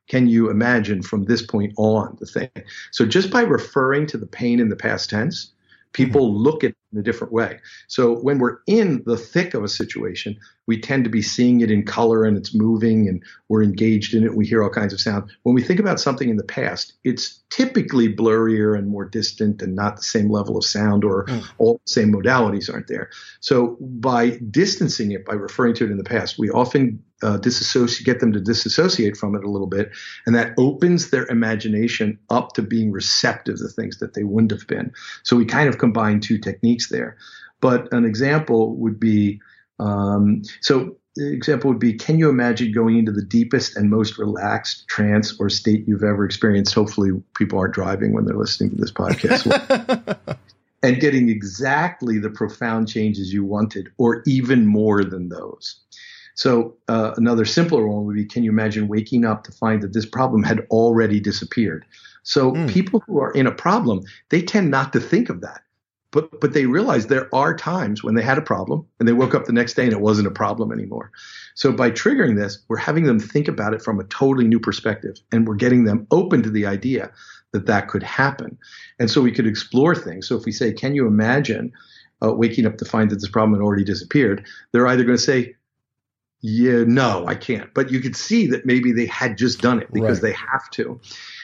can 0.09 0.27
you 0.27 0.49
imagine 0.49 1.01
from 1.01 1.23
this 1.23 1.41
point 1.41 1.71
on 1.77 2.17
the 2.19 2.25
thing? 2.25 2.49
So 2.91 3.05
just 3.05 3.29
by 3.29 3.41
referring 3.41 4.07
to 4.07 4.17
the 4.17 4.25
pain 4.25 4.59
in 4.59 4.69
the 4.69 4.75
past 4.75 5.09
tense, 5.09 5.53
people 5.93 6.33
look 6.33 6.63
at 6.63 6.73
in 6.91 6.99
a 6.99 7.03
different 7.03 7.33
way. 7.33 7.59
So 7.87 8.13
when 8.13 8.39
we're 8.39 8.57
in 8.67 9.03
the 9.05 9.17
thick 9.17 9.53
of 9.53 9.63
a 9.63 9.67
situation, 9.67 10.37
we 10.67 10.79
tend 10.79 11.03
to 11.03 11.09
be 11.09 11.21
seeing 11.21 11.61
it 11.61 11.71
in 11.71 11.83
color 11.83 12.25
and 12.25 12.37
it's 12.37 12.53
moving 12.53 13.07
and 13.07 13.23
we're 13.47 13.63
engaged 13.63 14.13
in 14.13 14.23
it. 14.23 14.35
We 14.35 14.45
hear 14.45 14.63
all 14.63 14.69
kinds 14.69 14.93
of 14.93 15.01
sound. 15.01 15.31
When 15.43 15.55
we 15.55 15.63
think 15.63 15.79
about 15.79 15.99
something 15.99 16.29
in 16.29 16.37
the 16.37 16.43
past, 16.43 16.93
it's 17.03 17.41
typically 17.49 18.13
blurrier 18.13 18.77
and 18.77 18.87
more 18.87 19.05
distant 19.05 19.61
and 19.61 19.75
not 19.75 19.97
the 19.97 20.03
same 20.03 20.29
level 20.29 20.57
of 20.57 20.65
sound 20.65 21.03
or 21.03 21.25
mm. 21.25 21.43
all 21.57 21.81
the 21.85 21.91
same 21.91 22.13
modalities 22.13 22.71
aren't 22.71 22.87
there. 22.87 23.09
So 23.39 23.77
by 23.79 24.39
distancing 24.51 25.11
it, 25.11 25.25
by 25.25 25.33
referring 25.33 25.73
to 25.75 25.85
it 25.85 25.91
in 25.91 25.97
the 25.97 26.03
past, 26.03 26.37
we 26.37 26.49
often 26.49 27.03
uh, 27.21 27.37
disassociate, 27.37 28.05
get 28.05 28.19
them 28.19 28.31
to 28.31 28.39
disassociate 28.39 29.17
from 29.17 29.35
it 29.35 29.43
a 29.43 29.49
little 29.49 29.67
bit, 29.67 29.91
and 30.25 30.35
that 30.35 30.53
opens 30.57 31.09
their 31.09 31.25
imagination 31.27 32.17
up 32.29 32.53
to 32.53 32.61
being 32.61 32.91
receptive 32.91 33.57
to 33.57 33.67
things 33.67 33.99
that 33.99 34.13
they 34.13 34.23
wouldn't 34.23 34.51
have 34.51 34.65
been. 34.67 34.91
So 35.23 35.35
we 35.35 35.45
kind 35.45 35.67
of 35.67 35.77
combine 35.77 36.21
two 36.21 36.37
techniques 36.37 36.78
there. 36.87 37.17
But 37.59 37.91
an 37.91 38.05
example 38.05 38.75
would 38.77 38.99
be 38.99 39.41
um, 39.79 40.43
so 40.61 40.95
the 41.15 41.31
example 41.31 41.69
would 41.69 41.79
be 41.79 41.93
can 41.93 42.17
you 42.17 42.29
imagine 42.29 42.71
going 42.71 42.97
into 42.97 43.11
the 43.11 43.23
deepest 43.23 43.75
and 43.75 43.89
most 43.89 44.17
relaxed 44.17 44.87
trance 44.87 45.37
or 45.39 45.49
state 45.49 45.85
you've 45.87 46.03
ever 46.03 46.23
experienced? 46.23 46.73
Hopefully 46.73 47.11
people 47.35 47.59
aren't 47.59 47.73
driving 47.73 48.13
when 48.13 48.25
they're 48.25 48.37
listening 48.37 48.71
to 48.71 48.77
this 48.77 48.91
podcast. 48.91 50.17
And 50.81 51.01
getting 51.01 51.27
exactly 51.27 52.19
the 52.19 52.29
profound 52.29 52.87
changes 52.87 53.33
you 53.33 53.43
wanted 53.43 53.89
or 53.97 54.23
even 54.25 54.65
more 54.65 55.03
than 55.03 55.27
those. 55.27 55.75
So 56.35 56.77
uh, 56.87 57.11
another 57.17 57.43
simpler 57.43 57.85
one 57.85 58.05
would 58.05 58.15
be 58.15 58.23
can 58.23 58.45
you 58.45 58.49
imagine 58.49 58.87
waking 58.87 59.25
up 59.25 59.43
to 59.43 59.51
find 59.51 59.81
that 59.81 59.91
this 59.91 60.05
problem 60.05 60.41
had 60.41 60.61
already 60.69 61.19
disappeared? 61.19 61.85
So 62.23 62.53
mm. 62.53 62.69
people 62.69 63.03
who 63.05 63.19
are 63.19 63.31
in 63.31 63.45
a 63.45 63.51
problem 63.51 64.03
they 64.29 64.41
tend 64.41 64.71
not 64.71 64.93
to 64.93 65.01
think 65.01 65.27
of 65.27 65.41
that 65.41 65.63
but 66.11 66.41
but 66.41 66.53
they 66.53 66.65
realize 66.65 67.07
there 67.07 67.33
are 67.33 67.55
times 67.55 68.03
when 68.03 68.15
they 68.15 68.23
had 68.23 68.37
a 68.37 68.41
problem 68.41 68.85
and 68.99 69.07
they 69.07 69.13
woke 69.13 69.35
up 69.35 69.45
the 69.45 69.53
next 69.53 69.75
day 69.75 69.83
and 69.83 69.93
it 69.93 70.01
wasn't 70.01 70.27
a 70.27 70.31
problem 70.31 70.71
anymore. 70.71 71.11
So 71.55 71.71
by 71.71 71.91
triggering 71.91 72.35
this, 72.35 72.59
we're 72.67 72.77
having 72.77 73.03
them 73.03 73.19
think 73.19 73.47
about 73.47 73.73
it 73.73 73.81
from 73.81 73.99
a 73.99 74.05
totally 74.05 74.47
new 74.47 74.59
perspective 74.59 75.17
and 75.31 75.47
we're 75.47 75.55
getting 75.55 75.83
them 75.83 76.07
open 76.11 76.41
to 76.43 76.49
the 76.49 76.65
idea 76.65 77.11
that 77.51 77.65
that 77.67 77.87
could 77.87 78.03
happen. 78.03 78.57
And 78.99 79.09
so 79.09 79.21
we 79.21 79.31
could 79.31 79.47
explore 79.47 79.95
things. 79.95 80.27
So 80.27 80.35
if 80.35 80.45
we 80.45 80.51
say, 80.51 80.71
"Can 80.71 80.95
you 80.95 81.07
imagine 81.07 81.71
uh, 82.23 82.33
waking 82.33 82.65
up 82.65 82.77
to 82.77 82.85
find 82.85 83.09
that 83.09 83.15
this 83.15 83.29
problem 83.29 83.59
had 83.59 83.63
already 83.63 83.83
disappeared?" 83.83 84.45
They're 84.71 84.87
either 84.87 85.03
going 85.03 85.17
to 85.17 85.23
say, 85.23 85.55
"Yeah, 86.41 86.83
no, 86.87 87.25
I 87.27 87.35
can't." 87.35 87.73
But 87.73 87.91
you 87.91 87.99
could 87.99 88.15
see 88.15 88.47
that 88.47 88.65
maybe 88.65 88.91
they 88.91 89.05
had 89.05 89.37
just 89.37 89.61
done 89.61 89.79
it 89.79 89.91
because 89.91 90.21
right. 90.23 90.29
they 90.29 90.35
have 90.51 90.69
to. 90.71 90.99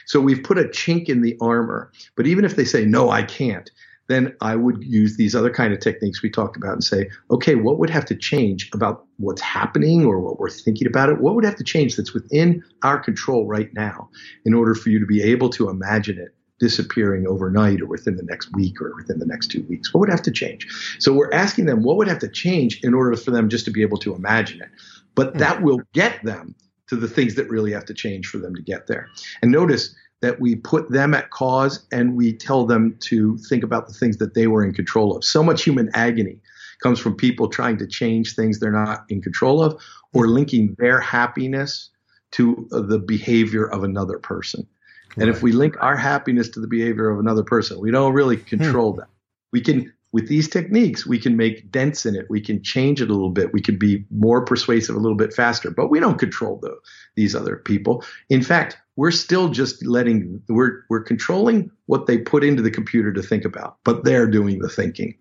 So 0.06 0.20
we've 0.20 0.42
put 0.42 0.58
a 0.58 0.64
chink 0.64 1.08
in 1.08 1.22
the 1.22 1.36
armor. 1.40 1.90
But 2.16 2.26
even 2.26 2.44
if 2.44 2.56
they 2.56 2.64
say, 2.64 2.84
"No, 2.84 3.10
I 3.10 3.22
can't," 3.22 3.70
then 4.08 4.34
I 4.40 4.56
would 4.56 4.84
use 4.84 5.16
these 5.16 5.34
other 5.34 5.50
kind 5.50 5.72
of 5.72 5.80
techniques 5.80 6.22
we 6.22 6.30
talked 6.30 6.56
about 6.56 6.72
and 6.72 6.84
say, 6.84 7.10
okay, 7.30 7.54
what 7.54 7.78
would 7.78 7.90
have 7.90 8.04
to 8.06 8.14
change 8.14 8.70
about 8.72 9.04
what's 9.16 9.40
happening 9.40 10.04
or 10.04 10.20
what 10.20 10.38
we're 10.38 10.50
thinking 10.50 10.86
about 10.86 11.08
it? 11.08 11.20
What 11.20 11.34
would 11.34 11.44
have 11.44 11.56
to 11.56 11.64
change 11.64 11.96
that's 11.96 12.14
within 12.14 12.62
our 12.82 12.98
control 12.98 13.46
right 13.46 13.72
now 13.74 14.08
in 14.44 14.54
order 14.54 14.74
for 14.74 14.90
you 14.90 15.00
to 15.00 15.06
be 15.06 15.22
able 15.22 15.50
to 15.50 15.68
imagine 15.68 16.18
it 16.18 16.34
disappearing 16.58 17.26
overnight 17.26 17.82
or 17.82 17.86
within 17.86 18.16
the 18.16 18.22
next 18.22 18.54
week 18.54 18.80
or 18.80 18.94
within 18.96 19.18
the 19.18 19.26
next 19.26 19.48
two 19.48 19.62
weeks? 19.64 19.92
What 19.92 20.00
would 20.00 20.10
have 20.10 20.22
to 20.22 20.30
change? 20.30 20.66
So 20.98 21.12
we're 21.12 21.32
asking 21.32 21.66
them 21.66 21.82
what 21.82 21.96
would 21.96 22.08
have 22.08 22.20
to 22.20 22.28
change 22.28 22.80
in 22.82 22.94
order 22.94 23.14
for 23.16 23.30
them 23.30 23.48
just 23.48 23.64
to 23.66 23.70
be 23.70 23.82
able 23.82 23.98
to 23.98 24.14
imagine 24.14 24.62
it. 24.62 24.68
But 25.14 25.38
that 25.38 25.56
mm-hmm. 25.56 25.64
will 25.64 25.80
get 25.92 26.22
them 26.22 26.54
to 26.88 26.96
the 26.96 27.08
things 27.08 27.34
that 27.34 27.48
really 27.50 27.72
have 27.72 27.84
to 27.86 27.94
change 27.94 28.26
for 28.26 28.38
them 28.38 28.54
to 28.54 28.62
get 28.62 28.86
there. 28.86 29.08
And 29.42 29.50
notice 29.50 29.94
that 30.22 30.40
we 30.40 30.56
put 30.56 30.90
them 30.90 31.14
at 31.14 31.30
cause 31.30 31.86
and 31.92 32.16
we 32.16 32.32
tell 32.32 32.66
them 32.66 32.96
to 33.00 33.36
think 33.38 33.62
about 33.62 33.86
the 33.86 33.92
things 33.92 34.16
that 34.18 34.34
they 34.34 34.46
were 34.46 34.64
in 34.64 34.72
control 34.72 35.16
of. 35.16 35.24
So 35.24 35.42
much 35.42 35.62
human 35.62 35.90
agony 35.94 36.38
comes 36.82 36.98
from 36.98 37.14
people 37.14 37.48
trying 37.48 37.78
to 37.78 37.86
change 37.86 38.34
things 38.34 38.58
they're 38.58 38.70
not 38.70 39.04
in 39.08 39.20
control 39.22 39.62
of 39.62 39.80
or 40.12 40.28
linking 40.28 40.74
their 40.78 41.00
happiness 41.00 41.90
to 42.32 42.66
the 42.70 42.98
behavior 42.98 43.66
of 43.66 43.84
another 43.84 44.18
person. 44.18 44.66
Right. 45.10 45.26
And 45.26 45.30
if 45.34 45.42
we 45.42 45.52
link 45.52 45.76
our 45.80 45.96
happiness 45.96 46.48
to 46.50 46.60
the 46.60 46.66
behavior 46.66 47.10
of 47.10 47.18
another 47.18 47.44
person, 47.44 47.80
we 47.80 47.90
don't 47.90 48.12
really 48.12 48.36
control 48.36 48.92
hmm. 48.92 49.00
that. 49.00 49.08
We 49.52 49.60
can 49.60 49.92
with 50.12 50.28
these 50.28 50.48
techniques, 50.48 51.04
we 51.04 51.18
can 51.18 51.36
make 51.36 51.70
dents 51.70 52.06
in 52.06 52.14
it. 52.14 52.26
We 52.30 52.40
can 52.40 52.62
change 52.62 53.02
it 53.02 53.10
a 53.10 53.12
little 53.12 53.30
bit. 53.30 53.52
We 53.52 53.60
can 53.60 53.76
be 53.76 54.06
more 54.10 54.42
persuasive 54.44 54.96
a 54.96 54.98
little 54.98 55.16
bit 55.16 55.34
faster, 55.34 55.70
but 55.70 55.90
we 55.90 56.00
don't 56.00 56.18
control 56.18 56.58
the, 56.62 56.74
these 57.16 57.34
other 57.34 57.56
people. 57.56 58.02
In 58.30 58.42
fact, 58.42 58.78
we're 58.96 59.10
still 59.10 59.50
just 59.50 59.84
letting, 59.84 60.42
we're, 60.48 60.82
we're 60.88 61.02
controlling 61.02 61.70
what 61.86 62.06
they 62.06 62.18
put 62.18 62.42
into 62.42 62.62
the 62.62 62.70
computer 62.70 63.12
to 63.12 63.22
think 63.22 63.44
about, 63.44 63.76
but 63.84 64.04
they're 64.04 64.26
doing 64.26 64.58
the 64.58 64.68
thinking. 64.68 65.14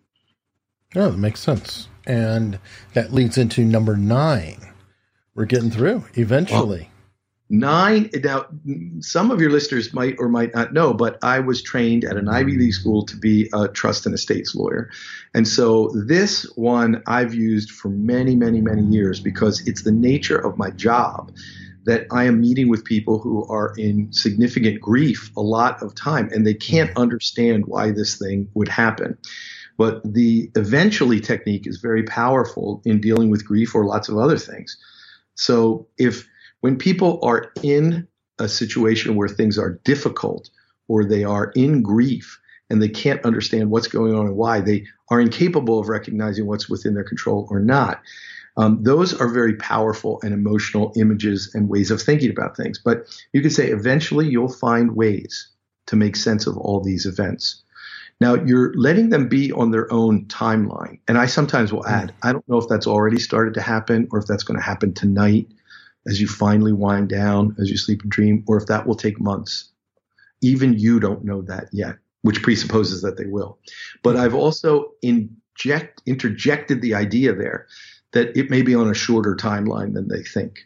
Oh, 0.95 1.11
that 1.11 1.17
makes 1.17 1.41
sense. 1.41 1.89
And 2.07 2.59
that 2.93 3.13
leads 3.13 3.37
into 3.37 3.65
number 3.65 3.97
nine. 3.97 4.73
We're 5.33 5.45
getting 5.45 5.71
through 5.71 6.05
eventually. 6.13 6.89
Well, 7.49 7.59
nine. 7.59 8.09
Now, 8.23 8.45
some 9.01 9.31
of 9.31 9.41
your 9.41 9.49
listeners 9.49 9.93
might 9.93 10.15
or 10.19 10.29
might 10.29 10.55
not 10.55 10.71
know, 10.71 10.93
but 10.93 11.17
I 11.21 11.39
was 11.39 11.61
trained 11.61 12.05
at 12.05 12.15
an 12.15 12.29
Ivy 12.29 12.57
League 12.57 12.73
school 12.73 13.05
to 13.07 13.17
be 13.17 13.49
a 13.53 13.67
trust 13.67 14.05
and 14.05 14.15
estates 14.15 14.55
lawyer. 14.55 14.89
And 15.33 15.45
so 15.45 15.91
this 16.07 16.43
one 16.55 17.03
I've 17.07 17.33
used 17.33 17.71
for 17.71 17.89
many, 17.89 18.35
many, 18.35 18.61
many 18.61 18.83
years 18.83 19.19
because 19.19 19.67
it's 19.67 19.83
the 19.83 19.91
nature 19.91 20.37
of 20.37 20.57
my 20.57 20.69
job 20.71 21.33
that 21.85 22.07
I 22.11 22.25
am 22.25 22.41
meeting 22.41 22.67
with 22.67 22.83
people 22.83 23.19
who 23.19 23.45
are 23.47 23.73
in 23.77 24.11
significant 24.11 24.81
grief 24.81 25.31
a 25.37 25.41
lot 25.41 25.81
of 25.81 25.95
time 25.95 26.29
and 26.33 26.45
they 26.45 26.53
can't 26.53 26.89
mm-hmm. 26.89 27.01
understand 27.01 27.65
why 27.67 27.91
this 27.91 28.17
thing 28.17 28.49
would 28.53 28.67
happen. 28.67 29.17
But 29.77 30.01
the 30.13 30.49
eventually 30.55 31.19
technique 31.19 31.67
is 31.67 31.77
very 31.77 32.03
powerful 32.03 32.81
in 32.85 33.01
dealing 33.01 33.29
with 33.29 33.45
grief 33.45 33.75
or 33.75 33.85
lots 33.85 34.09
of 34.09 34.17
other 34.17 34.37
things. 34.37 34.77
So 35.35 35.87
if 35.97 36.27
when 36.61 36.77
people 36.77 37.19
are 37.23 37.51
in 37.61 38.07
a 38.39 38.47
situation 38.47 39.15
where 39.15 39.27
things 39.27 39.57
are 39.57 39.79
difficult 39.83 40.49
or 40.87 41.05
they 41.05 41.23
are 41.23 41.51
in 41.55 41.81
grief 41.81 42.39
and 42.69 42.81
they 42.81 42.89
can't 42.89 43.23
understand 43.25 43.69
what's 43.69 43.87
going 43.87 44.15
on 44.15 44.27
and 44.27 44.35
why, 44.35 44.61
they 44.61 44.85
are 45.09 45.21
incapable 45.21 45.79
of 45.79 45.89
recognizing 45.89 46.47
what's 46.47 46.69
within 46.69 46.93
their 46.93 47.03
control 47.03 47.47
or 47.51 47.59
not. 47.59 48.01
Um, 48.57 48.83
those 48.83 49.13
are 49.13 49.27
very 49.27 49.55
powerful 49.55 50.19
and 50.23 50.33
emotional 50.33 50.93
images 50.95 51.53
and 51.53 51.67
ways 51.67 51.91
of 51.91 52.01
thinking 52.01 52.31
about 52.31 52.55
things. 52.55 52.79
But 52.79 53.07
you 53.33 53.41
could 53.41 53.53
say 53.53 53.67
eventually 53.67 54.27
you'll 54.27 54.51
find 54.51 54.95
ways 54.95 55.49
to 55.87 55.95
make 55.95 56.15
sense 56.15 56.47
of 56.47 56.57
all 56.57 56.81
these 56.81 57.05
events. 57.05 57.63
Now 58.21 58.35
you're 58.35 58.73
letting 58.75 59.09
them 59.09 59.27
be 59.27 59.51
on 59.51 59.71
their 59.71 59.91
own 59.91 60.25
timeline. 60.25 60.99
And 61.07 61.17
I 61.17 61.25
sometimes 61.25 61.73
will 61.73 61.85
add, 61.85 62.13
I 62.23 62.31
don't 62.31 62.47
know 62.47 62.57
if 62.57 62.67
that's 62.69 62.87
already 62.87 63.19
started 63.19 63.53
to 63.55 63.61
happen 63.61 64.07
or 64.11 64.19
if 64.19 64.25
that's 64.25 64.43
going 64.43 64.59
to 64.59 64.65
happen 64.65 64.93
tonight 64.93 65.47
as 66.07 66.21
you 66.21 66.27
finally 66.27 66.71
wind 66.71 67.09
down, 67.09 67.55
as 67.59 67.69
you 67.69 67.77
sleep 67.77 68.03
and 68.03 68.11
dream, 68.11 68.43
or 68.47 68.57
if 68.57 68.67
that 68.67 68.87
will 68.87 68.95
take 68.95 69.19
months. 69.19 69.69
Even 70.41 70.77
you 70.77 70.99
don't 70.99 71.25
know 71.25 71.41
that 71.41 71.67
yet, 71.73 71.95
which 72.21 72.43
presupposes 72.43 73.01
that 73.01 73.17
they 73.17 73.25
will. 73.25 73.57
But 74.03 74.15
I've 74.15 74.35
also 74.35 74.91
inject, 75.01 76.01
interjected 76.05 76.81
the 76.81 76.93
idea 76.93 77.33
there 77.33 77.67
that 78.15 78.35
it 78.35 78.49
may 78.49 78.61
be 78.61 78.73
on 78.73 78.89
a 78.89 78.93
shorter 78.93 79.35
timeline 79.35 79.93
than 79.93 80.07
they 80.07 80.23
think. 80.23 80.65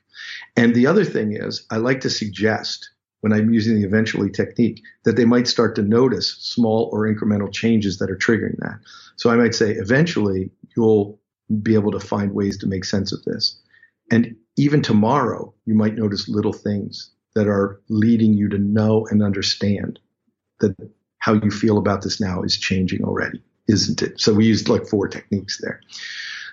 And 0.56 0.76
the 0.76 0.86
other 0.86 1.04
thing 1.04 1.34
is, 1.34 1.66
I 1.72 1.78
like 1.78 2.00
to 2.02 2.10
suggest 2.10 2.92
when 3.22 3.34
I'm 3.34 3.52
using 3.52 3.76
the 3.76 3.88
eventually 3.88 4.30
technique 4.30 4.84
that 5.04 5.16
they 5.16 5.26
might 5.26 5.48
start 5.48 5.76
to 5.76 5.82
notice 5.82 6.36
small 6.36 6.90
or 6.94 7.12
incremental 7.12 7.52
changes 7.52 7.98
that 7.98 8.12
are 8.12 8.16
triggering 8.16 8.56
that. 8.60 8.80
So 9.16 9.32
I 9.32 9.36
might 9.36 9.56
say, 9.56 9.72
eventually, 9.72 10.52
you'll 10.78 11.20
be 11.64 11.74
able 11.74 11.92
to 11.92 12.00
find 12.00 12.36
ways 12.36 12.56
to 12.60 12.68
make 12.68 12.86
sense 12.86 13.12
of 13.12 13.24
this. 13.24 13.60
And 14.12 14.36
even 14.56 14.84
tomorrow, 14.84 15.52
you 15.66 15.74
might 15.74 15.96
notice 15.96 16.30
little 16.30 16.54
things 16.54 17.10
that 17.34 17.48
are 17.48 17.82
leading 17.90 18.36
you 18.36 18.48
to 18.50 18.60
know 18.60 19.08
and 19.10 19.24
understand 19.24 20.00
that 20.60 20.76
how 21.18 21.34
you 21.34 21.50
feel 21.50 21.80
about 21.80 22.04
this 22.04 22.22
now 22.22 22.44
is 22.44 22.58
changing 22.58 23.04
already, 23.04 23.42
isn't 23.68 24.04
it? 24.04 24.20
So 24.22 24.34
we 24.34 24.46
used 24.46 24.70
like 24.70 24.86
four 24.86 25.08
techniques 25.08 25.60
there. 25.62 25.82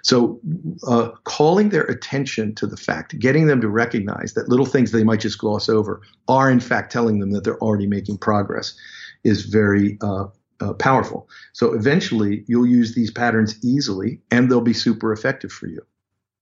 So, 0.07 0.39
uh, 0.87 1.09
calling 1.25 1.71
their 1.71 1.83
attention 1.83 2.55
to 2.55 2.67
the 2.69 2.77
fact, 2.77 3.19
getting 3.19 3.49
them 3.49 3.61
to 3.61 3.69
recognize 3.69 4.35
that 4.35 4.49
little 4.49 4.65
things 4.65 4.93
they 4.93 5.03
might 5.03 5.19
just 5.19 5.37
gloss 5.37 5.69
over 5.69 6.01
are, 6.29 6.49
in 6.49 6.61
fact, 6.61 6.93
telling 6.93 7.19
them 7.19 7.33
that 7.33 7.43
they're 7.43 7.59
already 7.59 7.89
making 7.89 8.19
progress 8.19 8.79
is 9.25 9.47
very 9.47 9.99
uh, 10.03 10.27
uh, 10.61 10.75
powerful. 10.75 11.29
So, 11.55 11.73
eventually, 11.73 12.45
you'll 12.47 12.69
use 12.69 12.95
these 12.95 13.11
patterns 13.11 13.59
easily 13.65 14.21
and 14.31 14.49
they'll 14.49 14.61
be 14.61 14.73
super 14.73 15.13
effective 15.13 15.51
for 15.51 15.67
you. 15.67 15.85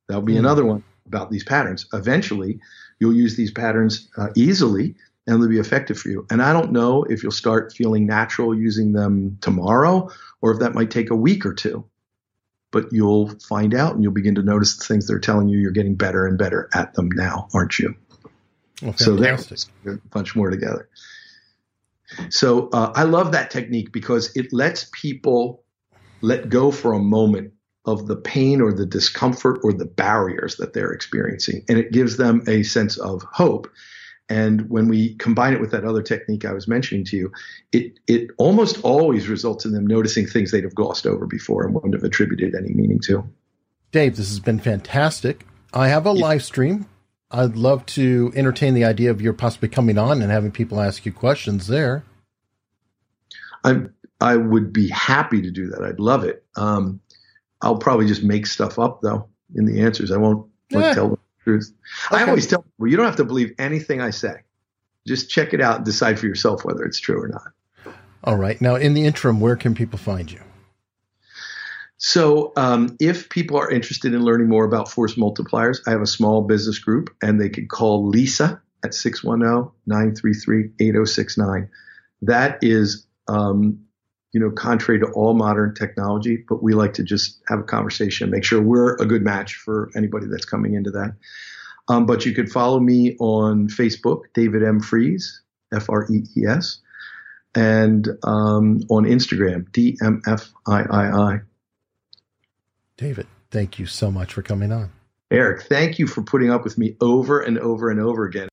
That'll 0.09 0.21
be 0.21 0.35
mm 0.35 0.41
another 0.41 0.67
one 0.67 0.85
about 1.07 1.31
these 1.31 1.45
patterns. 1.45 1.87
Eventually, 1.95 2.61
you'll 3.01 3.17
use 3.17 3.35
these 3.35 3.51
patterns 3.51 4.11
uh, 4.19 4.29
easily 4.37 4.95
and 5.27 5.41
they'll 5.41 5.49
be 5.49 5.59
effective 5.59 5.99
for 5.99 6.11
you. 6.11 6.27
And 6.31 6.43
I 6.43 6.53
don't 6.53 6.71
know 6.71 7.05
if 7.05 7.23
you'll 7.23 7.33
start 7.33 7.73
feeling 7.73 8.05
natural 8.05 8.55
using 8.55 8.93
them 8.93 9.39
tomorrow 9.41 10.11
or 10.43 10.53
if 10.53 10.59
that 10.59 10.75
might 10.75 10.91
take 10.91 11.11
a 11.11 11.17
week 11.17 11.47
or 11.47 11.55
two 11.55 11.83
but 12.75 12.93
you'll 12.93 13.29
find 13.39 13.73
out 13.73 13.95
and 13.95 14.03
you'll 14.03 14.13
begin 14.13 14.35
to 14.35 14.43
notice 14.43 14.77
the 14.77 14.85
things 14.85 15.07
they're 15.07 15.21
telling 15.21 15.49
you 15.49 15.59
you're 15.59 15.71
getting 15.71 15.95
better 15.95 16.27
and 16.27 16.37
better 16.37 16.69
at 16.75 16.93
them 16.95 17.09
now, 17.09 17.47
aren't 17.55 17.79
you? 17.79 17.95
Well, 18.83 18.97
so 18.97 19.15
there's 19.15 19.71
a 19.87 19.93
bunch 20.11 20.35
more 20.35 20.51
together. 20.51 20.89
So 22.31 22.69
uh, 22.71 22.93
I 22.97 23.05
love 23.05 23.31
that 23.31 23.53
technique 23.53 23.93
because 23.93 24.37
it 24.37 24.53
lets 24.53 24.91
people 24.93 25.63
let 26.21 26.49
go 26.49 26.73
for 26.73 26.93
a 26.93 26.99
moment 26.99 27.53
of 27.85 28.09
the 28.09 28.17
pain 28.17 28.61
or 28.61 28.73
the 28.73 28.87
discomfort 28.87 29.61
or 29.63 29.73
the 29.73 29.85
barriers 29.85 30.57
that 30.57 30.73
they're 30.73 30.91
experiencing. 30.91 31.65
And 31.69 31.79
it 31.79 31.93
gives 31.93 32.17
them 32.17 32.43
a 32.49 32.65
sense 32.65 32.99
of 32.99 33.23
hope. 33.23 33.71
And 34.29 34.69
when 34.71 34.89
we 34.89 35.15
combine 35.17 35.53
it 35.53 35.61
with 35.61 35.71
that 35.73 35.85
other 35.85 36.03
technique 36.03 36.45
I 36.45 36.53
was 36.53 36.67
mentioning 36.67 37.05
to 37.07 37.17
you, 37.17 37.33
it, 37.73 37.99
it 38.07 38.31
almost 38.39 38.81
always 38.83 39.29
results 39.29 39.65
in 39.65 39.73
them 39.73 39.87
noticing 39.87 40.27
things 40.27 40.51
they'd 40.51 40.65
have 40.65 40.75
glossed 40.75 41.07
over 41.07 41.27
before 41.27 41.65
and 41.65 41.75
wouldn't 41.75 41.95
have 41.95 42.05
attributed 42.05 42.55
any 42.55 42.73
meaning 42.73 43.01
to. 43.01 43.29
Dave, 43.93 44.17
this 44.17 44.29
has 44.29 44.41
been 44.41 44.61
fantastic. 44.61 45.47
I 45.75 45.89
have 45.89 46.07
a 46.07 46.15
yeah. 46.15 46.23
live 46.23 46.43
stream. 46.43 46.87
I'd 47.31 47.57
love 47.57 47.85
to 47.87 48.33
entertain 48.35 48.75
the 48.75 48.85
idea 48.85 49.11
of 49.11 49.21
your 49.21 49.33
possibly 49.33 49.69
coming 49.69 49.99
on 49.99 50.23
and 50.23 50.31
having 50.31 50.53
people 50.53 50.81
ask 50.81 51.05
you 51.05 51.13
questions 51.13 51.67
there. 51.67 52.05
I 53.65 53.83
I 54.21 54.37
would 54.37 54.73
be 54.73 54.89
happy 54.89 55.43
to 55.43 55.51
do 55.51 55.67
that. 55.69 55.83
I'd 55.83 56.01
love 56.01 56.25
it. 56.25 56.45
Um, 56.57 57.01
I'll 57.61 57.79
probably 57.79 58.07
just 58.07 58.23
make 58.23 58.47
stuff 58.47 58.79
up 58.79 59.01
though 59.03 59.29
in 59.55 59.65
the 59.65 59.83
answers. 59.83 60.13
I 60.13 60.17
won't 60.17 60.47
like, 60.71 60.95
tell 60.95 61.09
them 61.11 61.19
truth. 61.45 61.73
Okay. 62.13 62.23
I 62.23 62.27
always 62.27 62.47
tell 62.47 62.63
people 62.63 62.89
you 62.89 62.97
don't 62.97 63.07
have 63.07 63.17
to 63.17 63.25
believe 63.25 63.53
anything 63.59 64.01
I 64.01 64.11
say. 64.11 64.37
Just 65.07 65.31
check 65.31 65.53
it 65.53 65.61
out 65.61 65.77
and 65.77 65.85
decide 65.85 66.19
for 66.19 66.27
yourself 66.27 66.65
whether 66.65 66.83
it's 66.83 66.99
true 66.99 67.23
or 67.23 67.29
not. 67.29 67.95
All 68.25 68.37
right. 68.37 68.61
Now, 68.61 68.77
in 68.77 68.95
the 68.95 69.05
interim, 69.05 69.39
where 69.39 69.57
can 69.57 69.75
people 69.75 69.99
find 69.99 70.33
you? 70.33 70.41
So, 71.99 72.53
um, 72.57 72.97
if 73.01 73.29
people 73.29 73.57
are 73.57 73.71
interested 73.71 74.15
in 74.15 74.23
learning 74.23 74.49
more 74.49 74.65
about 74.65 74.91
force 74.91 75.15
multipliers, 75.15 75.81
I 75.87 75.91
have 75.91 76.01
a 76.01 76.07
small 76.07 76.43
business 76.43 76.79
group 76.79 77.15
and 77.23 77.41
they 77.41 77.49
can 77.49 77.69
call 77.69 78.07
Lisa 78.07 78.61
at 78.85 78.95
610 78.95 79.71
933 79.87 80.71
8069. 80.81 81.69
That 82.23 82.59
is, 82.63 83.07
um, 83.29 83.85
you 84.35 84.41
know, 84.41 84.51
contrary 84.51 84.99
to 84.99 85.07
all 85.13 85.33
modern 85.33 85.73
technology, 85.75 86.45
but 86.49 86.61
we 86.61 86.75
like 86.75 86.93
to 86.95 87.05
just 87.05 87.41
have 87.47 87.61
a 87.61 87.63
conversation, 87.63 88.31
make 88.31 88.43
sure 88.43 88.61
we're 88.61 88.95
a 88.97 89.07
good 89.07 89.23
match 89.23 89.55
for 89.55 89.93
anybody 89.95 90.27
that's 90.27 90.45
coming 90.45 90.75
into 90.75 90.91
that. 90.91 91.15
Um, 91.87 92.05
but 92.05 92.27
you 92.27 92.35
could 92.35 92.51
follow 92.51 92.81
me 92.81 93.17
on 93.21 93.69
Facebook, 93.69 94.23
David 94.35 94.65
M. 94.65 94.81
Frees, 94.81 95.41
F 95.73 95.89
R 95.89 96.09
E 96.11 96.25
E 96.37 96.47
S, 96.47 96.79
and 97.55 98.09
um, 98.25 98.81
on 98.91 99.05
Instagram, 99.05 99.71
DMFIII. 99.71 101.43
David, 102.97 103.27
thank 103.53 103.79
you 103.79 103.87
so 103.87 104.11
much 104.11 104.33
for 104.33 104.43
coming 104.43 104.73
on. 104.73 104.91
Eric, 105.31 105.63
thank 105.63 106.01
you 106.01 106.09
for 106.09 106.23
putting 106.23 106.51
up 106.51 106.65
with 106.65 106.77
me 106.77 106.97
over 107.01 107.41
and 107.41 107.57
over 107.61 107.89
and 107.89 108.01
over 108.01 108.25
again. 108.25 108.49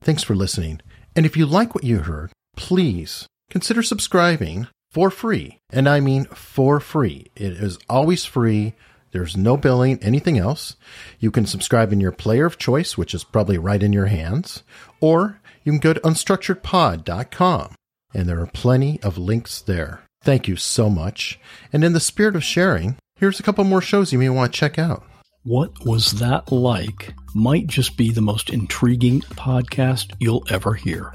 Thanks 0.00 0.22
for 0.22 0.36
listening. 0.36 0.80
And 1.14 1.26
if 1.26 1.36
you 1.36 1.46
like 1.46 1.74
what 1.74 1.84
you 1.84 2.00
heard, 2.00 2.32
please 2.56 3.26
consider 3.50 3.82
subscribing 3.82 4.68
for 4.90 5.10
free. 5.10 5.58
And 5.70 5.88
I 5.88 6.00
mean 6.00 6.24
for 6.26 6.80
free. 6.80 7.30
It 7.36 7.52
is 7.52 7.78
always 7.88 8.24
free. 8.24 8.74
There's 9.12 9.36
no 9.36 9.56
billing, 9.56 10.02
anything 10.02 10.38
else. 10.38 10.76
You 11.18 11.30
can 11.30 11.44
subscribe 11.46 11.92
in 11.92 12.00
your 12.00 12.12
player 12.12 12.46
of 12.46 12.58
choice, 12.58 12.96
which 12.96 13.14
is 13.14 13.24
probably 13.24 13.58
right 13.58 13.82
in 13.82 13.92
your 13.92 14.06
hands, 14.06 14.62
or 15.00 15.40
you 15.64 15.72
can 15.72 15.80
go 15.80 15.92
to 15.92 16.00
unstructuredpod.com 16.00 17.74
and 18.14 18.28
there 18.28 18.40
are 18.40 18.46
plenty 18.46 19.00
of 19.02 19.18
links 19.18 19.60
there. 19.60 20.02
Thank 20.22 20.48
you 20.48 20.56
so 20.56 20.88
much. 20.88 21.38
And 21.72 21.82
in 21.82 21.92
the 21.92 22.00
spirit 22.00 22.36
of 22.36 22.44
sharing, 22.44 22.96
here's 23.16 23.40
a 23.40 23.42
couple 23.42 23.64
more 23.64 23.80
shows 23.80 24.12
you 24.12 24.18
may 24.18 24.28
want 24.28 24.52
to 24.52 24.58
check 24.58 24.78
out. 24.78 25.04
What 25.44 25.84
Was 25.84 26.12
That 26.20 26.52
Like 26.52 27.12
might 27.34 27.66
just 27.66 27.96
be 27.96 28.12
the 28.12 28.20
most 28.20 28.50
intriguing 28.50 29.22
podcast 29.22 30.14
you'll 30.20 30.44
ever 30.48 30.72
hear. 30.72 31.12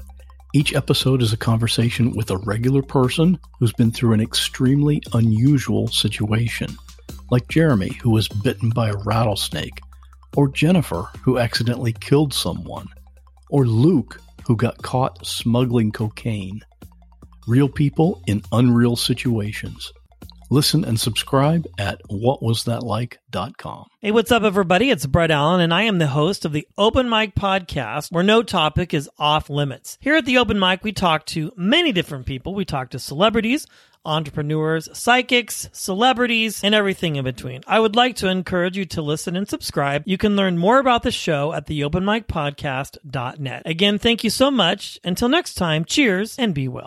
Each 0.54 0.74
episode 0.74 1.22
is 1.22 1.32
a 1.32 1.38
conversation 1.38 2.12
with 2.12 2.30
a 2.30 2.36
regular 2.36 2.82
person 2.82 3.38
who's 3.58 3.72
been 3.72 3.90
through 3.90 4.12
an 4.12 4.20
extremely 4.20 5.00
unusual 5.14 5.88
situation, 5.88 6.76
like 7.30 7.48
Jeremy, 7.48 7.94
who 8.02 8.10
was 8.10 8.28
bitten 8.28 8.68
by 8.68 8.90
a 8.90 8.98
rattlesnake, 8.98 9.80
or 10.36 10.48
Jennifer, 10.48 11.08
who 11.22 11.38
accidentally 11.38 11.94
killed 11.94 12.34
someone, 12.34 12.88
or 13.48 13.64
Luke, 13.66 14.20
who 14.46 14.56
got 14.56 14.82
caught 14.82 15.26
smuggling 15.26 15.90
cocaine. 15.90 16.60
Real 17.46 17.70
people 17.70 18.22
in 18.26 18.42
unreal 18.52 18.94
situations. 18.94 19.90
Listen 20.50 20.82
and 20.82 20.98
subscribe 20.98 21.66
at 21.76 22.00
whatwasthatlike.com. 22.10 23.86
Hey, 24.00 24.10
what's 24.10 24.32
up, 24.32 24.44
everybody? 24.44 24.90
It's 24.90 25.04
Brett 25.04 25.30
Allen, 25.30 25.60
and 25.60 25.74
I 25.74 25.82
am 25.82 25.98
the 25.98 26.06
host 26.06 26.46
of 26.46 26.52
the 26.52 26.66
Open 26.78 27.10
Mic 27.10 27.34
Podcast, 27.34 28.10
where 28.10 28.24
no 28.24 28.42
topic 28.42 28.94
is 28.94 29.10
off 29.18 29.50
limits. 29.50 29.98
Here 30.00 30.16
at 30.16 30.24
the 30.24 30.38
Open 30.38 30.58
Mic, 30.58 30.82
we 30.82 30.92
talk 30.92 31.26
to 31.26 31.52
many 31.54 31.92
different 31.92 32.24
people. 32.24 32.54
We 32.54 32.64
talk 32.64 32.88
to 32.90 32.98
celebrities, 32.98 33.66
entrepreneurs, 34.06 34.88
psychics, 34.96 35.68
celebrities, 35.72 36.64
and 36.64 36.74
everything 36.74 37.16
in 37.16 37.24
between. 37.24 37.60
I 37.66 37.78
would 37.78 37.94
like 37.94 38.16
to 38.16 38.28
encourage 38.28 38.78
you 38.78 38.86
to 38.86 39.02
listen 39.02 39.36
and 39.36 39.46
subscribe. 39.46 40.02
You 40.06 40.16
can 40.16 40.34
learn 40.34 40.56
more 40.56 40.78
about 40.78 41.02
the 41.02 41.10
show 41.10 41.52
at 41.52 41.66
the 41.66 41.82
openmicpodcast.net. 41.82 43.62
Again, 43.66 43.98
thank 43.98 44.24
you 44.24 44.30
so 44.30 44.50
much. 44.50 44.98
Until 45.04 45.28
next 45.28 45.54
time, 45.54 45.84
cheers 45.84 46.38
and 46.38 46.54
be 46.54 46.68
well. 46.68 46.86